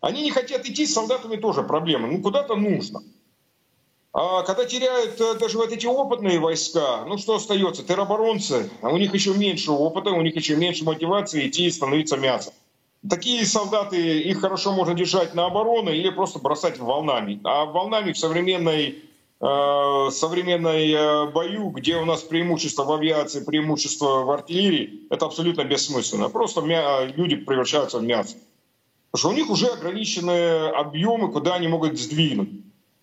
Они 0.00 0.22
не 0.22 0.30
хотят 0.30 0.64
идти, 0.66 0.86
с 0.86 0.94
солдатами 0.94 1.36
тоже 1.36 1.62
проблема. 1.62 2.08
Ну, 2.08 2.22
куда-то 2.22 2.54
нужно. 2.54 3.02
А 4.12 4.42
когда 4.42 4.64
теряют 4.64 5.20
э, 5.20 5.34
даже 5.38 5.58
вот 5.58 5.70
эти 5.70 5.86
опытные 5.86 6.38
войска, 6.38 7.04
ну 7.06 7.18
что 7.18 7.36
остается? 7.36 7.84
Тероборонцы, 7.84 8.70
а 8.80 8.88
у 8.88 8.96
них 8.96 9.12
еще 9.12 9.34
меньше 9.34 9.70
опыта, 9.70 10.10
у 10.10 10.22
них 10.22 10.34
еще 10.34 10.56
меньше 10.56 10.84
мотивации 10.84 11.46
идти 11.46 11.66
и 11.66 11.70
становиться 11.70 12.16
мясом. 12.16 12.54
Такие 13.08 13.44
солдаты, 13.46 14.20
их 14.20 14.40
хорошо 14.40 14.72
можно 14.72 14.94
держать 14.94 15.34
на 15.34 15.46
оборону 15.46 15.92
или 15.92 16.10
просто 16.10 16.38
бросать 16.38 16.78
волнами. 16.78 17.40
А 17.44 17.66
волнами 17.66 18.12
в 18.12 18.18
современной, 18.18 18.88
э, 18.88 18.94
современной 19.40 20.90
э, 20.90 21.30
бою, 21.30 21.70
где 21.70 21.96
у 21.96 22.04
нас 22.04 22.22
преимущество 22.22 22.84
в 22.84 22.92
авиации, 22.92 23.44
преимущество 23.44 24.24
в 24.24 24.30
артиллерии, 24.30 25.06
это 25.10 25.26
абсолютно 25.26 25.64
бессмысленно. 25.64 26.28
Просто 26.28 26.60
мя- 26.60 27.04
люди 27.04 27.36
превращаются 27.36 27.98
в 27.98 28.02
мясо. 28.02 28.36
Потому 29.10 29.18
что 29.20 29.28
у 29.28 29.32
них 29.32 29.50
уже 29.50 29.68
ограничены 29.68 30.68
объемы, 30.68 31.30
куда 31.30 31.54
они 31.54 31.68
могут 31.68 31.98
сдвинуть. 31.98 32.50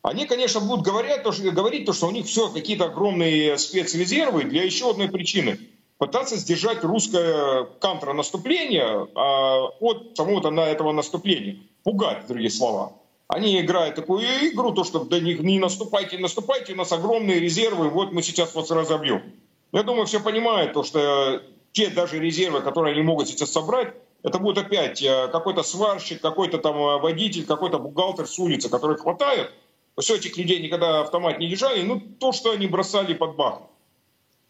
Они, 0.02 0.26
конечно, 0.28 0.60
будут 0.60 0.86
говорить, 0.86 1.24
то, 1.24 1.32
что, 1.32 1.50
говорить, 1.52 1.86
то, 1.86 1.94
что 1.94 2.08
у 2.08 2.12
них 2.12 2.26
все 2.28 2.50
какие-то 2.50 2.86
огромные 2.86 3.58
спецрезервы 3.58 4.44
для 4.44 4.64
еще 4.64 4.92
одной 4.92 5.10
причины– 5.10 5.60
пытаться 5.98 6.36
сдержать 6.36 6.84
русское 6.84 7.64
контрнаступление 7.80 9.08
а, 9.16 9.66
от 9.80 10.16
самого-то 10.16 10.52
на 10.52 10.68
этого 10.68 10.92
наступления. 10.92 11.58
Пугать, 11.84 12.28
другие 12.28 12.50
слова. 12.50 12.94
Они 13.28 13.60
играют 13.60 13.96
такую 13.96 14.24
игру, 14.52 14.72
то, 14.72 14.84
что 14.84 15.04
да 15.04 15.20
не, 15.20 15.34
не 15.34 15.60
наступайте, 15.60 16.18
наступайте, 16.18 16.74
у 16.74 16.78
нас 16.78 16.92
огромные 16.92 17.40
резервы, 17.40 17.90
вот 17.90 18.12
мы 18.12 18.22
сейчас 18.22 18.54
вас 18.54 18.70
разобьем. 18.70 19.24
Я 19.72 19.84
думаю, 19.84 20.06
все 20.06 20.20
понимают, 20.20 20.74
то, 20.74 20.84
что 20.84 21.42
те 21.72 21.90
даже 21.90 22.20
резервы, 22.20 22.62
которые 22.62 22.94
они 22.94 23.02
могут 23.02 23.28
сейчас 23.28 23.52
собрать, 23.52 23.94
это 24.22 24.40
будет 24.40 24.58
опять 24.60 25.02
э, 25.02 25.28
какой-то 25.32 25.64
сварщик, 25.64 26.22
какой-то 26.22 26.60
там 26.60 26.78
э, 26.78 27.00
водитель, 27.00 27.46
какой-то 27.46 27.80
бухгалтер 27.80 28.28
с 28.28 28.40
улицы, 28.40 28.70
который 28.70 28.98
хватает. 28.98 29.52
Все 30.00 30.16
этих 30.16 30.38
людей 30.38 30.62
никогда 30.62 31.02
автомат 31.02 31.40
не 31.40 31.48
держали, 31.48 31.82
ну 31.82 32.00
то, 32.00 32.32
что 32.32 32.52
они 32.52 32.68
бросали 32.68 33.14
под 33.14 33.36
бахмут. 33.36 33.70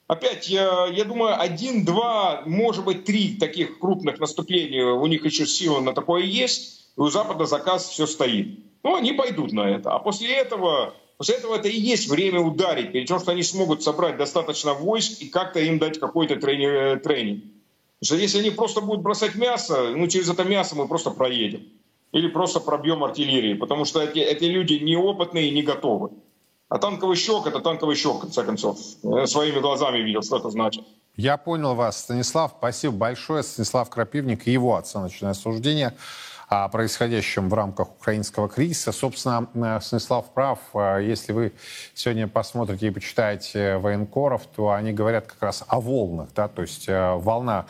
Опять, 0.07 0.49
я, 0.49 0.85
я 0.87 1.03
думаю, 1.03 1.39
один, 1.39 1.83
два, 1.83 2.43
может 2.45 2.85
быть, 2.85 3.05
три 3.05 3.37
таких 3.37 3.79
крупных 3.79 4.19
наступления, 4.19 4.85
у 4.85 5.07
них 5.07 5.25
еще 5.25 5.47
силы 5.47 5.81
на 5.81 5.93
такое 5.93 6.23
есть, 6.23 6.91
и 6.95 7.01
у 7.01 7.09
Запада 7.09 7.45
заказ 7.45 7.89
все 7.89 8.05
стоит. 8.05 8.59
Ну, 8.85 8.95
они 8.95 9.13
пойдут 9.13 9.51
на 9.51 9.61
это. 9.61 9.95
А 9.95 9.99
после 9.99 10.31
этого, 10.31 10.93
после 11.17 11.37
этого 11.37 11.55
это 11.55 11.67
и 11.67 11.75
есть 11.75 12.07
время 12.07 12.39
ударить, 12.39 12.91
перед 12.91 13.07
тем, 13.07 13.19
что 13.19 13.31
они 13.31 13.41
смогут 13.41 13.81
собрать 13.81 14.15
достаточно 14.15 14.75
войск 14.75 15.23
и 15.23 15.27
как-то 15.27 15.59
им 15.59 15.79
дать 15.79 15.99
какой-то 15.99 16.35
тренинг. 16.35 17.01
тренинг. 17.01 17.43
Потому 17.99 18.03
что 18.03 18.15
если 18.15 18.39
они 18.41 18.51
просто 18.51 18.81
будут 18.81 19.01
бросать 19.01 19.33
мясо, 19.33 19.89
ну, 19.95 20.07
через 20.07 20.29
это 20.29 20.43
мясо 20.43 20.75
мы 20.75 20.87
просто 20.87 21.09
проедем. 21.09 21.63
Или 22.11 22.27
просто 22.27 22.59
пробьем 22.59 23.03
артиллерии, 23.03 23.55
потому 23.55 23.85
что 23.85 24.03
эти, 24.03 24.19
эти 24.19 24.43
люди 24.43 24.73
неопытные 24.73 25.49
и 25.49 25.51
не 25.51 25.63
готовы. 25.63 26.11
А 26.69 26.77
танковый 26.77 27.17
щек– 27.17 27.45
это 27.47 27.61
танковый 27.61 27.95
щек, 27.95 28.17
в 28.17 28.19
конце 28.19 28.43
концов. 28.43 28.77
Я 29.01 29.25
своими 29.25 29.61
глазами 29.61 29.97
видел, 29.97 30.21
что 30.21 30.37
это 30.37 30.51
значит. 30.51 30.83
Я 31.15 31.37
понял 31.37 31.73
вас, 31.73 32.01
Станислав. 32.01 32.53
Спасибо 32.59 32.93
большое. 32.93 33.41
Станислав 33.41 33.89
Крапивник 33.89 34.47
и 34.47 34.51
его 34.51 34.75
оценочное 34.75 35.33
суждение 35.33 35.95
о 36.47 36.69
происходящем 36.69 37.49
в 37.49 37.53
рамках 37.53 37.91
украинского 37.91 38.47
кризиса. 38.49 38.91
Собственно, 38.91 39.47
э, 39.53 39.79
Станислав 39.81 40.33
прав. 40.33 40.59
Э, 40.73 40.99
если 41.01 41.33
вы 41.33 41.53
сегодня 41.93 42.27
посмотрите 42.27 42.87
и 42.87 42.91
почитаете 42.91 43.77
военкоров, 43.77 44.45
то 44.47 44.71
они 44.71 44.93
говорят 44.93 45.27
как 45.27 45.41
раз 45.41 45.63
о 45.67 45.79
волнах. 45.79 46.29
Да? 46.35 46.47
То 46.47 46.61
есть 46.61 46.87
волна, 46.87 47.65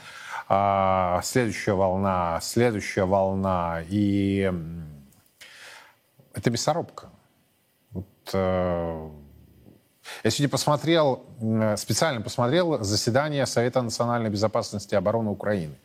следующая 1.23 1.73
волна, 1.73 2.39
следующая 2.41 3.05
волна. 3.05 3.81
И 3.89 4.51
это 6.33 6.51
мясорубка. 6.51 7.09
Вот, 7.91 8.35
я 10.23 10.29
сегодня 10.29 10.49
посмотрел, 10.49 11.23
специально 11.77 12.21
посмотрел 12.21 12.83
заседание 12.83 13.45
Совета 13.45 13.81
национальной 13.81 14.29
безопасности 14.29 14.93
и 14.93 14.97
обороны 14.97 15.29
Украины, 15.29 15.75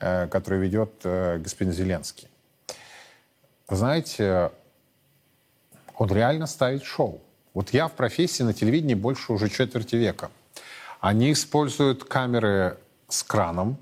э, 0.00 0.26
которое 0.28 0.60
ведет 0.60 0.90
э, 1.04 1.38
господин 1.38 1.72
Зеленский. 1.72 2.29
Знаете, 3.76 4.50
он 5.96 6.08
реально 6.08 6.46
ставит 6.46 6.84
шоу. 6.84 7.20
Вот 7.54 7.70
я 7.70 7.88
в 7.88 7.92
профессии 7.92 8.42
на 8.42 8.54
телевидении 8.54 8.94
больше 8.94 9.32
уже 9.32 9.48
четверти 9.48 9.96
века. 9.96 10.30
Они 11.00 11.32
используют 11.32 12.04
камеры 12.04 12.78
с 13.08 13.22
краном. 13.22 13.76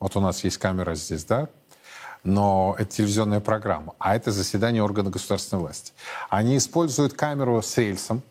Вот 0.00 0.16
у 0.16 0.20
нас 0.20 0.44
есть 0.44 0.58
камера 0.58 0.94
здесь, 0.94 1.24
да? 1.24 1.48
но 2.24 2.74
это 2.78 2.90
телевизионная 2.90 3.40
программа, 3.40 3.94
а 3.98 4.16
это 4.16 4.32
заседание 4.32 4.82
органа 4.82 5.10
государственной 5.10 5.60
власти. 5.60 5.92
Они 6.30 6.56
используют 6.56 7.12
камеру 7.12 7.60
с 7.62 7.76
рельсом, 7.76 8.22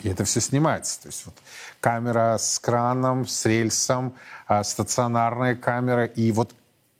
и 0.00 0.08
это 0.08 0.24
все 0.24 0.40
снимается. 0.40 1.02
То 1.02 1.08
есть 1.08 1.26
вот 1.26 1.34
камера 1.80 2.36
с 2.38 2.58
краном, 2.58 3.26
с 3.26 3.44
рельсом, 3.46 4.14
э, 4.48 4.62
стационарная 4.64 5.56
камера. 5.56 6.04
И 6.04 6.32
вот 6.32 6.54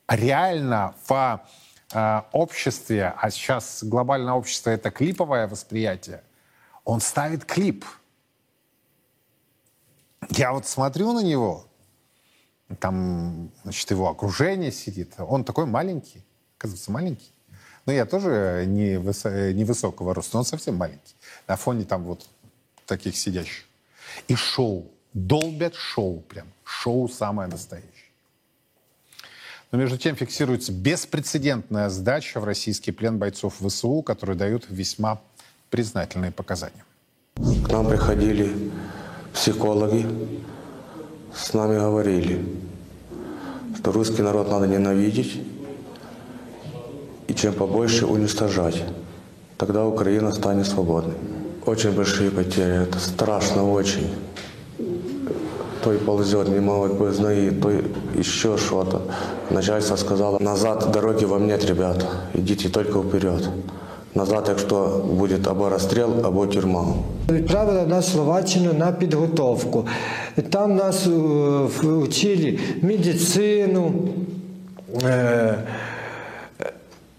реально 0.08 0.94
в 1.06 1.40
э, 1.92 2.22
обществе, 2.32 3.14
а 3.16 3.30
сейчас 3.30 3.82
глобальное 3.82 4.34
общество 4.34 4.70
это 4.70 4.90
клиповое 4.90 5.46
восприятие, 5.48 6.22
он 6.84 7.00
ставит 7.00 7.44
клип. 7.44 7.84
Я 10.30 10.52
вот 10.52 10.66
смотрю 10.66 11.12
на 11.12 11.20
него, 11.20 11.66
там, 12.78 13.50
значит, 13.62 13.90
его 13.90 14.08
окружение 14.08 14.72
сидит, 14.72 15.14
он 15.18 15.44
такой 15.44 15.66
маленький, 15.66 16.24
оказывается, 16.58 16.90
маленький. 16.90 17.32
Но 17.86 17.92
я 17.92 18.04
тоже 18.06 18.64
не, 18.66 18.94
высо- 18.94 19.52
невысокого 19.52 20.14
роста, 20.14 20.38
он 20.38 20.44
совсем 20.44 20.76
маленький. 20.76 21.14
На 21.48 21.56
фоне 21.56 21.84
там 21.84 22.04
вот 22.04 22.28
таких 22.86 23.16
сидящих. 23.16 23.64
И 24.28 24.34
шоу. 24.34 24.90
Долбят 25.12 25.74
шоу 25.74 26.20
прям. 26.20 26.46
Шоу 26.62 27.08
самое 27.08 27.48
настоящее. 27.48 27.99
Но 29.72 29.78
между 29.78 29.96
тем 29.98 30.16
фиксируется 30.16 30.72
беспрецедентная 30.72 31.88
сдача 31.90 32.40
в 32.40 32.44
российский 32.44 32.90
плен 32.90 33.18
бойцов 33.18 33.54
ВСУ, 33.64 34.02
которые 34.02 34.36
дают 34.36 34.66
весьма 34.68 35.20
признательные 35.70 36.32
показания. 36.32 36.84
К 37.36 37.70
нам 37.70 37.88
приходили 37.88 38.50
психологи, 39.32 40.06
с 41.32 41.54
нами 41.54 41.78
говорили, 41.78 42.44
что 43.78 43.92
русский 43.92 44.22
народ 44.22 44.50
надо 44.50 44.66
ненавидеть 44.66 45.40
и 47.28 47.34
чем 47.34 47.54
побольше 47.54 48.06
уничтожать. 48.06 48.82
Тогда 49.56 49.86
Украина 49.86 50.32
станет 50.32 50.66
свободной. 50.66 51.14
Очень 51.64 51.92
большие 51.92 52.30
потери, 52.32 52.82
это 52.82 52.98
страшно 52.98 53.70
очень. 53.70 54.12
То 55.84 55.92
и 55.92 55.98
ползет, 55.98 56.48
не 56.48 56.58
могут 56.58 56.94
бы 56.94 57.12
знаи, 57.12 57.50
то 57.50 57.70
еще 57.70 58.58
что-то. 58.58 59.02
Начальство 59.51 59.97
сказало, 59.97 60.39
назад 60.39 60.89
дороги 60.93 61.25
вам 61.25 61.47
нет, 61.47 61.65
ребята, 61.65 62.05
идите 62.33 62.69
только 62.69 62.99
вперед. 62.99 63.49
Назад, 64.15 64.45
якщо 64.49 65.01
буде 65.13 65.37
або 65.49 65.69
розстріл, 65.69 66.09
або 66.23 66.47
тюрма. 66.47 66.85
Відправили 67.31 67.85
нас 67.87 68.09
в 68.09 68.11
Словаччину 68.11 68.73
на 68.73 68.91
підготовку. 68.91 69.85
Там 70.49 70.75
нас 70.75 71.07
вчили 71.67 72.59
медицину, 72.81 73.91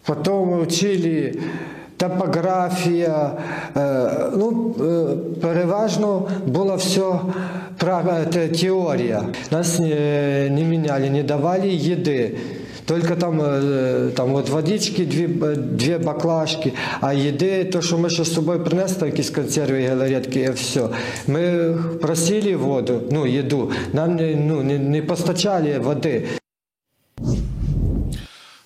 потім 0.06 0.62
вчили 0.62 1.34
топографія. 1.96 3.30
Ну, 4.36 4.74
переважно 5.42 6.28
було 6.46 6.76
все 6.76 7.12
теорія. 8.60 9.24
Нас 9.50 9.78
не, 9.78 10.48
не 10.50 10.64
міняли, 10.64 11.10
не 11.10 11.22
давали 11.22 11.68
їди. 11.68 12.36
Только 12.86 13.16
там, 13.16 13.38
там 14.14 14.34
от 14.34 14.48
водички, 14.48 15.06
дві 15.06 15.26
дві 15.56 15.98
баклажки, 15.98 16.72
а 17.00 17.12
їди, 17.12 17.64
то, 17.64 17.82
що 17.82 17.98
ми 17.98 18.10
ще 18.10 18.24
з 18.24 18.34
собою 18.34 18.64
принесли, 18.64 19.08
якісь 19.08 19.30
консерви, 19.30 19.86
галеретки, 19.86 20.40
і 20.40 20.50
все. 20.50 20.88
Ми 21.26 21.74
просили 22.02 22.56
воду, 22.56 23.02
ну, 23.10 23.26
їду, 23.26 23.70
нам 23.92 24.16
не, 24.16 24.34
ну, 24.34 24.62
не, 24.62 24.78
не 24.78 25.02
постачали 25.02 25.78
води. 25.78 26.28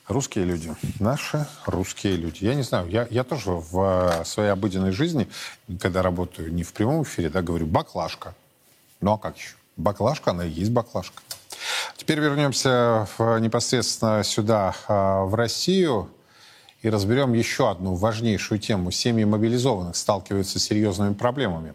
Русские 0.08 0.44
люди, 0.44 0.70
наши 0.98 1.46
русские 1.66 2.16
люди. 2.16 2.38
Я 2.44 2.54
не 2.54 2.62
знаю, 2.62 2.88
я, 2.90 3.06
я 3.10 3.22
тоже 3.22 3.50
в 3.50 4.24
своей 4.24 4.50
обыденной 4.50 4.90
жизни, 4.90 5.28
когда 5.80 6.02
работаю 6.02 6.52
не 6.52 6.64
в 6.64 6.72
прямом 6.72 7.02
эфире, 7.04 7.30
да, 7.30 7.42
говорю 7.42 7.66
баклажка. 7.66 8.34
ну 9.01 9.13
а 9.13 9.17
как 9.17 9.37
еще? 9.37 9.55
Баклажка, 9.77 10.31
она 10.31 10.45
и 10.45 10.49
есть 10.49 10.71
баклажка. 10.71 11.21
Теперь 11.97 12.19
вернемся 12.19 13.07
в, 13.17 13.39
непосредственно 13.39 14.23
сюда, 14.23 14.75
в 14.87 15.33
Россию, 15.35 16.09
и 16.81 16.89
разберем 16.89 17.33
еще 17.33 17.71
одну 17.71 17.95
важнейшую 17.95 18.59
тему. 18.59 18.91
Семьи 18.91 19.23
мобилизованных 19.23 19.95
сталкиваются 19.95 20.59
с 20.59 20.63
серьезными 20.63 21.15
проблемами. 21.15 21.73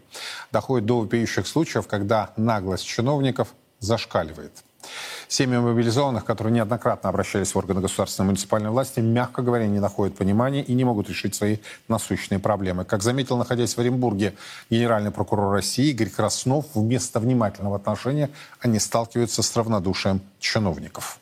Доходит 0.51 0.85
до 0.85 1.01
вопиющих 1.01 1.47
случаев, 1.47 1.87
когда 1.87 2.31
наглость 2.37 2.85
чиновников 2.85 3.49
зашкаливает. 3.79 4.63
Семьи 5.27 5.57
мобилизованных, 5.57 6.25
которые 6.25 6.53
неоднократно 6.53 7.09
обращались 7.09 7.53
в 7.53 7.57
органы 7.57 7.79
государственной 7.79 8.25
и 8.25 8.27
муниципальной 8.27 8.69
власти, 8.69 8.99
мягко 8.99 9.41
говоря, 9.41 9.65
не 9.67 9.79
находят 9.79 10.17
понимания 10.17 10.61
и 10.61 10.73
не 10.73 10.83
могут 10.83 11.07
решить 11.07 11.35
свои 11.35 11.57
насущные 11.87 12.39
проблемы. 12.39 12.83
Как 12.83 13.01
заметил, 13.01 13.37
находясь 13.37 13.75
в 13.75 13.79
Оренбурге, 13.79 14.33
генеральный 14.69 15.11
прокурор 15.11 15.53
России 15.53 15.91
Игорь 15.91 16.09
Краснов, 16.09 16.65
вместо 16.73 17.21
внимательного 17.21 17.77
отношения 17.77 18.29
они 18.59 18.79
сталкиваются 18.79 19.41
с 19.41 19.55
равнодушием 19.55 20.21
чиновников. 20.39 21.20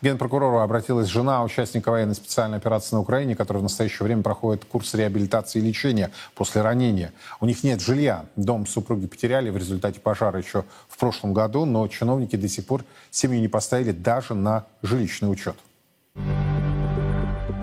Генпрокурору 0.00 0.60
обратилась 0.60 1.08
жена 1.08 1.42
участника 1.42 1.90
военной 1.90 2.14
специальной 2.14 2.58
операции 2.58 2.94
на 2.94 3.00
Украине, 3.00 3.34
которая 3.34 3.60
в 3.60 3.64
настоящее 3.64 4.04
время 4.04 4.22
проходит 4.22 4.64
курс 4.64 4.94
реабилитации 4.94 5.58
и 5.58 5.62
лечения 5.62 6.10
после 6.34 6.62
ранения. 6.62 7.12
У 7.40 7.46
них 7.46 7.64
нет 7.64 7.80
жилья. 7.80 8.26
Дом 8.36 8.66
супруги 8.66 9.06
потеряли 9.06 9.50
в 9.50 9.56
результате 9.56 10.00
пожара 10.00 10.38
еще 10.38 10.64
в 10.88 10.98
прошлом 10.98 11.34
году, 11.34 11.64
но 11.64 11.86
чиновники 11.88 12.36
до 12.36 12.48
сих 12.48 12.66
пор 12.66 12.84
семью 13.10 13.40
не 13.40 13.48
поставили 13.48 13.90
даже 13.90 14.34
на 14.34 14.66
жилищный 14.82 15.30
учет. 15.30 15.56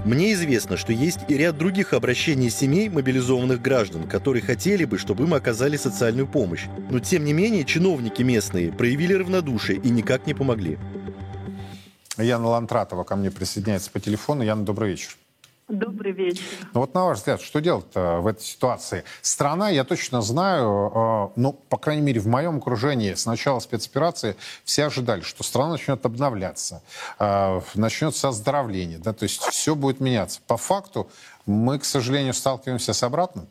Мне 0.03 0.33
известно, 0.33 0.77
что 0.77 0.93
есть 0.93 1.19
и 1.29 1.33
ряд 1.35 1.57
других 1.57 1.93
обращений 1.93 2.51
семей 2.51 2.89
мобилизованных 2.89 3.59
граждан, 3.59 4.07
которые 4.07 4.43
хотели 4.43 4.85
бы, 4.85 4.99
чтобы 4.99 5.23
им 5.23 5.33
оказали 5.33 5.77
социальную 5.77 6.27
помощь. 6.27 6.65
Но 6.91 6.99
тем 6.99 7.25
не 7.25 7.33
менее 7.33 7.63
чиновники 7.63 8.21
местные 8.21 8.71
проявили 8.71 9.13
равнодушие 9.13 9.79
и 9.79 9.89
никак 9.89 10.27
не 10.27 10.35
помогли. 10.35 10.77
Яна 12.17 12.47
Лантратова 12.47 13.03
ко 13.03 13.15
мне 13.15 13.31
присоединяется 13.31 13.91
по 13.91 13.99
телефону. 13.99 14.43
Яна, 14.43 14.63
добрый 14.63 14.91
вечер. 14.91 15.17
Добрый 15.67 16.11
вечер. 16.11 16.43
Ну 16.75 16.81
вот 16.81 16.93
на 16.93 17.05
ваш 17.05 17.17
взгляд, 17.17 17.41
что 17.41 17.59
делать 17.59 17.87
в 17.95 18.27
этой 18.27 18.43
ситуации? 18.43 19.03
Страна, 19.21 19.69
я 19.69 19.83
точно 19.83 20.21
знаю, 20.21 20.91
э, 21.35 21.39
ну, 21.39 21.53
по 21.69 21.77
крайней 21.77 22.03
мере, 22.03 22.19
в 22.19 22.27
моем 22.27 22.57
окружении 22.57 23.15
с 23.15 23.25
начала 23.25 23.57
спецоперации 23.57 24.35
все 24.63 24.85
ожидали, 24.85 25.21
что 25.21 25.43
страна 25.43 25.71
начнет 25.71 26.05
обновляться, 26.05 26.83
э, 27.17 27.61
начнется 27.73 28.27
оздоровление, 28.27 28.99
да, 28.99 29.11
то 29.13 29.23
есть 29.23 29.41
все 29.41 29.73
будет 29.73 29.99
меняться. 29.99 30.39
По 30.45 30.57
факту 30.57 31.09
мы, 31.47 31.79
к 31.79 31.85
сожалению, 31.85 32.35
сталкиваемся 32.35 32.93
с 32.93 33.01
обратным. 33.01 33.47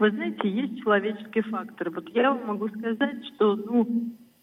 Вы 0.00 0.10
знаете, 0.10 0.48
есть 0.48 0.82
человеческий 0.82 1.42
фактор. 1.42 1.90
Вот 1.90 2.08
я 2.08 2.32
вам 2.32 2.46
могу 2.46 2.68
сказать, 2.70 3.24
что, 3.34 3.54
ну, 3.54 3.86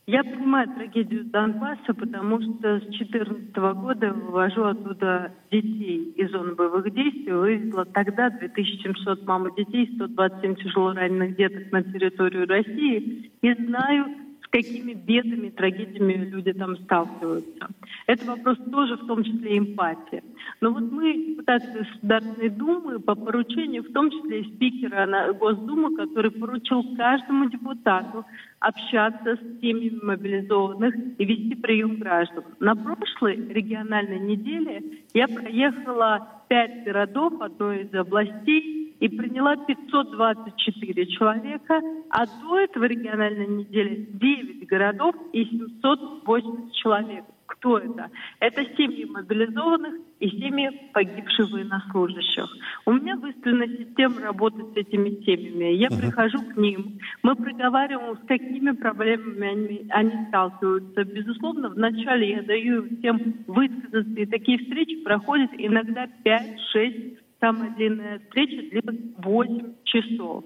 я 0.07 0.23
понимаю 0.23 0.69
трагедию 0.75 1.25
Донбасса, 1.25 1.93
потому 1.95 2.39
что 2.39 2.79
с 2.79 2.83
2014 2.83 3.55
года 3.55 4.13
вывожу 4.13 4.65
оттуда 4.65 5.33
детей 5.51 6.13
из 6.15 6.29
зоны 6.29 6.53
боевых 6.53 6.93
действий. 6.93 7.31
Вывезла 7.31 7.85
тогда 7.85 8.29
2700 8.29 9.25
мам 9.25 9.47
и 9.47 9.65
детей, 9.65 9.91
127 9.95 10.55
тяжело 10.57 10.93
раненых 10.93 11.35
деток 11.35 11.71
на 11.71 11.81
территорию 11.83 12.47
России. 12.47 13.31
И 13.41 13.53
знаю, 13.65 14.24
с 14.45 14.47
какими 14.49 14.93
бедами, 14.93 15.49
трагедиями 15.49 16.13
люди 16.13 16.53
там 16.53 16.77
сталкиваются. 16.77 17.67
Это 18.08 18.25
вопрос 18.25 18.58
тоже 18.71 18.95
в 18.97 19.08
том 19.08 19.23
числе 19.23 19.58
эмпатии. 19.58 20.23
Но 20.62 20.71
вот 20.71 20.91
мы, 20.91 21.13
депутаты 21.13 21.67
Государственной 21.71 22.49
Думы, 22.49 22.99
по 22.99 23.15
поручению, 23.15 23.84
в 23.84 23.91
том 23.91 24.12
числе 24.12 24.41
и 24.41 24.55
спикера 24.55 25.34
Госдумы, 25.34 25.95
который 25.95 26.31
поручил 26.31 26.95
каждому 26.95 27.49
депутату 27.49 28.25
общаться 28.60 29.36
с 29.36 29.62
семьями 29.62 29.99
мобилизованных 30.03 30.95
и 31.17 31.25
вести 31.25 31.55
прием 31.55 31.97
граждан. 31.97 32.43
На 32.60 32.75
прошлой 32.75 33.36
региональной 33.49 34.19
неделе 34.19 34.84
я 35.13 35.27
проехала 35.27 36.27
пять 36.47 36.84
городов 36.84 37.41
одной 37.41 37.84
из 37.84 37.93
областей 37.93 38.84
и 38.99 39.10
приняла 39.10 39.55
524 39.55 41.05
человека, 41.08 41.81
а 42.10 42.25
до 42.25 42.60
этого 42.60 42.86
региональной 42.86 43.47
недели 43.47 44.08
9 44.12 44.67
городов 44.67 45.15
и 45.34 45.45
780 45.45 46.73
человек. 46.73 47.25
Кто 47.47 47.77
это? 47.77 48.10
Это 48.39 48.63
семьи 48.75 49.05
мобилизованных 49.05 49.95
и 50.19 50.29
семьи 50.29 50.69
погибших 50.93 51.51
военнослужащих. 51.51 52.45
У 52.86 52.93
меня 52.93 53.15
выстроена 53.17 53.67
система 53.67 54.21
работы 54.21 54.63
с 54.73 54.77
этими 54.77 55.10
семьями. 55.23 55.75
Я 55.75 55.88
uh-huh. 55.88 55.99
прихожу 55.99 56.41
к 56.41 56.58
ним, 56.58 56.99
мы 57.21 57.36
проговариваем, 57.36 58.17
с 58.17 58.27
какими 58.27 58.71
проблемами 58.71 59.47
они, 59.47 59.86
они 59.89 60.27
сталкиваются. 60.29 61.03
Безусловно, 61.03 61.69
вначале 61.69 62.31
я 62.31 62.41
даю 62.41 62.88
всем 62.97 63.45
высказаться, 63.47 64.19
и 64.19 64.25
такие 64.25 64.58
встречи 64.58 65.03
проходят 65.03 65.51
иногда 65.58 66.08
5-6 66.25 67.17
самая 67.39 67.71
длинная 67.71 68.19
встреча 68.19 68.69
длилась 68.69 69.01
8 69.17 69.73
часов. 69.83 70.45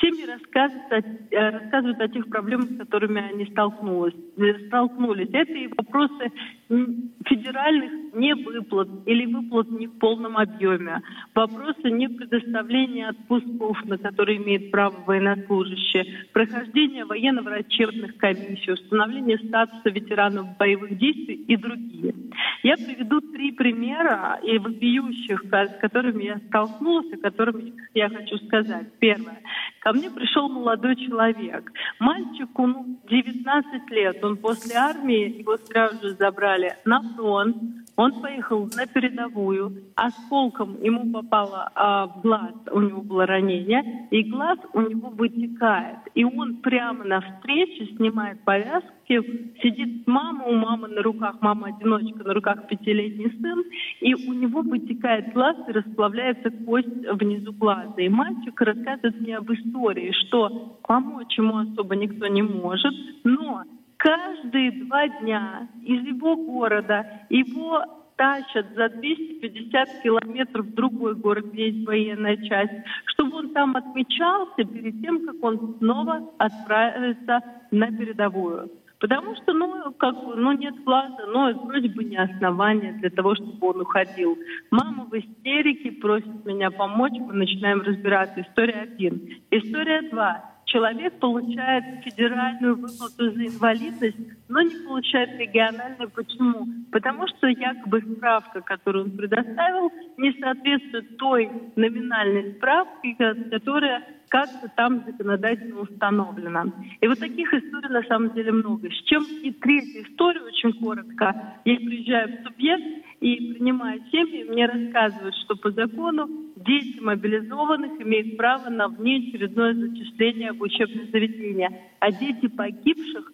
Семьи 0.00 0.26
рассказывают 0.26 0.92
о, 0.92 1.34
э, 1.34 1.50
рассказывают 1.50 2.00
о 2.00 2.08
тех 2.08 2.28
проблемах, 2.28 2.70
с 2.70 2.78
которыми 2.78 3.20
они 3.20 3.46
столкнулись. 3.46 4.14
Э, 4.36 4.66
столкнулись. 4.66 5.28
Это 5.32 5.52
и 5.52 5.68
вопросы 5.68 6.32
федеральных 6.68 8.14
невыплат 8.14 8.88
или 9.06 9.26
выплат 9.26 9.70
не 9.70 9.86
в 9.86 9.98
полном 9.98 10.36
объеме. 10.36 11.00
Вопросы 11.34 11.90
не 11.90 12.08
предоставления 12.08 13.08
отпусков, 13.08 13.82
на 13.84 13.96
которые 13.96 14.38
имеют 14.38 14.70
право 14.70 14.94
военнослужащие. 15.06 16.26
Прохождение 16.32 17.06
военно-врачебных 17.06 18.16
комиссий, 18.18 18.72
установление 18.72 19.38
статуса 19.38 19.88
ветеранов 19.88 20.56
боевых 20.58 20.98
действий 20.98 21.36
и 21.48 21.56
другие. 21.56 22.14
Я 22.62 22.76
приведу 22.76 23.20
три 23.20 23.52
примера 23.52 24.38
и 24.42 24.58
вопиющих, 24.58 25.44
с 25.44 25.80
которыми 25.80 26.24
я 26.24 26.38
столкнулась, 26.48 27.12
о 27.12 27.16
которых 27.16 27.56
я 27.94 28.08
хочу 28.10 28.36
сказать. 28.46 28.86
Первое. 28.98 29.40
Ко 29.80 29.92
мне 29.92 30.10
пришел 30.10 30.48
молодой 30.48 30.96
человек. 30.96 31.72
Мальчику 31.98 32.66
ну, 32.66 33.00
19 33.08 33.90
лет. 33.90 34.22
Он 34.22 34.36
после 34.36 34.74
армии, 34.74 35.38
его 35.38 35.56
сразу 35.56 36.08
же 36.08 36.14
забрали 36.14 36.57
на 36.84 37.02
фронт. 37.14 37.56
Он 37.96 38.12
поехал 38.20 38.70
на 38.76 38.86
передовую, 38.86 39.72
осколком 39.96 40.80
ему 40.80 41.10
попало 41.10 41.68
а, 41.74 42.06
в 42.06 42.20
глаз, 42.22 42.54
у 42.70 42.80
него 42.80 43.02
было 43.02 43.26
ранение, 43.26 44.06
и 44.12 44.22
глаз 44.22 44.56
у 44.72 44.80
него 44.82 45.08
вытекает. 45.08 45.98
И 46.14 46.22
он 46.22 46.58
прямо 46.58 47.02
на 47.02 47.20
встрече 47.20 47.86
снимает 47.96 48.40
повязки, 48.44 49.20
сидит 49.60 50.06
мама, 50.06 50.44
у 50.44 50.54
мамы 50.54 50.86
на 50.86 51.02
руках, 51.02 51.38
мама-одиночка, 51.40 52.22
на 52.22 52.34
руках 52.34 52.68
пятилетний 52.68 53.32
сын, 53.40 53.64
и 54.00 54.14
у 54.14 54.32
него 54.32 54.62
вытекает 54.62 55.32
глаз 55.32 55.56
и 55.66 55.72
расплавляется 55.72 56.50
кость 56.50 56.86
внизу 56.86 57.52
глаза. 57.52 57.94
И 57.96 58.08
мальчик 58.08 58.60
рассказывает 58.60 59.20
мне 59.20 59.36
об 59.38 59.52
истории, 59.52 60.12
что 60.26 60.78
помочь 60.86 61.36
ему 61.36 61.56
особо 61.58 61.96
никто 61.96 62.28
не 62.28 62.42
может, 62.42 62.94
но 63.24 63.64
каждые 63.98 64.84
два 64.84 65.08
дня 65.08 65.68
из 65.82 66.06
его 66.06 66.36
города 66.36 67.04
его 67.28 67.84
тащат 68.16 68.66
за 68.74 68.88
250 68.88 70.02
километров 70.02 70.66
в 70.66 70.74
другой 70.74 71.14
город, 71.14 71.46
где 71.52 71.70
есть 71.70 71.86
военная 71.86 72.36
часть, 72.36 72.72
чтобы 73.06 73.36
он 73.36 73.52
там 73.52 73.76
отмечался 73.76 74.64
перед 74.64 75.00
тем, 75.00 75.24
как 75.26 75.36
он 75.42 75.76
снова 75.78 76.28
отправится 76.38 77.40
на 77.70 77.86
передовую. 77.86 78.70
Потому 78.98 79.36
что, 79.36 79.52
ну, 79.52 79.92
как 79.92 80.14
бы, 80.24 80.34
ну, 80.34 80.50
нет 80.52 80.74
глаза, 80.82 81.24
но 81.28 81.52
вроде 81.66 81.88
бы 81.88 82.02
не 82.02 82.16
основания 82.16 82.94
для 82.94 83.10
того, 83.10 83.36
чтобы 83.36 83.68
он 83.68 83.82
уходил. 83.82 84.36
Мама 84.72 85.04
в 85.04 85.14
истерике 85.14 85.92
просит 85.92 86.44
меня 86.44 86.72
помочь, 86.72 87.12
мы 87.20 87.34
начинаем 87.34 87.82
разбираться. 87.82 88.40
История 88.40 88.88
один. 88.92 89.36
История 89.52 90.02
два 90.10 90.57
человек 90.68 91.18
получает 91.18 92.04
федеральную 92.04 92.76
выплату 92.76 93.30
за 93.32 93.46
инвалидность, 93.46 94.18
но 94.48 94.60
не 94.60 94.76
получает 94.86 95.38
региональную. 95.38 96.10
Почему? 96.10 96.66
Потому 96.92 97.26
что 97.28 97.48
якобы 97.48 98.00
справка, 98.00 98.60
которую 98.60 99.06
он 99.06 99.16
предоставил, 99.16 99.90
не 100.16 100.32
соответствует 100.40 101.16
той 101.18 101.50
номинальной 101.76 102.54
справке, 102.54 103.16
которая 103.50 104.04
как-то 104.28 104.68
там 104.76 105.04
законодательно 105.06 105.80
установлена. 105.80 106.66
И 107.00 107.08
вот 107.08 107.18
таких 107.18 107.52
историй 107.52 107.88
на 107.88 108.02
самом 108.02 108.34
деле 108.34 108.52
много. 108.52 108.90
С 108.90 109.02
чем 109.04 109.24
и 109.42 109.50
третья 109.52 110.02
история, 110.02 110.42
очень 110.42 110.72
коротко. 110.74 111.56
Я 111.64 111.76
приезжаю 111.76 112.28
в 112.28 112.46
субъект 112.46 113.07
и 113.20 113.52
принимаю 113.52 114.00
семьи, 114.12 114.44
мне 114.44 114.66
рассказывают, 114.66 115.34
что 115.44 115.56
по 115.56 115.70
закону 115.72 116.28
дети 116.56 117.00
мобилизованных 117.00 118.00
имеют 118.00 118.36
право 118.36 118.68
на 118.70 118.88
внеочередное 118.88 119.74
зачисление 119.74 120.52
в 120.52 120.62
учебное 120.62 121.06
заведение, 121.06 121.82
а 121.98 122.12
дети 122.12 122.46
погибших 122.46 123.32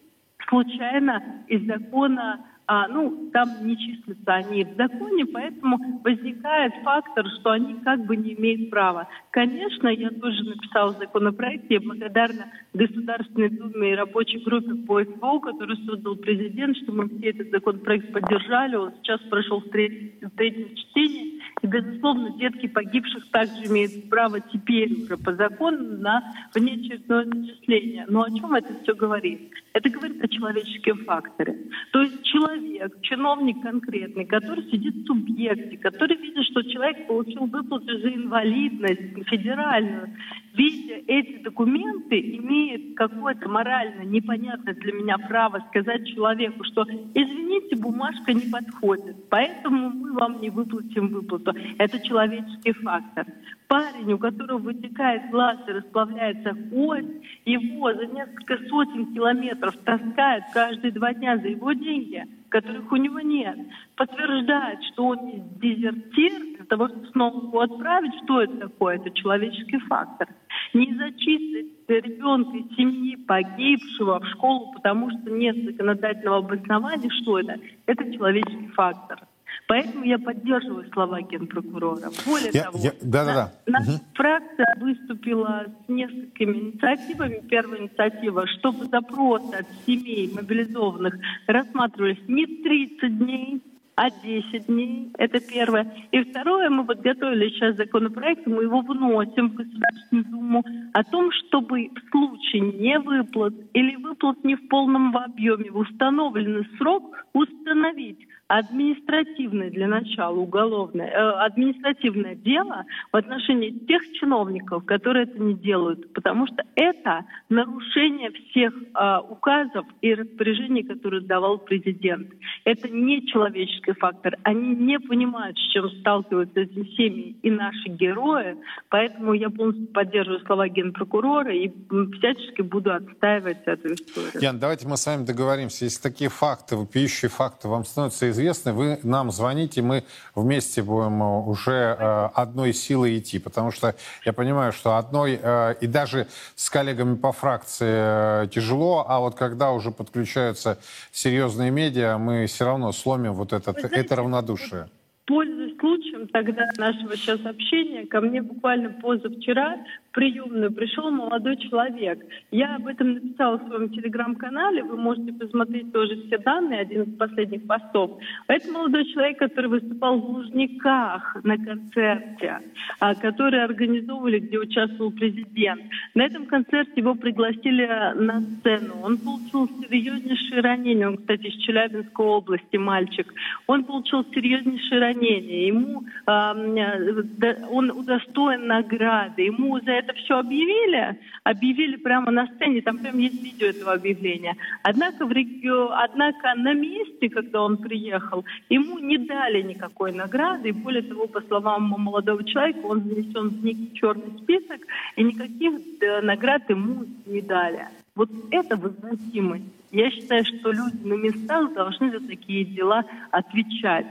случайно 0.49 1.45
из 1.49 1.67
закона 1.67 2.45
а, 2.67 2.89
ну, 2.89 3.31
там 3.33 3.67
не 3.67 3.77
числятся 3.77 4.35
они 4.35 4.65
в 4.65 4.75
законе, 4.77 5.27
поэтому 5.27 6.01
возникает 6.03 6.73
фактор, 6.83 7.27
что 7.39 7.51
они 7.51 7.75
как 7.85 8.07
бы 8.07 8.17
не 8.17 8.35
имеют 8.35 8.71
права. 8.71 9.07
Конечно, 9.31 9.89
я 9.89 10.11
тоже 10.11 10.45
написала 10.45 10.93
законопроект, 10.93 11.71
я 11.71 11.81
благодарна 11.81 12.47
Государственной 12.73 13.51
Думе 13.51 13.93
и 13.93 13.95
рабочей 13.95 14.39
группе 14.39 14.75
по 14.87 15.05
СВО, 15.05 15.41
которую 15.41 15.77
создал 15.85 16.17
президент, 16.17 16.77
что 16.79 16.93
мы 16.93 17.09
все 17.09 17.31
этот 17.31 17.51
законопроект 17.51 18.13
поддержали, 18.13 18.77
он 18.77 18.93
сейчас 19.03 19.21
прошел 19.23 19.61
в 19.61 19.69
третьем, 19.69 20.31
в 20.31 20.37
третьем 20.37 20.75
чтении. 20.75 21.41
И, 21.63 21.67
безусловно, 21.67 22.31
детки 22.39 22.67
погибших 22.67 23.31
также 23.31 23.67
имеют 23.67 24.09
право 24.09 24.41
теперь 24.41 25.05
уже 25.05 25.19
по 25.19 25.35
закону 25.35 25.99
на 25.99 26.23
внеочередное 26.55 27.25
зачисление. 27.25 28.07
Но 28.09 28.23
о 28.23 28.31
чем 28.31 28.55
это 28.55 28.75
все 28.83 28.95
говорит? 28.95 29.53
Это 29.75 29.91
говорит 29.91 30.23
о 30.23 30.29
человеческом 30.29 30.99
факторе. 31.05 31.59
То 31.91 32.03
есть 32.03 32.23
человек, 32.23 32.97
чиновник 33.03 33.61
конкретный, 33.61 34.25
который 34.25 34.63
сидит 34.71 34.95
в 34.95 35.07
субъекте, 35.07 35.77
который 35.79 36.17
видит, 36.17 36.45
что 36.47 36.63
человек 36.63 37.09
получил 37.09 37.47
выплату 37.47 37.99
за 37.99 38.09
инвалидность 38.09 39.29
федеральную, 39.29 40.17
видя 40.55 40.95
эти 41.09 41.43
документы, 41.43 42.21
имеет 42.21 42.97
какое-то 42.97 43.49
морально 43.49 44.03
непонятное 44.03 44.75
для 44.75 44.93
меня 44.93 45.19
право 45.19 45.59
сказать 45.71 46.07
человеку, 46.07 46.63
что 46.63 46.83
извините, 46.85 47.75
бумажка 47.75 48.33
не 48.33 48.49
подходит, 48.49 49.29
поэтому 49.29 49.91
мы 49.91 50.13
вам 50.13 50.41
не 50.41 50.51
выплатим 50.51 51.09
выплату. 51.09 51.53
Это 51.79 51.99
человеческий 51.99 52.73
фактор. 52.75 53.27
Парень, 53.75 54.13
у 54.13 54.19
которого 54.19 54.59
вытекает 54.59 55.33
глаз 55.33 55.59
и 55.67 55.73
расплавляется 55.73 56.55
кость, 56.71 57.09
его 57.45 57.93
за 57.93 58.07
несколько 58.07 58.57
сотен 58.69 59.13
километров 59.13 59.77
таскают 59.79 60.45
каждые 60.53 60.93
два 60.93 61.13
дня 61.13 61.37
за 61.39 61.49
его 61.49 61.73
деньги, 61.73 62.25
которых 62.51 62.93
у 62.93 62.95
него 62.95 63.19
нет. 63.19 63.59
Подтверждает, 63.97 64.79
что 64.93 65.07
он 65.07 65.19
дезертир, 65.61 66.57
для 66.57 66.67
того, 66.67 66.87
чтобы 66.87 67.07
снова 67.09 67.47
его 67.49 67.61
отправить, 67.63 68.15
что 68.23 68.43
это 68.43 68.57
такое? 68.59 68.95
Это 68.95 69.11
человеческий 69.11 69.79
фактор. 69.79 70.29
Не 70.73 70.95
зачислить 70.95 71.73
ребенка 71.89 72.57
из 72.57 72.77
семьи 72.77 73.17
погибшего 73.17 74.21
в 74.21 74.29
школу, 74.29 74.73
потому 74.75 75.11
что 75.11 75.31
нет 75.33 75.57
законодательного 75.65 76.37
обоснования, 76.39 77.11
что 77.23 77.41
это? 77.41 77.59
Это 77.87 78.13
человеческий 78.13 78.69
фактор. 78.69 79.19
Поэтому 79.67 80.05
я 80.05 80.19
поддерживаю 80.19 80.91
слова 80.93 81.23
генпрокурора. 81.23 82.11
Более 82.27 82.51
я, 82.53 82.65
того, 82.65 82.79
я, 82.79 82.93
да, 83.01 83.25
да, 83.25 83.35
да. 83.35 83.53
наша 83.67 83.91
угу. 83.93 84.01
фракция 84.15 84.77
выступила 84.79 85.67
с 85.87 85.89
несколькими 85.89 86.57
инициативами. 86.59 87.43
Первая 87.49 87.81
инициатива, 87.81 88.47
чтобы 88.47 88.87
запросы 88.87 89.55
от 89.55 89.67
семей 89.87 90.31
мобилизованных 90.35 91.17
рассматривались 91.47 92.19
не 92.29 92.47
30 92.47 93.19
дней, 93.19 93.63
а 93.97 94.11
10 94.11 94.67
дней. 94.67 95.11
Это 95.19 95.41
первое. 95.41 95.93
И 96.11 96.23
второе, 96.25 96.69
мы 96.69 96.85
подготовили 96.85 97.49
сейчас 97.51 97.77
законопроект, 97.77 98.47
мы 98.47 98.65
его 98.65 98.81
вносим 98.81 99.51
в 99.51 99.55
Государственную 99.55 100.25
Думу 100.27 100.65
о 100.93 101.05
том, 101.05 101.31
чтобы 101.33 101.89
в 101.89 102.11
случае 102.11 102.63
невыплат 102.63 103.55
или 103.73 103.97
выплат 103.97 104.43
не 104.45 104.57
в 104.57 104.69
полном 104.69 105.17
объеме 105.17 105.71
в 105.71 105.79
установленный 105.79 106.67
срок 106.79 107.25
установить, 107.33 108.19
административное 108.49 109.71
для 109.71 109.89
начала 109.89 110.37
уголовное, 110.37 111.09
э, 111.09 111.31
административное 111.47 112.35
дело 112.35 112.85
в 113.13 113.17
отношении 113.17 113.71
тех 113.71 114.03
чиновников, 114.13 114.85
которые 114.85 115.25
это 115.25 115.39
не 115.39 115.55
делают, 115.55 116.13
потому 116.13 116.47
что 116.47 116.63
это 116.77 117.25
нарушение 117.49 118.31
всех 118.33 118.75
э, 118.75 119.19
указов 119.31 119.87
и 120.03 120.15
распоряжений, 120.15 120.83
которые 120.83 121.23
давал 121.23 121.59
президент. 121.59 122.29
Это 122.65 122.89
не 122.89 123.27
человеческий 123.27 123.93
фактор. 123.93 124.37
Они 124.43 124.75
не 124.75 124.99
понимают, 124.99 125.57
с 125.57 125.73
чем 125.73 125.89
сталкиваются 126.01 126.61
эти 126.61 126.85
семьи 126.97 127.37
и 127.43 127.51
наши 127.51 127.89
герои, 127.89 128.57
поэтому 128.91 129.33
я 129.33 129.49
полностью 129.49 129.87
поддерживаю 129.89 130.45
слова 130.45 130.69
генпрокурора 130.69 131.55
и 131.55 131.71
всячески 132.19 132.61
буду 132.63 132.93
отстаивать 132.93 133.63
эту 133.65 133.95
историю. 133.95 134.43
Ян, 134.43 134.59
давайте 134.59 134.87
мы 134.87 134.97
с 134.97 135.07
вами 135.07 135.25
договоримся. 135.25 135.87
Если 135.87 136.03
такие 136.03 136.29
факты, 136.29 136.77
вопиющие 136.77 137.31
факты 137.31 137.69
вам 137.69 137.85
становятся 137.85 138.34
известны, 138.35 138.73
вы 138.73 138.99
нам 139.03 139.31
звоните, 139.31 139.81
мы 139.81 140.05
вместе 140.35 140.83
будем 140.83 141.23
э, 141.23 141.41
уже 141.47 141.97
э, 141.99 142.29
одной 142.35 142.73
силой 142.73 143.19
идти. 143.19 143.39
Потому 143.39 143.71
что 143.71 143.95
я 144.25 144.33
понимаю, 144.33 144.73
что 144.73 144.97
одной, 144.97 145.39
э, 145.41 145.75
и 145.81 145.87
даже 145.87 146.27
с 146.57 146.69
коллегами 146.69 147.15
по 147.15 147.33
фракции 147.33 148.47
тяжело, 148.49 149.07
а 149.09 149.21
вот 149.21 149.35
когда 149.35 149.71
уже 149.71 149.91
подключаются 149.91 150.79
серьезные 151.13 151.71
медиа, 151.71 152.19
мы 152.19 152.47
все 152.47 152.65
равно 152.65 152.93
сломим 152.93 153.33
вот 153.33 153.53
этот, 153.53 153.79
знаете, 153.79 153.97
это 153.97 154.17
равнодушие. 154.17 154.89
Пользуясь 155.27 155.79
случаем 155.79 156.29
тогда 156.29 156.67
нашего 156.77 157.17
сейчас 157.17 157.45
общения, 157.47 158.05
ко 158.07 158.21
мне 158.21 158.43
буквально 158.43 158.91
позавчера 158.91 159.79
приемную 160.13 160.71
пришел 160.71 161.11
молодой 161.11 161.57
человек. 161.57 162.23
Я 162.51 162.77
об 162.77 162.87
этом 162.87 163.15
написала 163.15 163.57
в 163.57 163.67
своем 163.67 163.89
телеграм-канале, 163.89 164.83
вы 164.83 164.97
можете 164.99 165.33
посмотреть 165.33 165.93
тоже 165.93 166.23
все 166.27 166.39
данные, 166.39 166.81
один 166.81 167.03
из 167.03 167.17
последних 167.17 167.67
постов. 167.67 168.19
Это 168.49 168.71
молодой 168.71 169.07
человек, 169.07 169.39
который 169.39 169.71
выступал 169.71 170.21
в 170.21 170.31
Лужниках 170.31 171.37
на 171.43 171.57
концерте, 171.57 172.61
а, 173.01 173.15
который 173.15 173.65
организовывали, 173.65 174.41
где 174.41 174.59
участвовал 174.59 175.11
президент. 175.11 175.83
На 176.15 176.27
этом 176.27 176.47
концерте 176.47 176.93
его 176.97 177.15
пригласили 177.15 177.87
на 178.15 178.41
сцену. 178.43 179.01
Он 179.03 179.17
получил 179.19 179.69
серьезнейшие 179.81 180.61
ранения. 180.61 181.09
Он, 181.09 181.17
кстати, 181.17 181.47
из 181.47 181.55
Челябинской 181.63 182.27
области, 182.27 182.77
мальчик. 182.77 183.33
Он 183.67 183.85
получил 183.85 184.25
серьезнейшие 184.33 185.01
ранения. 185.15 185.67
Ему, 185.67 186.05
э, 186.27 187.67
он 187.71 187.91
удостоен 187.91 188.67
награды. 188.67 189.43
Ему 189.43 189.81
за 189.81 189.93
это 189.93 190.13
все 190.15 190.39
объявили, 190.39 191.19
объявили 191.45 191.97
прямо 191.97 192.31
на 192.31 192.47
сцене, 192.47 192.83
там 192.83 192.99
прям 192.99 193.19
есть 193.19 193.43
видео 193.43 193.69
этого 193.69 193.93
объявления. 193.93 194.57
Однако, 194.83 195.27
в 195.27 195.33
регио... 195.33 195.91
Однако 195.93 196.55
на 196.57 196.75
месте, 196.75 197.29
когда 197.29 197.63
он 197.63 197.77
приехал, 197.77 198.45
ему 198.69 198.99
не 198.99 199.19
дали 199.19 199.63
никакой 199.63 200.13
награды, 200.13 200.69
и 200.69 200.73
более 200.73 201.03
того, 201.03 201.27
по 201.27 201.41
словам 201.43 201.83
молодого 201.85 202.45
человека, 202.45 202.87
он 202.87 203.03
занесен 203.03 203.49
в 203.49 203.65
некий 203.65 203.93
черный 203.95 204.39
список, 204.43 204.81
и 205.17 205.23
никаких 205.23 205.73
э, 206.01 206.21
наград 206.23 206.69
ему 206.69 207.05
не 207.27 207.41
дали. 207.41 207.89
Вот 208.15 208.31
это 208.51 208.77
возмутимость. 208.77 209.65
Я 209.91 210.11
считаю, 210.11 210.45
что 210.45 210.73
люди 210.73 211.05
на 211.05 211.15
местах 211.15 211.73
должны 211.75 212.11
за 212.11 212.27
такие 212.27 212.65
дела 212.65 213.05
отвечать. 213.31 214.07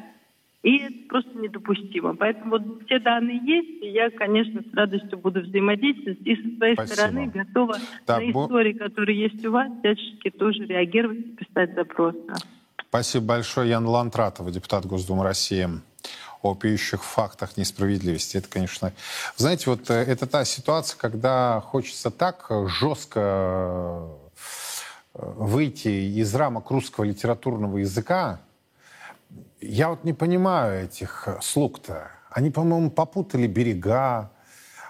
И 0.63 0.77
это 0.77 0.95
просто 1.09 1.37
недопустимо. 1.37 2.15
Поэтому 2.15 2.51
вот 2.51 2.85
все 2.85 2.99
данные 2.99 3.41
есть, 3.43 3.83
и 3.83 3.89
я, 3.89 4.09
конечно, 4.09 4.61
с 4.61 4.73
радостью 4.73 5.17
буду 5.17 5.41
взаимодействовать. 5.41 6.19
И 6.21 6.35
со 6.37 6.57
своей 6.57 6.75
Спасибо. 6.75 6.95
стороны 6.95 7.27
готова 7.27 7.77
так, 8.05 8.21
на 8.21 8.31
истории, 8.31 8.73
которые 8.73 9.23
есть 9.23 9.45
у 9.45 9.51
вас, 9.51 9.69
всячески 9.79 10.29
тоже 10.29 10.65
реагировать 10.65 11.19
и 11.19 11.35
писать 11.35 11.75
запросы. 11.75 12.17
Спасибо 12.87 13.25
большое. 13.25 13.69
Ян 13.69 13.85
Лантратова, 13.85 14.51
депутат 14.51 14.85
Госдумы 14.85 15.25
России 15.25 15.67
о 16.41 16.55
пьющих 16.55 17.03
фактах 17.03 17.57
несправедливости. 17.57 18.37
Это, 18.37 18.47
конечно... 18.47 18.93
Знаете, 19.35 19.69
вот 19.69 19.89
э, 19.89 19.93
это 19.93 20.27
та 20.27 20.45
ситуация, 20.45 20.97
когда 20.97 21.61
хочется 21.61 22.09
так 22.09 22.49
жестко 22.67 23.19
э, 23.19 24.07
выйти 25.13 25.87
из 25.87 26.33
рамок 26.35 26.71
русского 26.71 27.03
литературного 27.03 27.79
языка, 27.79 28.39
я 29.65 29.89
вот 29.89 30.03
не 30.03 30.13
понимаю 30.13 30.85
этих 30.85 31.27
э, 31.27 31.39
слуг-то. 31.41 32.11
Они, 32.29 32.51
по-моему, 32.51 32.91
попутали 32.91 33.47
берега, 33.47 34.31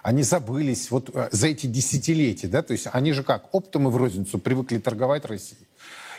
они 0.02 0.24
забылись 0.24 0.92
вот 0.92 1.10
э, 1.14 1.30
за 1.32 1.48
эти 1.48 1.68
десятилетия, 1.68 2.48
да, 2.48 2.62
то 2.62 2.74
есть 2.74 2.88
они 2.92 3.14
же 3.14 3.24
как, 3.24 3.54
оптом 3.54 3.88
и 3.88 3.92
в 3.92 3.98
розницу 3.98 4.40
привыкли 4.40 4.78
торговать 4.78 5.26
Россией. 5.26 5.68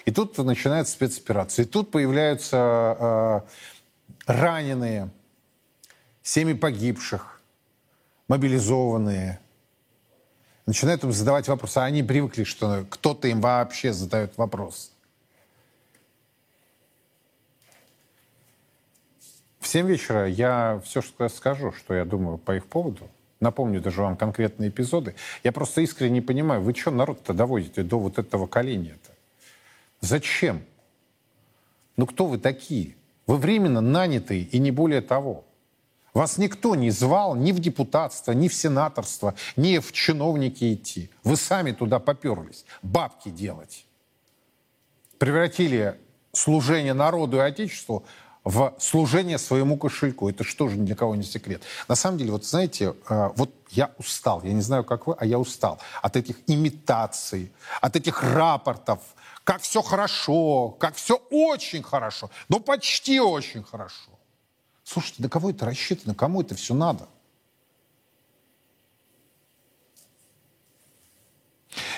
И 0.04 0.10
тут 0.10 0.36
начинается 0.38 0.92
спецоперация. 0.92 1.64
И 1.64 1.68
тут 1.68 1.90
появляются 1.90 2.56
э, 2.98 3.40
раненые, 4.26 5.10
семьи 6.22 6.54
погибших, 6.54 7.40
мобилизованные. 8.28 9.40
Начинают 10.66 11.04
им 11.04 11.12
задавать 11.12 11.48
вопросы. 11.48 11.78
А 11.78 11.84
они 11.84 12.02
привыкли, 12.02 12.44
что 12.44 12.86
кто-то 12.88 13.28
им 13.28 13.40
вообще 13.40 13.92
задает 13.92 14.36
вопрос. 14.36 14.93
В 19.64 19.66
7 19.66 19.86
вечера 19.86 20.28
я 20.28 20.78
все 20.84 21.00
что 21.00 21.26
скажу, 21.30 21.72
что 21.72 21.94
я 21.94 22.04
думаю 22.04 22.36
по 22.36 22.54
их 22.54 22.66
поводу. 22.66 23.08
Напомню 23.40 23.80
даже 23.80 24.02
вам 24.02 24.14
конкретные 24.14 24.68
эпизоды. 24.68 25.14
Я 25.42 25.52
просто 25.52 25.80
искренне 25.80 26.16
не 26.16 26.20
понимаю, 26.20 26.60
вы 26.60 26.74
что 26.74 26.90
народ-то 26.90 27.32
доводите 27.32 27.82
до 27.82 27.98
вот 27.98 28.18
этого 28.18 28.46
коления-то? 28.46 29.10
Зачем? 30.00 30.62
Ну 31.96 32.04
кто 32.04 32.26
вы 32.26 32.36
такие? 32.36 32.94
Вы 33.26 33.38
временно 33.38 33.80
нанятые 33.80 34.42
и 34.42 34.58
не 34.58 34.70
более 34.70 35.00
того. 35.00 35.46
Вас 36.12 36.36
никто 36.36 36.74
не 36.74 36.90
звал 36.90 37.34
ни 37.34 37.50
в 37.50 37.58
депутатство, 37.58 38.32
ни 38.32 38.48
в 38.48 38.54
сенаторство, 38.54 39.34
ни 39.56 39.78
в 39.78 39.92
чиновники 39.92 40.74
идти. 40.74 41.08
Вы 41.24 41.36
сами 41.36 41.72
туда 41.72 42.00
поперлись. 42.00 42.66
Бабки 42.82 43.30
делать. 43.30 43.86
Превратили 45.16 45.98
служение 46.32 46.92
народу 46.92 47.38
и 47.38 47.40
Отечеству 47.40 48.04
в 48.44 48.74
служение 48.78 49.38
своему 49.38 49.78
кошельку. 49.78 50.28
Это 50.28 50.44
что 50.44 50.68
же 50.68 50.76
для 50.76 50.94
кого 50.94 51.16
не 51.16 51.22
секрет. 51.22 51.62
На 51.88 51.94
самом 51.94 52.18
деле, 52.18 52.32
вот 52.32 52.44
знаете, 52.44 52.94
э, 53.08 53.30
вот 53.36 53.50
я 53.70 53.92
устал, 53.98 54.42
я 54.42 54.52
не 54.52 54.60
знаю, 54.60 54.84
как 54.84 55.06
вы, 55.06 55.16
а 55.18 55.24
я 55.24 55.38
устал 55.38 55.80
от 56.02 56.16
этих 56.16 56.36
имитаций, 56.46 57.52
от 57.80 57.96
этих 57.96 58.22
рапортов, 58.22 59.00
как 59.44 59.62
все 59.62 59.82
хорошо, 59.82 60.70
как 60.78 60.94
все 60.94 61.16
очень 61.30 61.82
хорошо, 61.82 62.30
ну 62.48 62.60
почти 62.60 63.18
очень 63.18 63.64
хорошо. 63.64 64.10
Слушайте, 64.84 65.22
на 65.22 65.30
кого 65.30 65.50
это 65.50 65.64
рассчитано, 65.64 66.14
кому 66.14 66.42
это 66.42 66.54
все 66.54 66.74
надо? 66.74 67.08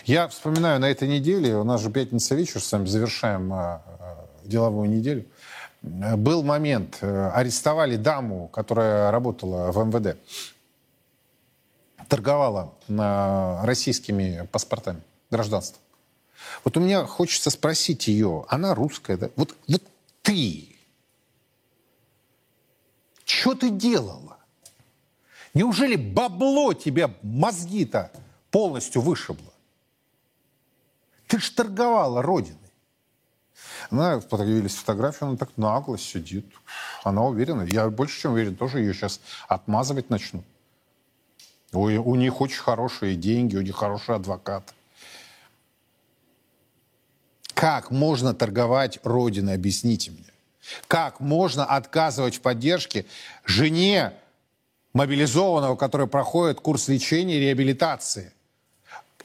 Я 0.04 0.28
вспоминаю 0.28 0.78
на 0.80 0.88
этой 0.88 1.08
неделе, 1.08 1.56
у 1.56 1.64
нас 1.64 1.82
же 1.82 1.90
пятница 1.90 2.36
вечер, 2.36 2.60
с 2.60 2.70
вами 2.70 2.86
завершаем 2.86 3.52
э, 3.52 3.80
э, 3.98 4.26
деловую 4.44 4.88
неделю. 4.88 5.26
Э, 5.86 6.16
был 6.16 6.42
момент, 6.42 6.98
э, 7.00 7.30
арестовали 7.30 7.96
даму, 7.96 8.48
которая 8.48 9.10
работала 9.10 9.70
в 9.72 9.78
МВД, 9.84 10.18
торговала 12.08 12.74
российскими 13.64 14.46
паспортами 14.52 15.02
гражданства. 15.30 15.80
Вот 16.64 16.76
у 16.76 16.80
меня 16.80 17.04
хочется 17.04 17.50
спросить 17.50 18.06
ее, 18.06 18.44
она 18.48 18.74
русская, 18.74 19.16
да? 19.16 19.30
Вот, 19.36 19.56
вот 19.66 19.82
ты, 20.22 20.76
что 23.24 23.54
ты 23.54 23.70
делала? 23.70 24.36
Неужели 25.54 25.96
бабло 25.96 26.74
тебе 26.74 27.14
мозги-то 27.22 28.12
полностью 28.50 29.02
вышибло? 29.02 29.52
Ты 31.26 31.40
ж 31.40 31.50
торговала 31.50 32.22
Родиной. 32.22 32.65
Она 33.90 34.18
появились 34.20 34.74
фотографии, 34.74 35.24
она 35.24 35.36
так 35.36 35.50
нагло 35.56 35.98
сидит. 35.98 36.46
Она 37.04 37.24
уверена. 37.24 37.62
Я 37.62 37.88
больше 37.88 38.20
чем 38.20 38.32
уверен, 38.32 38.56
тоже 38.56 38.80
ее 38.80 38.94
сейчас 38.94 39.20
отмазывать 39.48 40.10
начну. 40.10 40.44
У, 41.72 41.82
у 41.82 42.14
них 42.14 42.40
очень 42.40 42.60
хорошие 42.60 43.16
деньги, 43.16 43.56
у 43.56 43.62
них 43.62 43.76
хороший 43.76 44.16
адвокат. 44.16 44.74
Как 47.54 47.90
можно 47.90 48.34
торговать 48.34 48.98
Родиной, 49.02 49.54
объясните 49.54 50.10
мне? 50.10 50.24
Как 50.88 51.20
можно 51.20 51.64
отказывать 51.64 52.36
в 52.36 52.40
поддержке 52.40 53.06
жене 53.44 54.12
мобилизованного, 54.92 55.76
который 55.76 56.06
проходит 56.06 56.60
курс 56.60 56.88
лечения 56.88 57.36
и 57.36 57.40
реабилитации? 57.40 58.32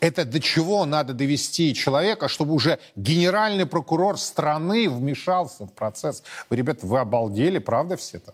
Это 0.02 0.26
до 0.26 0.39
чего 0.39 0.86
надо 0.86 1.14
довести 1.14 1.76
человека, 1.76 2.28
чтобы 2.28 2.54
уже 2.54 2.80
генеральный 2.95 3.68
прокурор 3.68 4.18
страны 4.18 4.89
вмешался 4.89 5.68
в 5.68 5.74
процесс? 5.74 6.24
Вы, 6.49 6.56
ребята, 6.56 6.88
вы 6.88 6.99
обалдели, 6.99 7.60
правда, 7.60 7.97
все 7.97 8.18
это? 8.18 8.34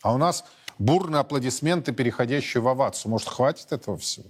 А 0.00 0.14
у 0.14 0.16
нас 0.16 0.44
бурные 0.78 1.18
аплодисменты, 1.18 1.92
переходящие 1.92 2.62
в 2.62 2.68
овацию. 2.68 3.10
Может, 3.10 3.28
хватит 3.28 3.72
этого 3.72 3.98
всего? 3.98 4.26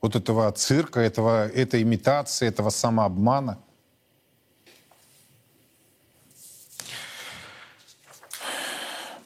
Вот 0.00 0.16
этого 0.16 0.50
цирка, 0.52 1.00
этого, 1.00 1.48
этой 1.48 1.82
имитации, 1.82 2.48
этого 2.48 2.70
самообмана? 2.70 3.58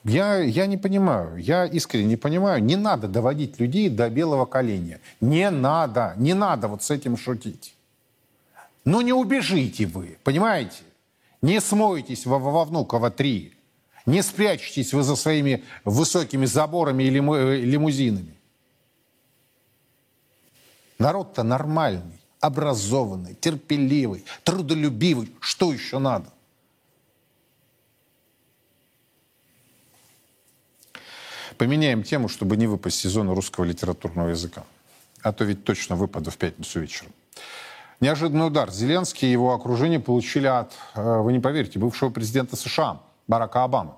Я, 0.05 0.39
я 0.39 0.67
не 0.67 0.79
понимаю, 0.79 1.37
я 1.37 1.67
искренне 1.67 2.07
не 2.07 2.17
понимаю. 2.17 2.63
Не 2.63 2.77
надо 2.77 3.07
доводить 3.07 3.61
людей 3.61 3.91
до 3.91 4.09
белого 4.09 4.47
коленя. 4.47 5.01
Не 5.21 5.51
надо, 5.51 6.15
не 6.17 6.35
надо 6.35 6.69
вот 6.69 6.83
с 6.83 6.91
этим 6.91 7.17
шутить. 7.17 7.75
Ну 8.85 9.03
не 9.03 9.13
убежите 9.13 9.87
вы, 9.87 10.17
понимаете? 10.25 10.83
Не 11.43 11.61
смойтесь 11.61 12.27
во, 12.27 12.39
во 12.39 12.65
Внуково-3. 12.65 13.53
Не 14.07 14.23
спрячьтесь 14.23 14.95
вы 14.95 15.03
за 15.03 15.17
своими 15.17 15.65
высокими 15.85 16.47
заборами 16.47 17.05
и 17.05 17.11
лиму, 17.11 17.35
э, 17.35 17.57
лимузинами. 17.59 18.35
Народ-то 20.99 21.43
нормальный, 21.43 22.21
образованный, 22.41 23.35
терпеливый, 23.35 24.25
трудолюбивый. 24.45 25.31
Что 25.41 25.73
еще 25.73 25.99
надо? 25.99 26.27
Поменяем 31.61 32.03
тему, 32.03 32.29
чтобы 32.29 32.57
не 32.57 32.67
выпасть 32.67 33.05
из 33.05 33.11
зоны 33.11 33.35
русского 33.35 33.65
литературного 33.67 34.31
языка. 34.31 34.63
А 35.21 35.31
то 35.31 35.45
ведь 35.45 35.63
точно 35.63 35.95
выпаду 35.95 36.31
в 36.31 36.39
пятницу 36.39 36.81
вечером. 36.81 37.13
Неожиданный 38.01 38.47
удар. 38.47 38.71
Зеленский 38.71 39.29
и 39.29 39.33
его 39.33 39.53
окружение 39.53 40.01
получили 40.01 40.47
от, 40.47 40.73
э, 40.95 41.19
вы 41.21 41.35
не 41.35 41.39
поверите, 41.39 41.79
бывшего 41.79 42.09
президента 42.09 42.57
США 42.57 43.03
Барака 43.29 43.63
Обамы, 43.63 43.93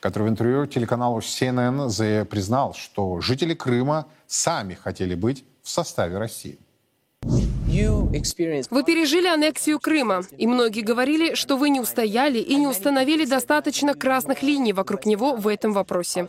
который 0.00 0.24
в 0.24 0.28
интервью 0.28 0.66
телеканалу 0.66 1.20
CNN 1.20 2.24
признал, 2.24 2.74
что 2.74 3.20
жители 3.20 3.54
Крыма 3.54 4.06
сами 4.26 4.74
хотели 4.74 5.14
быть 5.14 5.44
в 5.62 5.70
составе 5.70 6.18
России. 6.18 6.58
Вы 7.22 8.82
пережили 8.82 9.28
аннексию 9.28 9.78
Крыма, 9.78 10.24
и 10.36 10.48
многие 10.48 10.80
говорили, 10.80 11.34
что 11.34 11.56
вы 11.56 11.70
не 11.70 11.80
устояли 11.80 12.38
и 12.38 12.56
не 12.56 12.66
установили 12.66 13.24
достаточно 13.24 13.94
красных 13.94 14.42
линий 14.42 14.72
вокруг 14.72 15.06
него 15.06 15.36
в 15.36 15.46
этом 15.46 15.72
вопросе. 15.74 16.26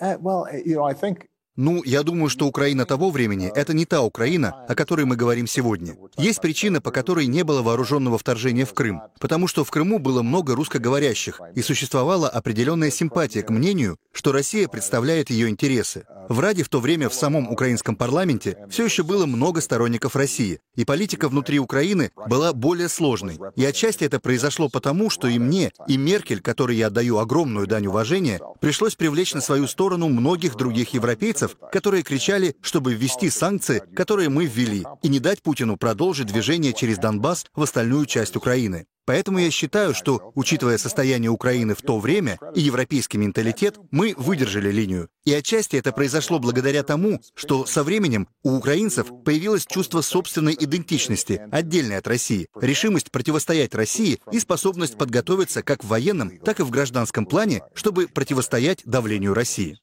Uh, 0.00 0.16
well, 0.20 0.46
eh, 0.50 0.62
you 0.64 0.76
know, 0.76 0.84
I 0.84 0.92
think 0.92 1.28
Ну, 1.60 1.82
я 1.84 2.04
думаю, 2.04 2.28
что 2.28 2.46
Украина 2.46 2.84
того 2.84 3.10
времени— 3.10 3.50
это 3.56 3.74
не 3.74 3.84
та 3.84 4.02
Украина, 4.02 4.64
о 4.68 4.76
которой 4.76 5.06
мы 5.06 5.16
говорим 5.16 5.48
сегодня. 5.48 5.96
Есть 6.16 6.40
причина, 6.40 6.80
по 6.80 6.92
которой 6.92 7.26
не 7.26 7.42
было 7.42 7.62
вооруженного 7.62 8.16
вторжения 8.16 8.64
в 8.64 8.74
Крым. 8.74 9.02
Потому 9.18 9.48
что 9.48 9.64
в 9.64 9.70
Крыму 9.72 9.98
было 9.98 10.22
много 10.22 10.54
русскоговорящих, 10.54 11.40
и 11.56 11.62
существовала 11.62 12.28
определенная 12.28 12.92
симпатия 12.92 13.42
к 13.42 13.50
мнению, 13.50 13.96
что 14.12 14.30
Россия 14.30 14.68
представляет 14.68 15.30
ее 15.30 15.48
интересы. 15.48 16.04
В 16.28 16.38
Раде 16.38 16.62
в 16.62 16.68
то 16.68 16.78
время 16.78 17.08
в 17.08 17.14
самом 17.14 17.50
украинском 17.50 17.96
парламенте 17.96 18.56
все 18.70 18.84
еще 18.84 19.02
было 19.02 19.26
много 19.26 19.60
сторонников 19.60 20.14
России, 20.14 20.60
и 20.76 20.84
политика 20.84 21.28
внутри 21.28 21.58
Украины 21.58 22.12
была 22.28 22.52
более 22.52 22.88
сложной. 22.88 23.38
И 23.56 23.64
отчасти 23.64 24.04
это 24.04 24.20
произошло 24.20 24.68
потому, 24.68 25.10
что 25.10 25.26
и 25.26 25.40
мне, 25.40 25.72
и 25.88 25.96
Меркель, 25.96 26.40
которой 26.40 26.76
я 26.76 26.86
отдаю 26.86 27.18
огромную 27.18 27.66
дань 27.66 27.88
уважения, 27.88 28.40
пришлось 28.60 28.94
привлечь 28.94 29.34
на 29.34 29.40
свою 29.40 29.66
сторону 29.66 30.08
многих 30.08 30.54
других 30.54 30.90
европейцев, 30.90 31.47
лидеров, 31.48 31.70
которые 31.70 32.02
кричали, 32.02 32.56
чтобы 32.60 32.94
ввести 32.94 33.30
санкции, 33.30 33.82
которые 33.94 34.28
мы 34.28 34.46
ввели, 34.46 34.84
и 35.02 35.08
не 35.08 35.20
дать 35.20 35.42
Путину 35.42 35.76
продолжить 35.76 36.26
движение 36.26 36.72
через 36.72 36.98
Донбасс 36.98 37.46
в 37.54 37.62
остальную 37.62 38.06
часть 38.06 38.36
Украины. 38.36 38.86
Поэтому 39.08 39.38
я 39.38 39.50
считаю, 39.50 39.94
что, 39.94 40.32
учитывая 40.34 40.76
состояние 40.76 41.30
Украины 41.30 41.74
в 41.74 41.80
то 41.80 41.98
время 41.98 42.38
и 42.54 42.60
европейский 42.60 43.16
менталитет, 43.16 43.78
мы 43.90 44.12
выдержали 44.18 44.70
линию. 44.70 45.08
И 45.24 45.32
отчасти 45.32 45.76
это 45.76 45.92
произошло 45.92 46.38
благодаря 46.38 46.82
тому, 46.82 47.18
что 47.34 47.64
со 47.64 47.84
временем 47.84 48.28
у 48.42 48.56
украинцев 48.56 49.06
появилось 49.24 49.64
чувство 49.64 50.02
собственной 50.02 50.54
идентичности, 50.60 51.40
отдельной 51.50 51.96
от 51.96 52.06
России, 52.06 52.48
решимость 52.60 53.10
противостоять 53.10 53.74
России 53.74 54.20
и 54.30 54.38
способность 54.40 54.98
подготовиться 54.98 55.62
как 55.62 55.84
в 55.84 55.88
военном, 55.88 56.38
так 56.40 56.60
и 56.60 56.62
в 56.62 56.68
гражданском 56.68 57.24
плане, 57.24 57.62
чтобы 57.72 58.08
противостоять 58.08 58.82
давлению 58.84 59.32
России. 59.32 59.78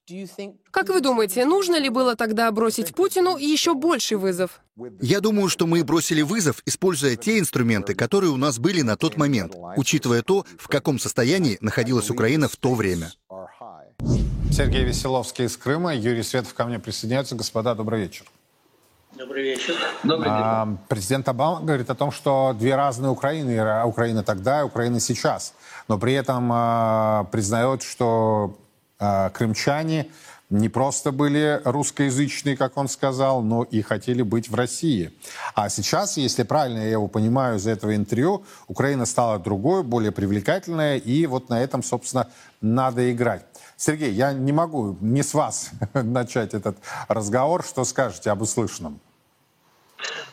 Как 0.70 0.90
вы 0.90 1.02
думаете, 1.02 1.46
нужно 1.46 1.80
ли 1.80 1.90
было 1.90 2.16
тогда 2.16 2.52
бросить 2.52 2.94
Путину 2.94 3.38
еще 3.38 3.74
больший 3.74 4.18
вызов? 4.18 4.62
Я 5.02 5.22
думаю, 5.22 5.48
что 5.48 5.68
мы 5.68 5.86
бросили 5.86 6.22
вызов, 6.22 6.62
используя 6.66 7.16
те 7.16 7.40
инструменты, 7.40 7.96
которые 7.96 8.32
у 8.32 8.38
нас 8.38 8.60
были 8.60 8.82
на 8.82 8.98
тот 8.98 9.16
момент, 9.16 9.56
учитывая 9.78 10.22
то, 10.22 10.46
в 10.58 10.68
каком 10.68 11.00
состоянии 11.00 11.58
находилась 11.62 12.10
Украина 12.10 12.50
в 12.50 12.58
то 12.58 12.74
время. 12.74 13.14
Сергей 14.52 14.84
Веселовский 14.84 15.46
из 15.46 15.56
Крыма, 15.56 15.96
Юрий 15.96 16.24
Светов 16.24 16.54
ко 16.54 16.66
мне 16.66 16.80
присоединяются. 16.80 17.36
Господа, 17.36 17.74
добрый 17.74 18.02
вечер. 18.02 18.26
Добрый 19.18 19.44
вечер. 19.44 19.76
Добрый 20.04 20.26
день. 20.30 20.38
А, 20.38 20.78
президент 20.90 21.30
Обама 21.30 21.62
говорит 21.62 21.90
о 21.90 21.96
том, 21.96 22.12
что 22.12 22.54
две 22.58 22.76
разные 22.76 23.12
Украины, 23.12 23.86
Украина 23.86 24.24
тогда 24.24 24.60
и 24.60 24.64
Украина 24.64 25.00
сейчас. 25.00 25.54
Но 25.88 25.98
при 25.98 26.14
этом 26.14 26.50
а, 26.52 27.24
признает, 27.32 27.82
что 27.82 28.58
а, 29.00 29.30
крымчане 29.30 30.10
не 30.50 30.70
просто 30.70 31.12
были 31.12 31.62
русскоязычные, 31.64 32.56
как 32.56 32.78
он 32.78 32.88
сказал, 32.88 33.42
но 33.42 33.64
и 33.64 33.82
хотели 33.82 34.22
быть 34.22 34.50
в 34.50 34.56
России. 34.56 35.12
А 35.56 35.70
сейчас, 35.70 36.18
если 36.18 36.44
правильно 36.44 36.80
я 36.80 36.92
его 36.92 37.08
понимаю 37.08 37.58
из 37.58 37.66
этого 37.66 37.96
интервью, 37.96 38.44
Украина 38.68 39.06
стала 39.06 39.40
другой, 39.40 39.84
более 39.84 40.12
привлекательной, 40.12 41.00
и 41.00 41.26
вот 41.26 41.50
на 41.50 41.62
этом, 41.62 41.82
собственно, 41.82 42.28
надо 42.62 43.12
играть. 43.12 43.46
Сергей, 43.78 44.12
я 44.12 44.34
не 44.34 44.52
могу 44.52 44.98
не 45.02 45.24
с 45.24 45.34
вас 45.34 45.72
начать 45.94 46.54
этот 46.54 46.78
разговор. 47.08 47.64
Что 47.64 47.84
скажете 47.84 48.30
об 48.30 48.42
услышанном? 48.42 49.00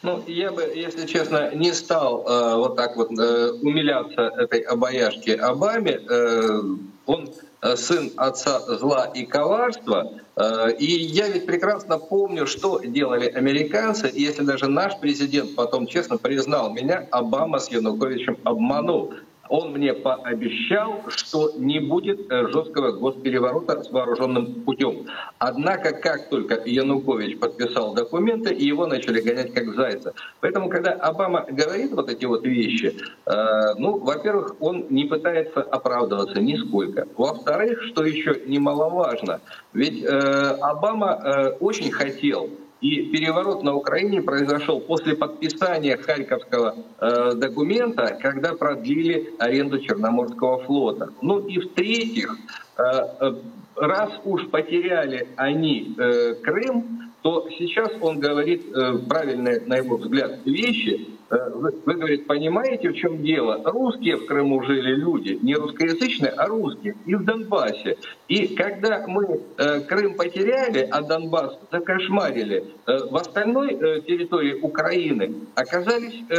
Ну, 0.02 0.22
я 0.26 0.50
бы, 0.50 0.62
если 0.62 1.06
честно, 1.06 1.54
не 1.54 1.72
стал 1.72 2.26
э, 2.26 2.56
вот 2.56 2.76
так 2.76 2.96
вот 2.96 3.10
э, 3.18 3.52
умиляться 3.62 4.22
этой 4.36 4.60
обаяшке 4.60 5.36
Обаме. 5.36 6.00
Э, 6.08 6.60
он 7.06 7.32
сын 7.76 8.10
отца 8.16 8.60
зла 8.60 9.06
и 9.06 9.24
коварства. 9.24 10.12
Э, 10.36 10.72
и 10.72 10.86
я 10.86 11.28
ведь 11.28 11.46
прекрасно 11.46 11.98
помню, 11.98 12.46
что 12.46 12.80
делали 12.80 13.28
американцы. 13.28 14.10
Если 14.12 14.42
даже 14.42 14.68
наш 14.68 14.98
президент 14.98 15.54
потом 15.54 15.86
честно 15.86 16.18
признал, 16.18 16.72
меня 16.72 17.06
Обама 17.10 17.58
с 17.58 17.70
Януковичем 17.70 18.38
обманул 18.44 19.14
он 19.48 19.72
мне 19.72 19.92
пообещал, 19.92 21.02
что 21.08 21.52
не 21.56 21.80
будет 21.80 22.30
э, 22.30 22.48
жесткого 22.48 22.92
госпереворота 22.92 23.82
с 23.82 23.90
вооруженным 23.90 24.62
путем. 24.62 25.06
Однако, 25.38 25.92
как 25.92 26.28
только 26.28 26.62
Янукович 26.64 27.38
подписал 27.38 27.94
документы, 27.94 28.54
его 28.54 28.86
начали 28.86 29.20
гонять 29.20 29.52
как 29.52 29.74
зайца. 29.74 30.14
Поэтому, 30.40 30.68
когда 30.68 30.92
Обама 30.92 31.44
говорит 31.50 31.92
вот 31.92 32.08
эти 32.10 32.24
вот 32.24 32.44
вещи, 32.44 32.96
э, 33.26 33.74
ну, 33.78 33.98
во-первых, 33.98 34.56
он 34.60 34.86
не 34.90 35.04
пытается 35.04 35.60
оправдываться 35.60 36.40
нисколько. 36.40 37.06
Во-вторых, 37.16 37.82
что 37.82 38.04
еще 38.04 38.40
немаловажно, 38.46 39.40
ведь 39.72 40.04
э, 40.04 40.56
Обама 40.60 41.20
э, 41.22 41.50
очень 41.60 41.90
хотел 41.90 42.48
и 42.82 43.06
переворот 43.06 43.62
на 43.62 43.74
Украине 43.74 44.20
произошел 44.20 44.80
после 44.80 45.14
подписания 45.14 45.96
Харьковского 45.96 46.74
э, 47.00 47.32
документа, 47.36 48.18
когда 48.20 48.54
продлили 48.54 49.34
аренду 49.38 49.78
Черноморского 49.78 50.64
флота. 50.64 51.10
Ну 51.22 51.38
и 51.46 51.58
в-третьих, 51.58 52.36
э, 52.76 52.82
э 53.20 53.32
раз 53.74 54.10
уж 54.24 54.48
потеряли 54.50 55.28
они 55.36 55.94
э, 55.96 56.34
Крым, 56.42 57.12
то 57.22 57.48
сейчас 57.58 57.90
он 58.00 58.18
говорит 58.18 58.66
э, 58.66 58.98
правильные, 59.08 59.60
на 59.60 59.76
его 59.76 59.96
взгляд, 59.96 60.40
вещи. 60.44 61.08
Э, 61.32 61.48
вы, 61.48 61.72
вы, 61.86 61.94
говорит, 61.94 62.26
понимаете, 62.26 62.90
в 62.90 62.94
чем 62.94 63.22
дело? 63.22 63.62
Русские 63.64 64.16
в 64.16 64.26
Крыму 64.26 64.62
жили 64.64 64.94
люди, 64.94 65.38
не 65.40 65.54
русскоязычные, 65.54 66.30
а 66.30 66.46
русские, 66.46 66.94
и 67.06 67.14
в 67.14 67.24
Донбассе. 67.24 67.96
И 68.28 68.54
когда 68.54 69.06
мы 69.06 69.40
э, 69.56 69.80
Крым 69.80 70.14
потеряли, 70.14 70.86
а 70.90 71.00
Донбасс 71.00 71.58
закошмарили, 71.70 72.64
э, 72.86 72.98
в 73.10 73.16
остальной 73.16 73.72
э, 73.72 74.02
территории 74.02 74.60
Украины 74.60 75.34
оказались 75.54 76.22
э, 76.28 76.34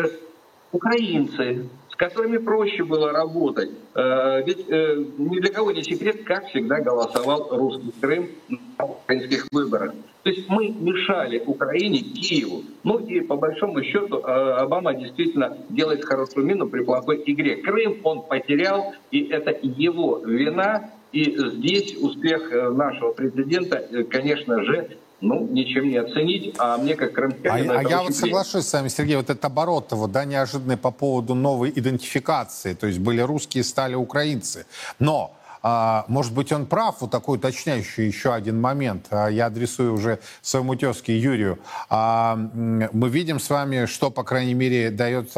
украинцы, 0.72 1.70
с 1.94 1.96
которыми 1.96 2.38
проще 2.38 2.84
было 2.84 3.12
работать. 3.12 3.70
Э, 3.94 4.42
ведь 4.44 4.66
э, 4.68 5.04
ни 5.20 5.40
для 5.40 5.52
кого 5.52 5.72
не 5.72 5.84
секрет, 5.84 6.24
как 6.24 6.48
всегда 6.48 6.80
голосовал 6.80 7.48
русский 7.52 7.94
Крым 8.02 8.30
на 8.50 8.86
украинских 8.86 9.46
выборах. 9.52 9.94
То 10.24 10.30
есть 10.32 10.50
мы 10.50 10.70
мешали 10.70 11.44
Украине, 11.46 12.00
Киеву. 12.00 12.64
Ну 12.84 12.98
и 12.98 13.22
по 13.22 13.36
большому 13.36 13.84
счету 13.84 14.18
э, 14.18 14.22
Обама 14.22 14.96
действительно 14.96 15.56
делает 15.70 16.04
хорошую 16.04 16.48
мину 16.48 16.68
при 16.68 16.84
плохой 16.84 17.22
игре. 17.28 17.58
Крым 17.58 18.00
он 18.04 18.24
потерял, 18.24 18.96
и 19.12 19.28
это 19.28 19.56
его 19.62 20.20
вина. 20.26 20.90
И 21.12 21.26
здесь 21.26 21.96
успех 22.02 22.52
нашего 22.52 23.12
президента, 23.12 23.88
конечно 24.10 24.64
же, 24.64 24.98
ну, 25.24 25.48
ничем 25.48 25.90
не 25.90 25.98
оценить, 25.98 26.54
а 26.60 26.78
мне 26.78 26.96
как 26.96 27.14
крымчанин... 27.14 27.72
А, 27.72 27.80
а 27.80 27.84
я 27.84 28.04
вот 28.04 28.16
соглашусь 28.16 28.66
с 28.66 28.74
вами, 28.74 28.90
Сергей, 28.90 29.16
вот 29.16 29.30
этот 29.30 29.46
оборот 29.46 29.92
его, 29.92 30.08
да, 30.08 30.26
неожиданный 30.26 30.78
по 30.78 30.92
поводу 30.92 31.34
новой 31.34 31.72
идентификации, 31.74 32.74
то 32.74 32.88
есть 32.88 33.00
были 33.00 33.22
русские, 33.22 33.64
стали 33.64 33.96
украинцы. 33.96 34.66
Но 35.00 35.34
А, 35.66 36.04
может 36.10 36.34
быть, 36.34 36.52
он 36.52 36.66
прав, 36.66 36.98
вот 37.00 37.10
такой 37.10 37.38
уточняющий 37.38 38.06
еще 38.06 38.34
один 38.34 38.60
момент. 38.60 39.08
А, 39.12 39.30
я 39.30 39.46
адресую 39.46 39.94
уже 39.94 40.20
своему 40.42 40.76
тезке 40.76 41.18
Юрию. 41.18 41.58
А, 41.90 42.36
мы 42.36 43.10
видим 43.10 43.40
с 43.40 43.50
вами, 43.50 43.86
что, 43.86 44.12
по 44.12 44.24
крайней 44.24 44.56
мере, 44.56 44.92
дает 44.92 45.32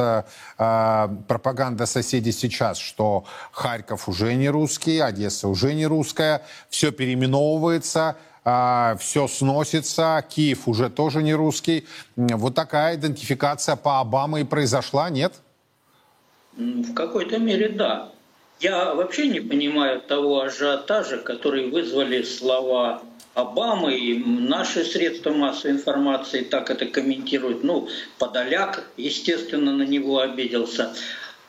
пропаганда 0.57 1.85
соседей 1.85 2.31
сейчас, 2.31 2.79
что 2.79 3.25
Харьков 3.51 4.09
уже 4.09 4.33
не 4.33 4.49
русский, 4.49 4.99
Одесса 4.99 5.47
уже 5.47 5.75
не 5.75 5.85
русская, 5.85 6.41
все 6.69 6.91
переименовывается, 6.91 8.15
все 8.99 9.27
сносится, 9.27 10.23
Киев 10.29 10.67
уже 10.67 10.89
тоже 10.89 11.23
не 11.23 11.33
русский. 11.33 11.87
Вот 12.15 12.53
такая 12.53 12.95
идентификация 12.95 13.75
по 13.75 13.99
Обаме 13.99 14.41
и 14.41 14.43
произошла, 14.43 15.09
нет? 15.09 15.33
В 16.55 16.93
какой-то 16.93 17.39
мере 17.39 17.69
да. 17.69 18.11
Я 18.59 18.93
вообще 18.93 19.27
не 19.27 19.41
понимаю 19.41 20.01
того 20.01 20.41
ажиотажа, 20.41 21.17
который 21.17 21.69
вызвали 21.69 22.23
слова 22.23 23.01
Обамы 23.35 23.97
и 23.97 24.17
наши 24.23 24.85
средства 24.85 25.31
массовой 25.31 25.73
информации 25.73 26.41
так 26.41 26.69
это 26.69 26.85
комментируют. 26.85 27.65
Ну, 27.65 27.89
Подоляк, 28.17 28.89
естественно, 28.95 29.73
на 29.73 29.83
него 29.83 30.19
обиделся. 30.19 30.93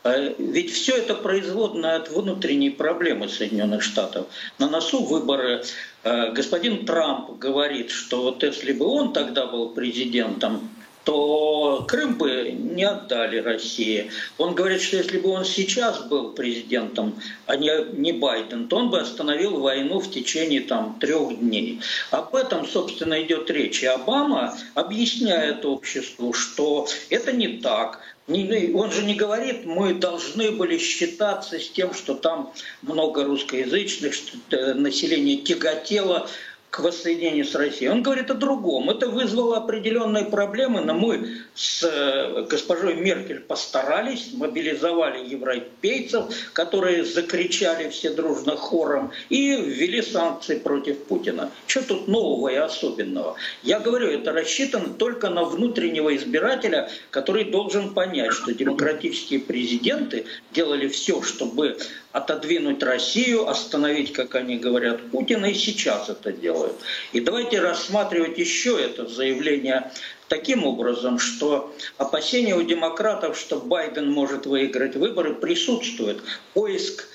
Э, 0.03 0.35
ведь 0.37 0.73
все 0.73 0.97
это 0.97 1.15
производно 1.15 1.95
от 1.95 2.11
внутренней 2.11 2.71
проблемы 2.71 3.29
Соединенных 3.29 3.83
Штатов. 3.83 4.27
На 4.59 4.69
носу 4.69 5.05
выборы. 5.05 5.63
Э, 6.07 6.31
господин 6.31 6.87
Трамп 6.87 7.37
говорит, 7.37 7.91
что 7.91 8.23
вот 8.23 8.45
если 8.45 8.73
бы 8.73 8.87
он 8.87 9.13
тогда 9.13 9.47
был 9.47 9.71
президентом, 9.71 10.71
то 11.03 11.85
Крым 11.89 12.15
бы 12.15 12.53
не 12.53 12.85
отдали 12.85 13.39
России. 13.39 14.11
Он 14.39 14.55
говорит, 14.55 14.83
что 14.83 14.99
если 14.99 15.19
бы 15.19 15.31
он 15.31 15.45
сейчас 15.45 16.05
был 16.05 16.33
президентом, 16.33 17.21
а 17.47 17.57
не, 17.57 17.71
не 17.93 18.13
Байден, 18.13 18.69
то 18.69 18.77
он 18.77 18.91
бы 18.91 19.01
остановил 19.01 19.59
войну 19.59 19.99
в 19.99 20.09
течение 20.09 20.61
там, 20.61 20.97
трех 21.01 21.41
дней. 21.41 21.81
Об 22.13 22.37
этом, 22.37 22.67
собственно, 22.69 23.21
идет 23.23 23.51
речь. 23.51 23.83
И 23.83 23.87
Обама 23.87 24.57
объясняет 24.75 25.65
обществу, 25.65 26.33
что 26.33 26.87
это 27.11 27.33
не 27.33 27.49
так. 27.59 28.01
Он 28.29 28.91
же 28.91 29.05
не 29.05 29.15
говорит, 29.15 29.67
мы 29.67 29.95
должны 29.95 30.51
были 30.51 30.79
считаться 30.79 31.61
с 31.61 31.71
тем, 31.71 31.95
что 31.95 32.15
там 32.15 32.53
много 32.83 33.25
русскоязычных, 33.25 34.15
что 34.15 34.39
э, 34.51 34.75
население 34.75 35.37
тяготело 35.37 36.29
к 36.77 36.81
воссоединению 36.81 37.47
с 37.47 37.55
Россией. 37.55 37.91
Он 37.91 38.03
говорит 38.03 38.31
о 38.31 38.35
другом. 38.35 38.91
Это 38.91 39.09
вызвало 39.09 39.57
определенные 39.57 40.27
проблемы, 40.27 40.83
но 40.83 40.93
мы 40.93 41.39
с 41.55 41.83
э, 41.83 42.43
госпожой 42.51 42.97
Меркель 42.97 43.41
постарались, 43.41 44.35
мобилизовали 44.35 45.27
европейцев, 45.27 46.25
которые 46.53 47.03
закричали 47.07 47.89
все 47.89 48.11
дружно 48.11 48.57
хором, 48.57 49.11
и 49.31 49.57
ввели 49.57 50.03
санкции 50.03 50.59
против 50.59 50.99
Путина. 51.05 51.51
Что 51.67 51.83
тут 51.83 52.09
нового 52.09 52.49
и 52.49 52.57
особенного? 52.57 53.37
Я 53.63 53.81
говорю, 53.81 54.09
это 54.09 54.33
рассчитано 54.33 54.93
только 54.93 55.31
на 55.31 55.45
внутреннего 55.45 56.15
избирателя, 56.15 56.91
который 57.09 57.45
должен 57.45 57.95
понять, 57.95 58.35
что 58.35 58.53
демократические 58.53 59.41
президенты 59.41 60.27
делали 60.53 60.89
все, 60.89 61.23
чтобы 61.23 61.79
отодвинуть 62.17 62.83
Россию, 62.83 63.47
остановить, 63.47 64.15
как 64.15 64.37
они 64.37 64.57
говорят, 64.57 65.11
Путина, 65.11 65.47
и 65.47 65.55
сейчас 65.55 66.09
это 66.09 66.33
делают. 66.33 66.73
И 67.13 67.21
давайте 67.21 67.61
рассматривать 67.61 68.39
еще 68.39 68.81
это 68.83 69.07
заявление 69.07 69.93
таким 70.29 70.65
образом, 70.65 71.19
что 71.19 71.75
опасения 71.99 72.57
у 72.57 72.63
демократов, 72.63 73.39
что 73.39 73.59
Байден 73.59 74.11
может 74.11 74.47
выиграть 74.47 74.97
выборы, 74.97 75.35
присутствует. 75.35 76.23
Поиск 76.55 77.07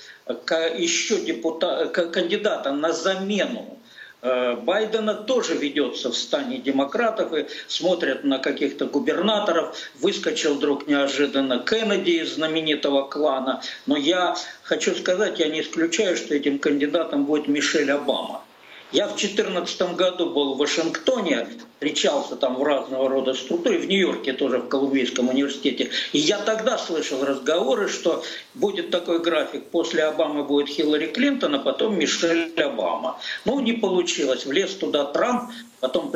еще 0.78 1.20
депутата, 1.20 1.86
кандидата 1.88 2.70
на 2.70 2.92
замену 2.92 3.80
Байдена 4.22 5.14
тоже 5.14 5.54
ведется 5.54 6.12
в 6.12 6.16
стане 6.16 6.58
демократов 6.58 7.32
и 7.32 7.46
смотрят 7.66 8.22
на 8.22 8.38
каких-то 8.38 8.86
губернаторов. 8.86 9.76
Выскочил 10.00 10.54
вдруг 10.54 10.86
неожиданно 10.86 11.58
Кеннеди 11.58 12.22
из 12.22 12.34
знаменитого 12.34 13.08
клана. 13.08 13.62
Но 13.86 13.96
я 13.96 14.36
хочу 14.62 14.94
сказать, 14.94 15.40
я 15.40 15.48
не 15.48 15.62
исключаю, 15.62 16.16
что 16.16 16.34
этим 16.34 16.60
кандидатом 16.60 17.24
будет 17.24 17.48
Мишель 17.48 17.90
Обама. 17.90 18.44
Я 18.92 19.06
в 19.06 19.16
2014 19.16 19.96
году 19.96 20.30
был 20.30 20.54
в 20.54 20.58
Вашингтоне, 20.58 21.48
встречался 21.74 22.36
там 22.36 22.56
в 22.56 22.62
разного 22.62 23.08
рода 23.08 23.32
структуре, 23.32 23.78
в 23.78 23.86
Нью-Йорке 23.86 24.34
тоже, 24.34 24.58
в 24.58 24.68
Колумбийском 24.68 25.30
университете. 25.30 25.90
И 26.12 26.18
я 26.18 26.38
тогда 26.38 26.76
слышал 26.76 27.24
разговоры, 27.24 27.88
что 27.88 28.22
будет 28.54 28.90
такой 28.90 29.20
график, 29.20 29.64
после 29.64 30.04
Обамы 30.04 30.44
будет 30.44 30.68
Хиллари 30.68 31.06
Клинтон, 31.06 31.54
а 31.54 31.58
потом 31.58 31.98
Мишель 31.98 32.52
Обама. 32.60 33.18
Ну, 33.46 33.60
не 33.60 33.72
получилось. 33.72 34.44
Влез 34.44 34.74
туда 34.74 35.06
Трамп, 35.06 35.50
потом 35.80 36.12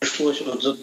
пришлось 0.00 0.40
вот 0.40 0.62
за 0.62 0.76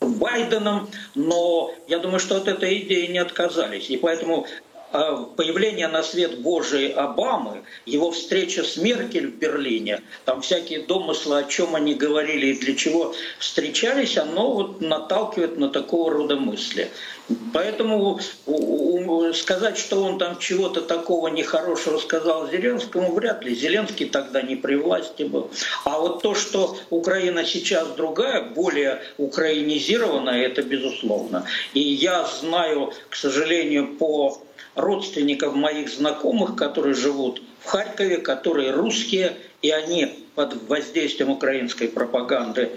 Байденом, 0.00 0.90
но 1.14 1.72
я 1.88 1.98
думаю, 1.98 2.20
что 2.20 2.36
от 2.36 2.46
этой 2.46 2.78
идеи 2.80 3.06
не 3.06 3.18
отказались. 3.18 3.88
И 3.88 3.96
поэтому 3.96 4.46
появление 4.90 5.88
на 5.88 6.02
свет 6.02 6.38
Божий 6.38 6.88
Обамы, 6.88 7.62
его 7.84 8.10
встреча 8.10 8.62
с 8.62 8.76
Меркель 8.76 9.28
в 9.28 9.36
Берлине, 9.36 10.02
там 10.24 10.40
всякие 10.40 10.80
домыслы, 10.80 11.38
о 11.38 11.44
чем 11.44 11.74
они 11.74 11.94
говорили 11.94 12.48
и 12.48 12.58
для 12.58 12.74
чего 12.74 13.14
встречались, 13.38 14.16
оно 14.16 14.52
вот 14.52 14.80
наталкивает 14.80 15.58
на 15.58 15.68
такого 15.68 16.10
рода 16.12 16.36
мысли. 16.36 16.90
Поэтому 17.52 18.20
сказать, 19.34 19.76
что 19.78 20.02
он 20.02 20.18
там 20.18 20.38
чего-то 20.38 20.80
такого 20.80 21.26
нехорошего 21.28 21.98
сказал 21.98 22.48
Зеленскому, 22.48 23.12
вряд 23.12 23.44
ли. 23.44 23.54
Зеленский 23.54 24.08
тогда 24.08 24.42
не 24.42 24.54
при 24.54 24.76
власти 24.76 25.24
был. 25.24 25.50
А 25.84 25.98
вот 25.98 26.22
то, 26.22 26.34
что 26.36 26.76
Украина 26.90 27.44
сейчас 27.44 27.88
другая, 27.88 28.42
более 28.42 29.02
украинизированная, 29.18 30.46
это 30.46 30.62
безусловно. 30.62 31.46
И 31.74 31.80
я 31.80 32.24
знаю, 32.24 32.92
к 33.10 33.16
сожалению, 33.16 33.96
по 33.96 34.40
родственников 34.76 35.54
моих 35.54 35.88
знакомых, 35.88 36.54
которые 36.56 36.94
живут 36.94 37.42
в 37.60 37.66
Харькове, 37.66 38.18
которые 38.18 38.70
русские, 38.70 39.36
и 39.62 39.70
они 39.70 40.26
под 40.34 40.68
воздействием 40.68 41.30
украинской 41.30 41.88
пропаганды 41.88 42.70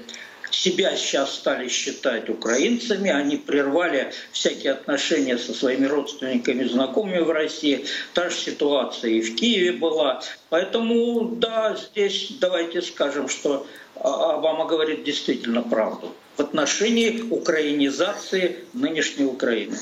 себя 0.51 0.95
сейчас 0.95 1.35
стали 1.35 1.67
считать 1.67 2.29
украинцами, 2.29 3.11
они 3.11 3.37
прервали 3.37 4.11
всякие 4.31 4.73
отношения 4.73 5.37
со 5.37 5.53
своими 5.53 5.85
родственниками, 5.85 6.63
знакомыми 6.63 7.19
в 7.19 7.29
России. 7.29 7.85
Та 8.13 8.29
же 8.29 8.35
ситуация 8.35 9.11
и 9.11 9.21
в 9.21 9.35
Киеве 9.35 9.73
была. 9.73 10.21
Поэтому, 10.49 11.35
да, 11.35 11.75
здесь 11.75 12.31
давайте 12.39 12.81
скажем, 12.81 13.29
что 13.29 13.67
Обама 13.95 14.65
говорит 14.65 15.03
действительно 15.03 15.61
правду 15.61 16.15
в 16.37 16.41
отношении 16.41 17.21
украинизации 17.29 18.63
нынешней 18.73 19.25
Украины. 19.25 19.77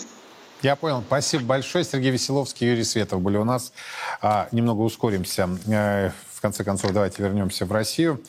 Я 0.63 0.75
понял. 0.75 1.03
Спасибо 1.05 1.43
большое. 1.43 1.83
Сергей 1.83 2.11
Веселовский, 2.11 2.67
Юрий 2.67 2.83
Светов 2.83 3.21
были 3.21 3.37
у 3.37 3.43
нас. 3.43 3.71
А, 4.21 4.47
немного 4.51 4.81
ускоримся. 4.81 5.49
Э, 5.67 6.11
в 6.31 6.41
конце 6.41 6.63
концов, 6.63 6.93
давайте 6.93 7.21
вернемся 7.21 7.65
в 7.65 7.71
Россию. 7.71 8.23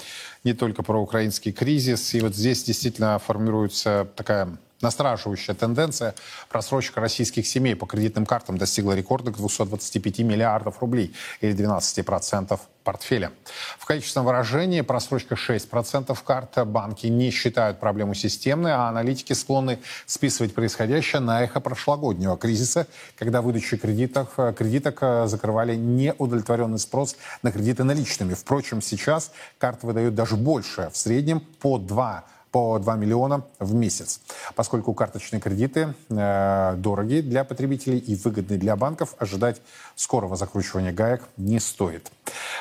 Не 0.44 0.52
только 0.52 0.82
про 0.82 1.00
украинский 1.00 1.52
кризис. 1.52 2.14
И 2.14 2.20
вот 2.20 2.34
здесь 2.34 2.62
действительно 2.64 3.18
формируется 3.18 4.08
такая 4.14 4.58
Настораживающая 4.80 5.54
тенденция 5.54 6.14
просрочка 6.48 7.00
российских 7.00 7.46
семей 7.46 7.74
по 7.74 7.86
кредитным 7.86 8.24
картам 8.24 8.58
достигла 8.58 8.92
рекордных 8.92 9.36
225 9.36 10.20
миллиардов 10.20 10.80
рублей 10.80 11.14
или 11.40 11.52
12% 11.52 12.60
портфеля. 12.84 13.32
В 13.78 13.84
количественном 13.84 14.26
выражении 14.26 14.80
просрочка 14.82 15.34
6% 15.34 16.16
карт. 16.24 16.66
Банки 16.66 17.06
не 17.08 17.30
считают 17.30 17.80
проблему 17.80 18.14
системной, 18.14 18.72
а 18.72 18.88
аналитики 18.88 19.32
склонны 19.32 19.80
списывать 20.06 20.54
происходящее 20.54 21.20
на 21.20 21.42
эхо 21.42 21.60
прошлогоднего 21.60 22.38
кризиса, 22.38 22.86
когда 23.18 23.42
выдачи 23.42 23.76
кредитов, 23.76 24.28
кредиток 24.56 25.28
закрывали 25.28 25.74
неудовлетворенный 25.74 26.78
спрос 26.78 27.16
на 27.42 27.50
кредиты 27.50 27.84
наличными. 27.84 28.34
Впрочем, 28.34 28.80
сейчас 28.80 29.32
карты 29.58 29.86
выдают 29.86 30.14
даже 30.14 30.36
больше, 30.36 30.88
в 30.92 30.96
среднем 30.96 31.40
по 31.40 31.78
2 31.78 32.24
по 32.50 32.78
2 32.78 32.96
миллиона 32.96 33.44
в 33.58 33.74
месяц. 33.74 34.20
Поскольку 34.54 34.94
карточные 34.94 35.40
кредиты 35.40 35.94
э, 36.08 36.74
дороги 36.76 37.20
для 37.20 37.44
потребителей 37.44 37.98
и 37.98 38.14
выгодны 38.16 38.56
для 38.56 38.76
банков, 38.76 39.14
ожидать 39.18 39.60
скорого 39.96 40.36
закручивания 40.36 40.92
гаек 40.92 41.22
не 41.36 41.60
стоит. 41.60 42.10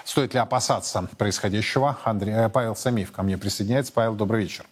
Стоит 0.03 0.33
ли 0.33 0.39
опасаться 0.39 1.09
происходящего? 1.17 1.97
Андрей, 2.03 2.33
э, 2.33 2.49
Павел 2.49 2.75
Самиев 2.75 3.11
ко 3.11 3.23
мне 3.23 3.37
присоединяется. 3.37 3.93
Павел, 3.93 4.15
добрый 4.15 4.43
вечер. 4.43 4.65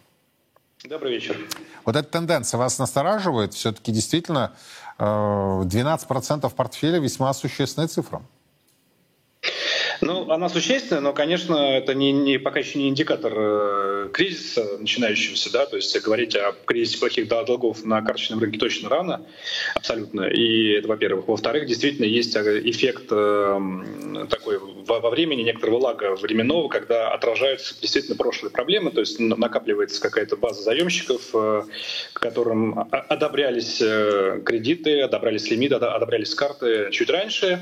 Добрый 0.83 1.13
вечер. 1.13 1.37
Вот 1.83 1.95
эта 1.95 2.07
тенденция 2.07 2.57
вас 2.57 2.77
настораживает? 2.77 3.53
Все-таки 3.53 3.91
действительно 3.91 4.53
э, 4.99 5.03
12% 5.03 6.49
портфеля 6.53 6.99
весьма 6.99 7.33
существенная 7.33 7.87
цифра. 7.87 8.21
Ну, 10.01 10.29
она 10.31 10.49
существенная, 10.49 11.01
но, 11.01 11.13
конечно, 11.13 11.55
это 11.55 11.93
не, 11.93 12.11
не, 12.11 12.37
пока 12.37 12.59
еще 12.59 12.79
не 12.79 12.89
индикатор 12.89 13.33
э, 13.35 14.09
кризиса 14.13 14.77
начинающегося, 14.79 15.51
да, 15.51 15.65
то 15.65 15.75
есть 15.75 15.99
говорить 16.01 16.35
о 16.35 16.53
кризисе 16.65 16.99
плохих 16.99 17.27
долгов 17.27 17.83
на 17.83 18.01
карточном 18.01 18.39
рынке 18.39 18.59
точно 18.59 18.89
рано, 18.89 19.25
абсолютно, 19.75 20.23
и 20.23 20.73
это, 20.73 20.87
во-первых. 20.87 21.27
Во-вторых, 21.27 21.65
действительно 21.65 22.05
есть 22.05 22.35
э, 22.35 22.61
эффект 22.63 23.07
э, 23.11 23.59
такой 24.29 24.59
во, 24.59 24.99
во 24.99 25.09
времени, 25.09 25.43
некоторого 25.43 25.79
лага 25.79 26.15
временного, 26.15 26.67
когда 26.67 27.11
отражаются 27.11 27.79
действительно 27.79 28.15
прошлые 28.15 28.51
проблемы, 28.51 28.91
то 28.91 28.99
есть 28.99 29.19
накапливается 29.19 30.01
какая-то 30.01 30.37
база 30.37 30.63
заемщиков, 30.63 31.33
которым 32.13 32.87
одобрялись 32.91 33.77
кредиты, 34.43 35.01
одобрялись 35.01 35.49
лимиты, 35.49 35.75
одобрялись 35.75 36.33
карты 36.33 36.89
чуть 36.91 37.09
раньше, 37.09 37.59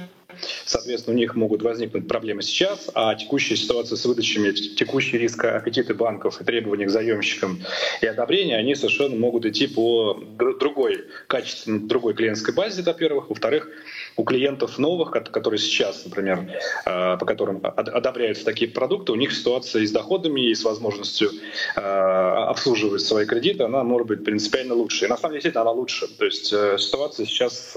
Соответственно, 0.65 1.15
у 1.15 1.19
них 1.19 1.35
могут 1.35 1.61
возникнуть 1.61 2.07
проблемы 2.07 2.41
сейчас, 2.41 2.89
а 2.93 3.15
текущая 3.15 3.55
ситуация 3.55 3.95
с 3.95 4.05
выдачами, 4.05 4.51
текущий 4.51 5.17
риск 5.17 5.45
аппетиты 5.45 5.93
банков 5.93 6.41
и 6.41 6.43
требования 6.43 6.85
к 6.85 6.89
заемщикам 6.89 7.61
и 8.01 8.05
одобрения, 8.05 8.57
они 8.57 8.75
совершенно 8.75 9.15
могут 9.15 9.45
идти 9.45 9.67
по 9.67 10.19
другой, 10.59 11.05
качественной, 11.27 11.79
другой 11.79 12.13
клиентской 12.13 12.53
базе, 12.53 12.81
во-первых. 12.83 13.29
Во-вторых, 13.29 13.69
у 14.15 14.23
клиентов 14.23 14.77
новых, 14.77 15.11
которые 15.11 15.59
сейчас, 15.59 16.05
например, 16.05 16.47
э, 16.85 17.17
по 17.17 17.25
которым 17.25 17.61
одобряются 17.63 18.45
такие 18.45 18.69
продукты, 18.69 19.11
у 19.11 19.15
них 19.15 19.33
ситуация 19.33 19.81
и 19.81 19.87
с 19.87 19.91
доходами, 19.91 20.49
и 20.49 20.55
с 20.55 20.63
возможностью 20.63 21.31
э, 21.75 21.79
обслуживать 21.79 23.01
свои 23.01 23.25
кредиты, 23.25 23.63
она 23.63 23.83
может 23.83 24.07
быть 24.07 24.23
принципиально 24.23 24.75
лучше. 24.75 25.05
И 25.05 25.07
на 25.07 25.17
самом 25.17 25.31
деле, 25.33 25.41
действительно, 25.41 25.61
она 25.61 25.71
лучше. 25.71 26.07
То 26.07 26.25
есть 26.25 26.51
э, 26.53 26.77
ситуация 26.77 27.25
сейчас 27.25 27.73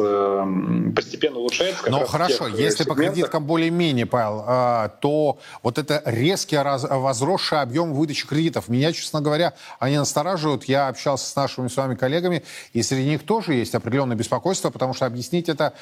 постепенно 0.94 1.38
улучшается. 1.38 1.90
Ну 1.90 2.04
хорошо, 2.06 2.48
если 2.48 2.84
по 2.84 2.94
кредиткам 2.94 3.44
более-менее, 3.44 4.06
Павел, 4.06 4.90
то 5.00 5.38
вот 5.62 5.78
это 5.78 6.02
резкий 6.04 6.56
возросший 6.56 7.60
объем 7.60 7.92
выдачи 7.92 8.26
кредитов, 8.26 8.68
меня, 8.68 8.92
честно 8.92 9.20
говоря, 9.20 9.54
они 9.78 9.96
настораживают. 9.96 10.64
Я 10.64 10.88
общался 10.88 11.28
с 11.28 11.36
нашими 11.36 11.68
с 11.68 11.76
вами 11.76 11.94
коллегами, 11.94 12.44
и 12.72 12.82
среди 12.82 13.10
них 13.10 13.24
тоже 13.24 13.54
есть 13.54 13.74
определенное 13.74 14.16
беспокойство, 14.16 14.70
потому 14.70 14.94
что 14.94 15.06
объяснить 15.06 15.48
это 15.48 15.74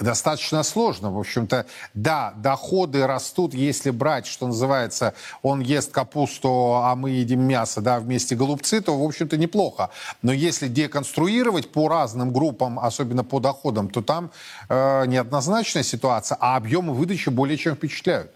достаточно 0.00 0.62
сложно. 0.62 1.10
В 1.10 1.18
общем-то, 1.18 1.66
да, 1.94 2.32
доходы 2.36 3.06
растут, 3.06 3.54
если 3.54 3.90
брать, 3.90 4.26
что 4.26 4.46
называется, 4.46 5.14
он 5.42 5.60
ест 5.60 5.92
капусту, 5.92 6.74
а 6.74 6.94
мы 6.94 7.10
едим 7.10 7.40
мясо, 7.40 7.80
да, 7.80 7.98
вместе 7.98 8.36
голубцы, 8.36 8.80
то, 8.80 8.98
в 8.98 9.04
общем-то, 9.04 9.36
неплохо. 9.36 9.90
Но 10.22 10.32
если 10.32 10.68
деконструировать 10.68 11.72
по 11.72 11.88
разным 11.88 12.32
группам, 12.32 12.78
особенно 12.78 13.24
по 13.24 13.40
доходам, 13.40 13.88
то 13.88 14.02
там 14.02 14.30
э, 14.68 15.06
неоднозначная 15.06 15.82
ситуация, 15.82 16.36
а 16.40 16.56
объемы 16.56 16.94
выдачи 16.94 17.28
более 17.30 17.56
чем 17.56 17.74
впечатляют. 17.74 18.30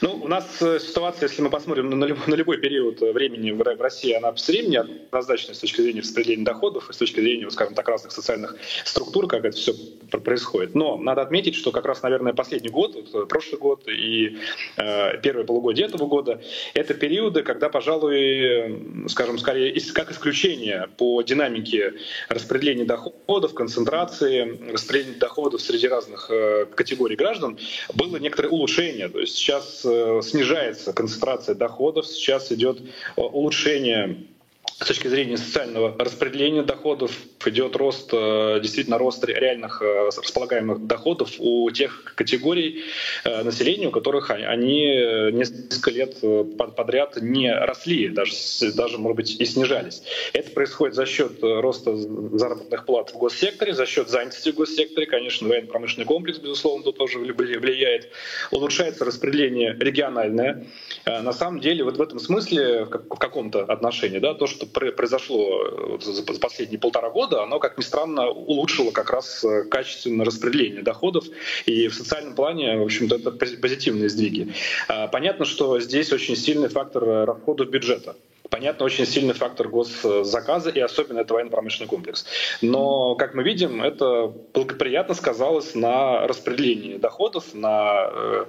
Ну, 0.00 0.20
у 0.22 0.28
нас 0.28 0.60
э, 0.60 0.78
ситуация, 0.80 1.28
если 1.28 1.42
мы 1.42 1.50
посмотрим 1.50 1.90
на, 1.90 2.04
любой, 2.04 2.26
на 2.26 2.34
любой 2.34 2.58
период 2.58 3.02
э, 3.02 3.12
времени 3.12 3.50
в, 3.50 3.62
России, 3.62 4.12
она 4.12 4.32
все 4.32 4.52
время 4.52 4.68
неоднозначная 4.68 5.54
с 5.54 5.58
точки 5.58 5.80
зрения 5.80 6.00
распределения 6.00 6.44
доходов 6.44 6.90
и 6.90 6.92
с 6.92 6.96
точки 6.96 7.20
зрения, 7.20 7.50
скажем 7.50 7.74
так, 7.74 7.88
разных 7.88 8.12
социальных 8.12 8.56
структур, 8.84 9.26
как 9.26 9.44
это 9.44 9.56
все 9.56 9.74
происходит. 10.10 10.74
Но 10.74 10.96
надо 10.96 11.22
отметить, 11.22 11.54
что 11.54 11.72
как 11.72 11.86
раз, 11.86 12.02
наверное, 12.02 12.32
последний 12.32 12.68
год, 12.68 12.94
вот, 12.94 13.14
э, 13.14 13.26
прошлый 13.26 13.60
год 13.60 13.88
и 13.88 14.38
э, 14.76 15.18
первое 15.22 15.44
полугодие 15.44 15.86
этого 15.86 16.06
года, 16.06 16.40
это 16.74 16.94
периоды, 16.94 17.42
когда, 17.42 17.68
пожалуй, 17.68 19.08
скажем, 19.08 19.38
скорее 19.38 19.74
как 19.92 20.10
исключение 20.10 20.88
по 20.96 21.22
динамике 21.22 21.94
распределения 22.28 22.84
доходов, 22.84 23.54
концентрации, 23.54 24.72
распределения 24.72 25.18
доходов 25.18 25.60
среди 25.60 25.88
разных 25.88 26.30
э, 26.30 26.66
категорий 26.74 27.16
граждан, 27.16 27.58
было 27.94 28.16
некоторое 28.16 28.48
улучшение. 28.48 29.08
То 29.08 29.20
есть 29.20 29.36
сейчас 29.36 29.53
Э, 29.84 30.20
снижается 30.22 30.92
концентрация 30.92 31.54
доходов, 31.54 32.06
сейчас 32.06 32.50
идет 32.52 32.80
э, 32.80 33.20
улучшение 33.20 34.28
с 34.66 34.86
точки 34.86 35.08
зрения 35.08 35.36
социального 35.36 35.94
распределения 35.98 36.62
доходов 36.62 37.12
идет 37.46 37.76
рост, 37.76 38.10
э, 38.12 38.58
действительно 38.62 38.98
рост 38.98 39.24
реальных 39.24 39.80
э, 39.82 40.06
располагаемых 40.06 40.86
доходов 40.86 41.30
у 41.38 41.70
тех 41.70 42.14
категорий 42.16 42.82
э, 43.24 43.42
населения, 43.42 43.88
у 43.88 43.90
которых 43.90 44.30
они 44.30 44.84
несколько 45.32 45.90
лет 45.90 46.16
подряд 46.56 47.16
не 47.20 47.52
росли, 47.52 48.08
даже, 48.08 48.32
даже, 48.74 48.98
может 48.98 49.16
быть, 49.16 49.40
и 49.40 49.44
снижались. 49.44 50.02
Это 50.32 50.50
происходит 50.50 50.94
за 50.94 51.06
счет 51.06 51.42
роста 51.42 51.96
заработных 51.96 52.86
плат 52.86 53.10
в 53.10 53.18
госсекторе, 53.18 53.74
за 53.74 53.86
счет 53.86 54.08
занятости 54.08 54.50
в 54.50 54.54
госсекторе. 54.54 55.06
Конечно, 55.06 55.48
военно-промышленный 55.48 56.06
комплекс, 56.06 56.38
безусловно, 56.38 56.84
тут 56.84 56.98
тоже 56.98 57.18
влияет. 57.18 58.08
Улучшается 58.50 59.04
распределение 59.04 59.76
региональное. 59.78 60.66
На 61.06 61.32
самом 61.32 61.60
деле, 61.60 61.84
вот 61.84 61.96
в 61.96 62.02
этом 62.02 62.18
смысле, 62.18 62.84
в 62.84 63.16
каком-то 63.16 63.64
отношении, 63.64 64.18
да, 64.18 64.34
то, 64.34 64.46
что 64.54 64.66
произошло 64.66 65.98
за 66.00 66.22
последние 66.38 66.78
полтора 66.78 67.10
года, 67.10 67.42
оно, 67.42 67.58
как 67.58 67.78
ни 67.78 67.82
странно, 67.82 68.28
улучшило 68.28 68.90
как 68.90 69.10
раз 69.10 69.44
э, 69.44 69.64
качественное 69.64 70.24
распределение 70.24 70.82
доходов. 70.82 71.24
И 71.66 71.88
в 71.88 71.94
социальном 71.94 72.34
плане, 72.34 72.76
в 72.78 72.82
общем-то, 72.82 73.16
это 73.16 73.30
позитивные 73.30 74.08
сдвиги. 74.08 74.54
А, 74.88 75.08
понятно, 75.08 75.44
что 75.44 75.80
здесь 75.80 76.12
очень 76.12 76.36
сильный 76.36 76.68
фактор 76.68 77.04
э, 77.04 77.24
расходов 77.24 77.68
бюджета. 77.68 78.16
Понятно, 78.50 78.84
очень 78.84 79.06
сильный 79.06 79.34
фактор 79.34 79.68
госзаказа, 79.68 80.70
и 80.70 80.78
особенно 80.78 81.20
это 81.20 81.34
военно-промышленный 81.34 81.88
комплекс. 81.88 82.26
Но, 82.60 83.14
как 83.16 83.34
мы 83.34 83.42
видим, 83.42 83.82
это 83.82 84.32
благоприятно 84.52 85.14
сказалось 85.14 85.74
на 85.74 86.26
распределении 86.26 86.96
доходов, 86.96 87.54
на 87.54 88.10
э, 88.12 88.44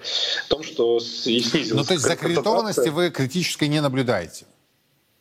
том, 0.50 0.64
что 0.64 1.00
снизилось. 1.00 1.72
Ну, 1.72 1.84
то 1.84 1.94
есть 1.94 2.06
закредитованности 2.06 2.90
вы 2.90 3.10
критической 3.10 3.68
не 3.68 3.82
наблюдаете? 3.82 4.46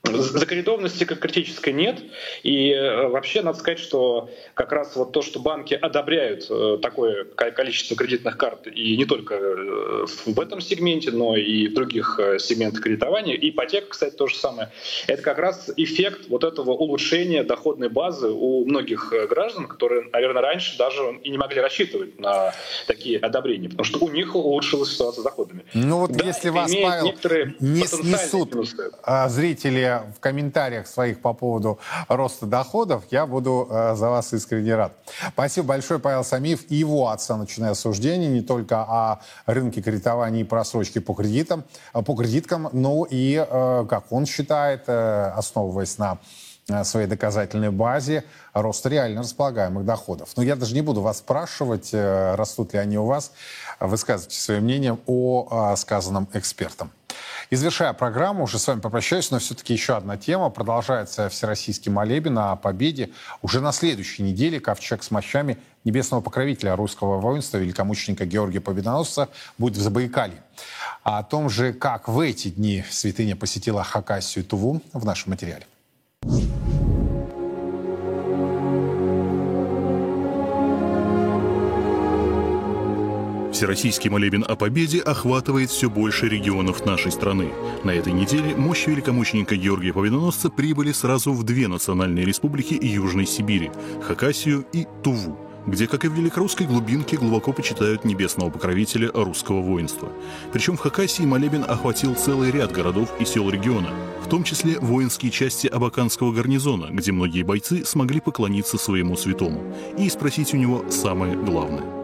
Закредитованности 0.04 1.04
как 1.04 1.20
критической 1.20 1.72
нет. 1.72 2.02
И 2.42 2.70
э, 2.70 3.08
вообще 3.08 3.42
надо 3.42 3.58
сказать, 3.58 3.78
что 3.78 4.30
как 4.52 4.72
раз 4.72 4.96
вот 4.96 5.12
то, 5.12 5.22
что 5.22 5.40
банки 5.40 5.74
одобряют 5.74 6.46
э, 6.50 6.78
такое 6.82 7.24
количество 7.24 7.96
кредитных 7.96 8.36
карт, 8.36 8.66
и 8.66 8.96
не 8.96 9.06
только 9.06 9.34
э, 9.34 10.06
в 10.26 10.40
этом 10.40 10.60
сегменте, 10.60 11.10
но 11.10 11.36
и 11.36 11.68
в 11.68 11.74
других 11.74 12.20
сегментах 12.38 12.82
кредитования, 12.82 13.34
ипотека, 13.34 13.88
кстати, 13.90 14.14
то 14.14 14.26
же 14.26 14.36
самое, 14.36 14.70
это 15.06 15.22
как 15.22 15.38
раз 15.38 15.70
эффект 15.76 16.28
вот 16.28 16.44
этого 16.44 16.72
улучшения 16.72 17.42
доходной 17.42 17.88
базы 17.88 18.28
у 18.28 18.66
многих 18.66 19.12
граждан, 19.30 19.66
которые, 19.66 20.08
наверное, 20.12 20.42
раньше 20.42 20.76
даже 20.76 21.18
и 21.22 21.30
не 21.30 21.38
могли 21.38 21.60
рассчитывать 21.60 22.18
на 22.18 22.52
такие 22.86 23.18
одобрения, 23.18 23.68
потому 23.70 23.84
что 23.84 24.04
у 24.04 24.10
них 24.10 24.34
улучшилась 24.34 24.92
ситуация 24.92 25.22
с 25.22 25.24
доходами. 25.24 25.64
Ну 25.72 26.00
вот 26.00 26.12
да, 26.12 26.26
если 26.26 26.50
вас, 26.50 26.74
Павел, 26.74 27.14
не 27.60 27.86
снесут 27.86 28.54
минусы. 28.74 28.90
А, 29.02 29.28
в 30.00 30.20
комментариях 30.20 30.86
своих 30.86 31.20
по 31.20 31.32
поводу 31.32 31.78
роста 32.08 32.46
доходов, 32.46 33.04
я 33.10 33.26
буду 33.26 33.68
э, 33.70 33.94
за 33.94 34.10
вас 34.10 34.32
искренне 34.32 34.74
рад. 34.74 34.92
Спасибо 35.32 35.68
большое, 35.68 36.00
Павел 36.00 36.24
Самиев, 36.24 36.64
и 36.70 36.76
его 36.76 37.10
оценочное 37.10 37.70
осуждение 37.70 38.30
не 38.30 38.42
только 38.42 38.80
о 38.80 39.20
рынке 39.46 39.82
кредитования 39.82 40.40
и 40.40 40.44
просрочки 40.44 40.98
по 40.98 41.14
кредитам, 41.14 41.64
э, 41.92 42.02
по 42.02 42.14
кредиткам, 42.14 42.68
но 42.72 43.06
и, 43.08 43.44
э, 43.48 43.86
как 43.88 44.10
он 44.10 44.26
считает, 44.26 44.88
основываясь 44.88 45.98
на 45.98 46.18
своей 46.82 47.06
доказательной 47.06 47.70
базе 47.70 48.24
рост 48.54 48.86
реально 48.86 49.20
располагаемых 49.20 49.84
доходов. 49.84 50.30
Но 50.36 50.42
я 50.42 50.56
даже 50.56 50.74
не 50.74 50.80
буду 50.80 51.02
вас 51.02 51.18
спрашивать, 51.18 51.90
растут 51.92 52.72
ли 52.72 52.78
они 52.78 52.96
у 52.96 53.04
вас. 53.04 53.32
Высказывайте 53.80 54.40
свое 54.40 54.60
мнение 54.60 54.98
о 55.06 55.74
сказанном 55.76 56.26
экспертом. 56.32 56.90
И 57.50 57.56
завершая 57.56 57.92
программу, 57.92 58.44
уже 58.44 58.58
с 58.58 58.66
вами 58.66 58.80
попрощаюсь, 58.80 59.30
но 59.30 59.38
все-таки 59.38 59.72
еще 59.72 59.96
одна 59.96 60.16
тема. 60.16 60.50
Продолжается 60.50 61.28
Всероссийский 61.28 61.90
молебен 61.90 62.38
о 62.38 62.56
победе. 62.56 63.10
Уже 63.42 63.60
на 63.60 63.72
следующей 63.72 64.22
неделе 64.22 64.60
ковчег 64.60 65.02
с 65.02 65.10
мощами 65.10 65.58
небесного 65.84 66.20
покровителя 66.20 66.76
русского 66.76 67.20
воинства, 67.20 67.58
великомученика 67.58 68.24
Георгия 68.24 68.60
Победоносца, 68.60 69.28
будет 69.58 69.76
в 69.76 69.80
Забайкалье. 69.80 70.42
А 71.02 71.18
о 71.18 71.22
том 71.22 71.50
же, 71.50 71.72
как 71.72 72.08
в 72.08 72.18
эти 72.20 72.48
дни 72.48 72.84
святыня 72.90 73.36
посетила 73.36 73.84
Хакасию 73.84 74.44
и 74.44 74.46
Туву, 74.46 74.80
в 74.92 75.04
нашем 75.04 75.30
материале. 75.30 75.66
Всероссийский 83.64 84.10
молебен 84.10 84.44
о 84.46 84.56
победе 84.56 85.00
охватывает 85.00 85.70
все 85.70 85.88
больше 85.88 86.28
регионов 86.28 86.84
нашей 86.84 87.10
страны. 87.10 87.48
На 87.82 87.92
этой 87.92 88.12
неделе 88.12 88.54
мощи 88.54 88.90
великомученика 88.90 89.56
Георгия 89.56 89.94
Победоносца 89.94 90.50
прибыли 90.50 90.92
сразу 90.92 91.32
в 91.32 91.44
две 91.44 91.66
национальные 91.66 92.26
республики 92.26 92.74
Южной 92.74 93.24
Сибири– 93.24 93.70
Хакасию 94.02 94.66
и 94.74 94.86
Туву 95.02 95.38
где, 95.66 95.86
как 95.86 96.04
и 96.04 96.08
в 96.08 96.12
великорусской 96.12 96.66
глубинке, 96.66 97.16
глубоко 97.16 97.54
почитают 97.54 98.04
небесного 98.04 98.50
покровителя 98.50 99.10
русского 99.14 99.62
воинства. 99.62 100.12
Причем 100.52 100.76
в 100.76 100.80
Хакасии 100.80 101.22
молебен 101.22 101.64
охватил 101.66 102.14
целый 102.14 102.50
ряд 102.50 102.70
городов 102.70 103.14
и 103.18 103.24
сел 103.24 103.48
региона, 103.48 103.88
в 104.22 104.28
том 104.28 104.44
числе 104.44 104.78
воинские 104.78 105.32
части 105.32 105.66
Абаканского 105.66 106.32
гарнизона, 106.32 106.88
где 106.90 107.12
многие 107.12 107.44
бойцы 107.44 107.82
смогли 107.86 108.20
поклониться 108.20 108.76
своему 108.76 109.16
святому 109.16 109.74
и 109.96 110.06
спросить 110.10 110.52
у 110.52 110.58
него 110.58 110.84
самое 110.90 111.34
главное 111.34 112.03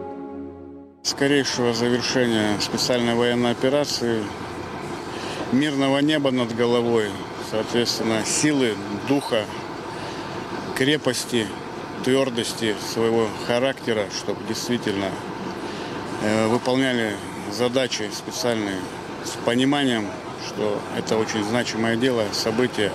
Скорейшего 1.03 1.73
завершения 1.73 2.59
специальной 2.59 3.15
военной 3.15 3.51
операции, 3.51 4.23
мирного 5.51 5.97
неба 5.97 6.29
над 6.29 6.55
головой, 6.55 7.09
соответственно, 7.49 8.23
силы, 8.23 8.75
духа, 9.07 9.45
крепости, 10.75 11.47
твердости 12.03 12.75
своего 12.93 13.27
характера, 13.47 14.05
чтобы 14.15 14.43
действительно 14.47 15.09
э, 16.21 16.47
выполняли 16.47 17.15
задачи 17.51 18.07
специальные 18.13 18.77
с 19.25 19.31
пониманием, 19.43 20.05
что 20.47 20.79
это 20.95 21.17
очень 21.17 21.43
значимое 21.43 21.95
дело, 21.95 22.25
событие. 22.31 22.91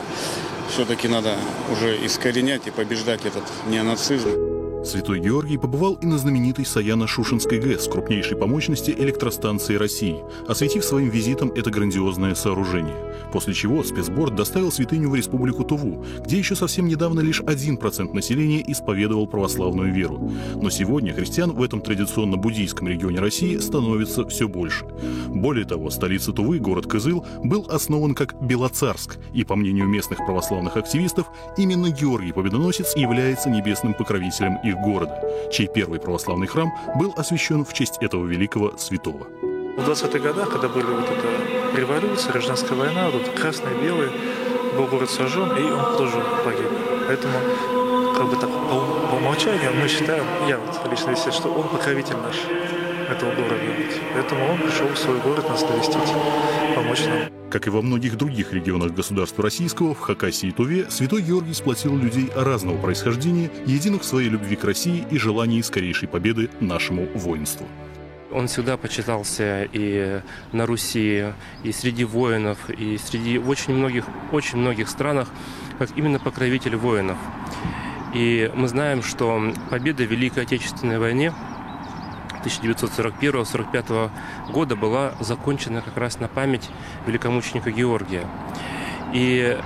Все-таки 0.70 1.08
надо 1.08 1.36
уже 1.72 2.06
искоренять 2.06 2.68
и 2.68 2.70
побеждать 2.70 3.26
этот 3.26 3.44
неонацизм. 3.66 4.55
Святой 4.86 5.18
Георгий 5.18 5.58
побывал 5.58 5.94
и 5.94 6.06
на 6.06 6.16
знаменитой 6.16 6.64
Саяно-Шушенской 6.64 7.58
ГЭС, 7.58 7.88
крупнейшей 7.88 8.36
по 8.36 8.46
мощности 8.46 8.92
электростанции 8.92 9.74
России, 9.74 10.22
осветив 10.46 10.84
своим 10.84 11.08
визитом 11.08 11.50
это 11.50 11.70
грандиозное 11.70 12.36
сооружение. 12.36 12.94
После 13.32 13.52
чего 13.52 13.82
спецборд 13.82 14.36
доставил 14.36 14.70
святыню 14.70 15.10
в 15.10 15.16
республику 15.16 15.64
Туву, 15.64 16.04
где 16.24 16.38
еще 16.38 16.54
совсем 16.54 16.86
недавно 16.86 17.18
лишь 17.18 17.40
1% 17.40 18.12
населения 18.12 18.62
исповедовал 18.64 19.26
православную 19.26 19.92
веру. 19.92 20.30
Но 20.54 20.70
сегодня 20.70 21.12
христиан 21.12 21.50
в 21.52 21.62
этом 21.64 21.80
традиционно-буддийском 21.80 22.86
регионе 22.86 23.18
России 23.18 23.56
становится 23.56 24.24
все 24.28 24.46
больше. 24.46 24.84
Более 25.26 25.64
того, 25.64 25.90
столица 25.90 26.32
Тувы, 26.32 26.60
город 26.60 26.86
Кызыл, 26.86 27.26
был 27.42 27.66
основан 27.68 28.14
как 28.14 28.40
Белоцарск, 28.40 29.18
и, 29.34 29.42
по 29.42 29.56
мнению 29.56 29.88
местных 29.88 30.18
православных 30.18 30.76
активистов, 30.76 31.26
именно 31.56 31.90
Георгий 31.90 32.32
Победоносец 32.32 32.94
является 32.94 33.50
небесным 33.50 33.92
покровителем 33.92 34.58
их 34.62 34.75
города, 34.76 35.20
чей 35.50 35.66
первый 35.66 36.00
православный 36.00 36.46
храм 36.46 36.72
был 36.98 37.12
освящен 37.16 37.64
в 37.64 37.72
честь 37.72 37.98
этого 38.00 38.26
великого 38.26 38.76
святого. 38.76 39.26
В 39.76 39.80
20-х 39.80 40.18
годах, 40.18 40.50
когда 40.50 40.68
были 40.68 40.86
вот 40.86 41.04
эта 41.04 41.78
революция, 41.78 42.32
гражданская 42.32 42.78
война, 42.78 43.10
вот 43.10 43.28
красный, 43.30 43.74
белый, 43.82 44.08
был 44.76 44.86
город 44.86 45.10
сожжен, 45.10 45.56
и 45.56 45.62
он 45.62 45.96
тоже 45.96 46.22
погиб. 46.44 46.70
Поэтому, 47.06 47.34
как 48.14 48.26
бы 48.28 48.36
так, 48.36 48.50
по, 48.50 49.08
по 49.10 49.16
умолчанию 49.16 49.72
мы 49.74 49.88
считаем, 49.88 50.24
я 50.48 50.58
вот 50.58 50.90
лично 50.90 51.14
считаю, 51.14 51.32
что 51.32 51.48
он 51.48 51.68
покровитель 51.68 52.16
наш 52.16 52.36
этого 53.10 53.34
города. 53.34 53.56
Поэтому 54.14 54.52
он 54.52 54.58
пришел 54.58 54.88
в 54.88 54.98
свой 54.98 55.20
город 55.20 55.48
нас 55.48 55.62
навестить, 55.62 56.14
помочь 56.74 57.04
нам. 57.06 57.50
Как 57.50 57.66
и 57.66 57.70
во 57.70 57.80
многих 57.80 58.16
других 58.16 58.52
регионах 58.52 58.92
государства 58.92 59.44
российского, 59.44 59.94
в 59.94 60.00
Хакасии 60.00 60.48
и 60.48 60.52
Туве 60.52 60.90
святой 60.90 61.22
Георгий 61.22 61.54
сплотил 61.54 61.96
людей 61.96 62.30
разного 62.34 62.76
происхождения, 62.78 63.50
единых 63.66 64.02
в 64.02 64.04
своей 64.04 64.28
любви 64.28 64.56
к 64.56 64.64
России 64.64 65.06
и 65.10 65.18
желании 65.18 65.60
скорейшей 65.62 66.08
победы 66.08 66.50
нашему 66.60 67.06
воинству. 67.14 67.66
Он 68.32 68.48
всегда 68.48 68.76
почитался 68.76 69.68
и 69.72 70.20
на 70.52 70.66
Руси, 70.66 71.26
и 71.62 71.72
среди 71.72 72.04
воинов, 72.04 72.58
и 72.68 72.98
среди 72.98 73.38
в 73.38 73.48
очень 73.48 73.74
многих, 73.74 74.04
очень 74.32 74.58
многих 74.58 74.88
странах, 74.88 75.28
как 75.78 75.90
именно 75.96 76.18
покровитель 76.18 76.76
воинов. 76.76 77.16
И 78.12 78.50
мы 78.54 78.68
знаем, 78.68 79.02
что 79.02 79.52
победа 79.70 80.02
в 80.04 80.10
Великой 80.10 80.42
Отечественной 80.42 80.98
войне 80.98 81.32
1941-1945 82.46 84.10
года 84.50 84.76
была 84.76 85.12
закончена 85.20 85.82
как 85.82 85.96
раз 85.96 86.20
на 86.20 86.28
память 86.28 86.68
великомученика 87.06 87.70
Георгия. 87.70 88.26
И, 89.12 89.58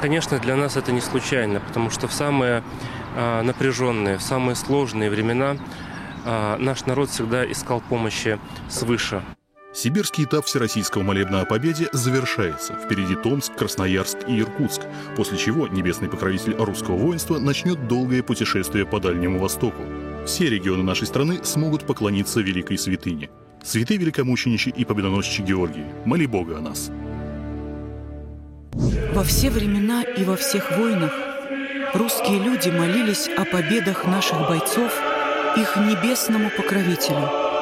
конечно, 0.00 0.38
для 0.38 0.56
нас 0.56 0.76
это 0.76 0.92
не 0.92 1.00
случайно, 1.00 1.60
потому 1.60 1.90
что 1.90 2.08
в 2.08 2.12
самые 2.12 2.62
а, 3.16 3.42
напряженные, 3.42 4.18
в 4.18 4.22
самые 4.22 4.56
сложные 4.56 5.10
времена 5.10 5.56
а, 6.24 6.56
наш 6.58 6.86
народ 6.86 7.10
всегда 7.10 7.50
искал 7.50 7.80
помощи 7.80 8.38
свыше. 8.68 9.22
Сибирский 9.74 10.24
этап 10.24 10.44
Всероссийского 10.44 11.02
молебна 11.02 11.40
о 11.40 11.46
победе 11.46 11.88
завершается. 11.92 12.74
Впереди 12.74 13.14
Томск, 13.16 13.54
Красноярск 13.54 14.18
и 14.28 14.38
Иркутск, 14.40 14.82
после 15.16 15.38
чего 15.38 15.66
небесный 15.66 16.10
покровитель 16.10 16.54
русского 16.56 16.96
воинства 16.96 17.38
начнет 17.38 17.88
долгое 17.88 18.22
путешествие 18.22 18.84
по 18.84 19.00
Дальнему 19.00 19.38
Востоку. 19.38 19.82
Все 20.26 20.50
регионы 20.50 20.82
нашей 20.82 21.06
страны 21.06 21.40
смогут 21.42 21.86
поклониться 21.86 22.40
великой 22.40 22.76
святыне. 22.76 23.30
Святый 23.64 23.96
великомученичи 23.96 24.68
и 24.68 24.84
победоносчи 24.84 25.40
Георгий, 25.40 25.84
моли 26.04 26.26
Бога 26.26 26.58
о 26.58 26.60
нас. 26.60 26.90
Во 29.14 29.24
все 29.24 29.50
времена 29.50 30.02
и 30.02 30.24
во 30.24 30.36
всех 30.36 30.76
войнах 30.76 31.12
русские 31.94 32.40
люди 32.40 32.68
молились 32.68 33.28
о 33.38 33.44
победах 33.44 34.06
наших 34.06 34.38
бойцов 34.48 34.92
их 35.56 35.76
небесному 35.76 36.50
покровителю, 36.50 37.41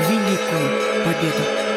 великую 0.00 1.04
победу. 1.04 1.71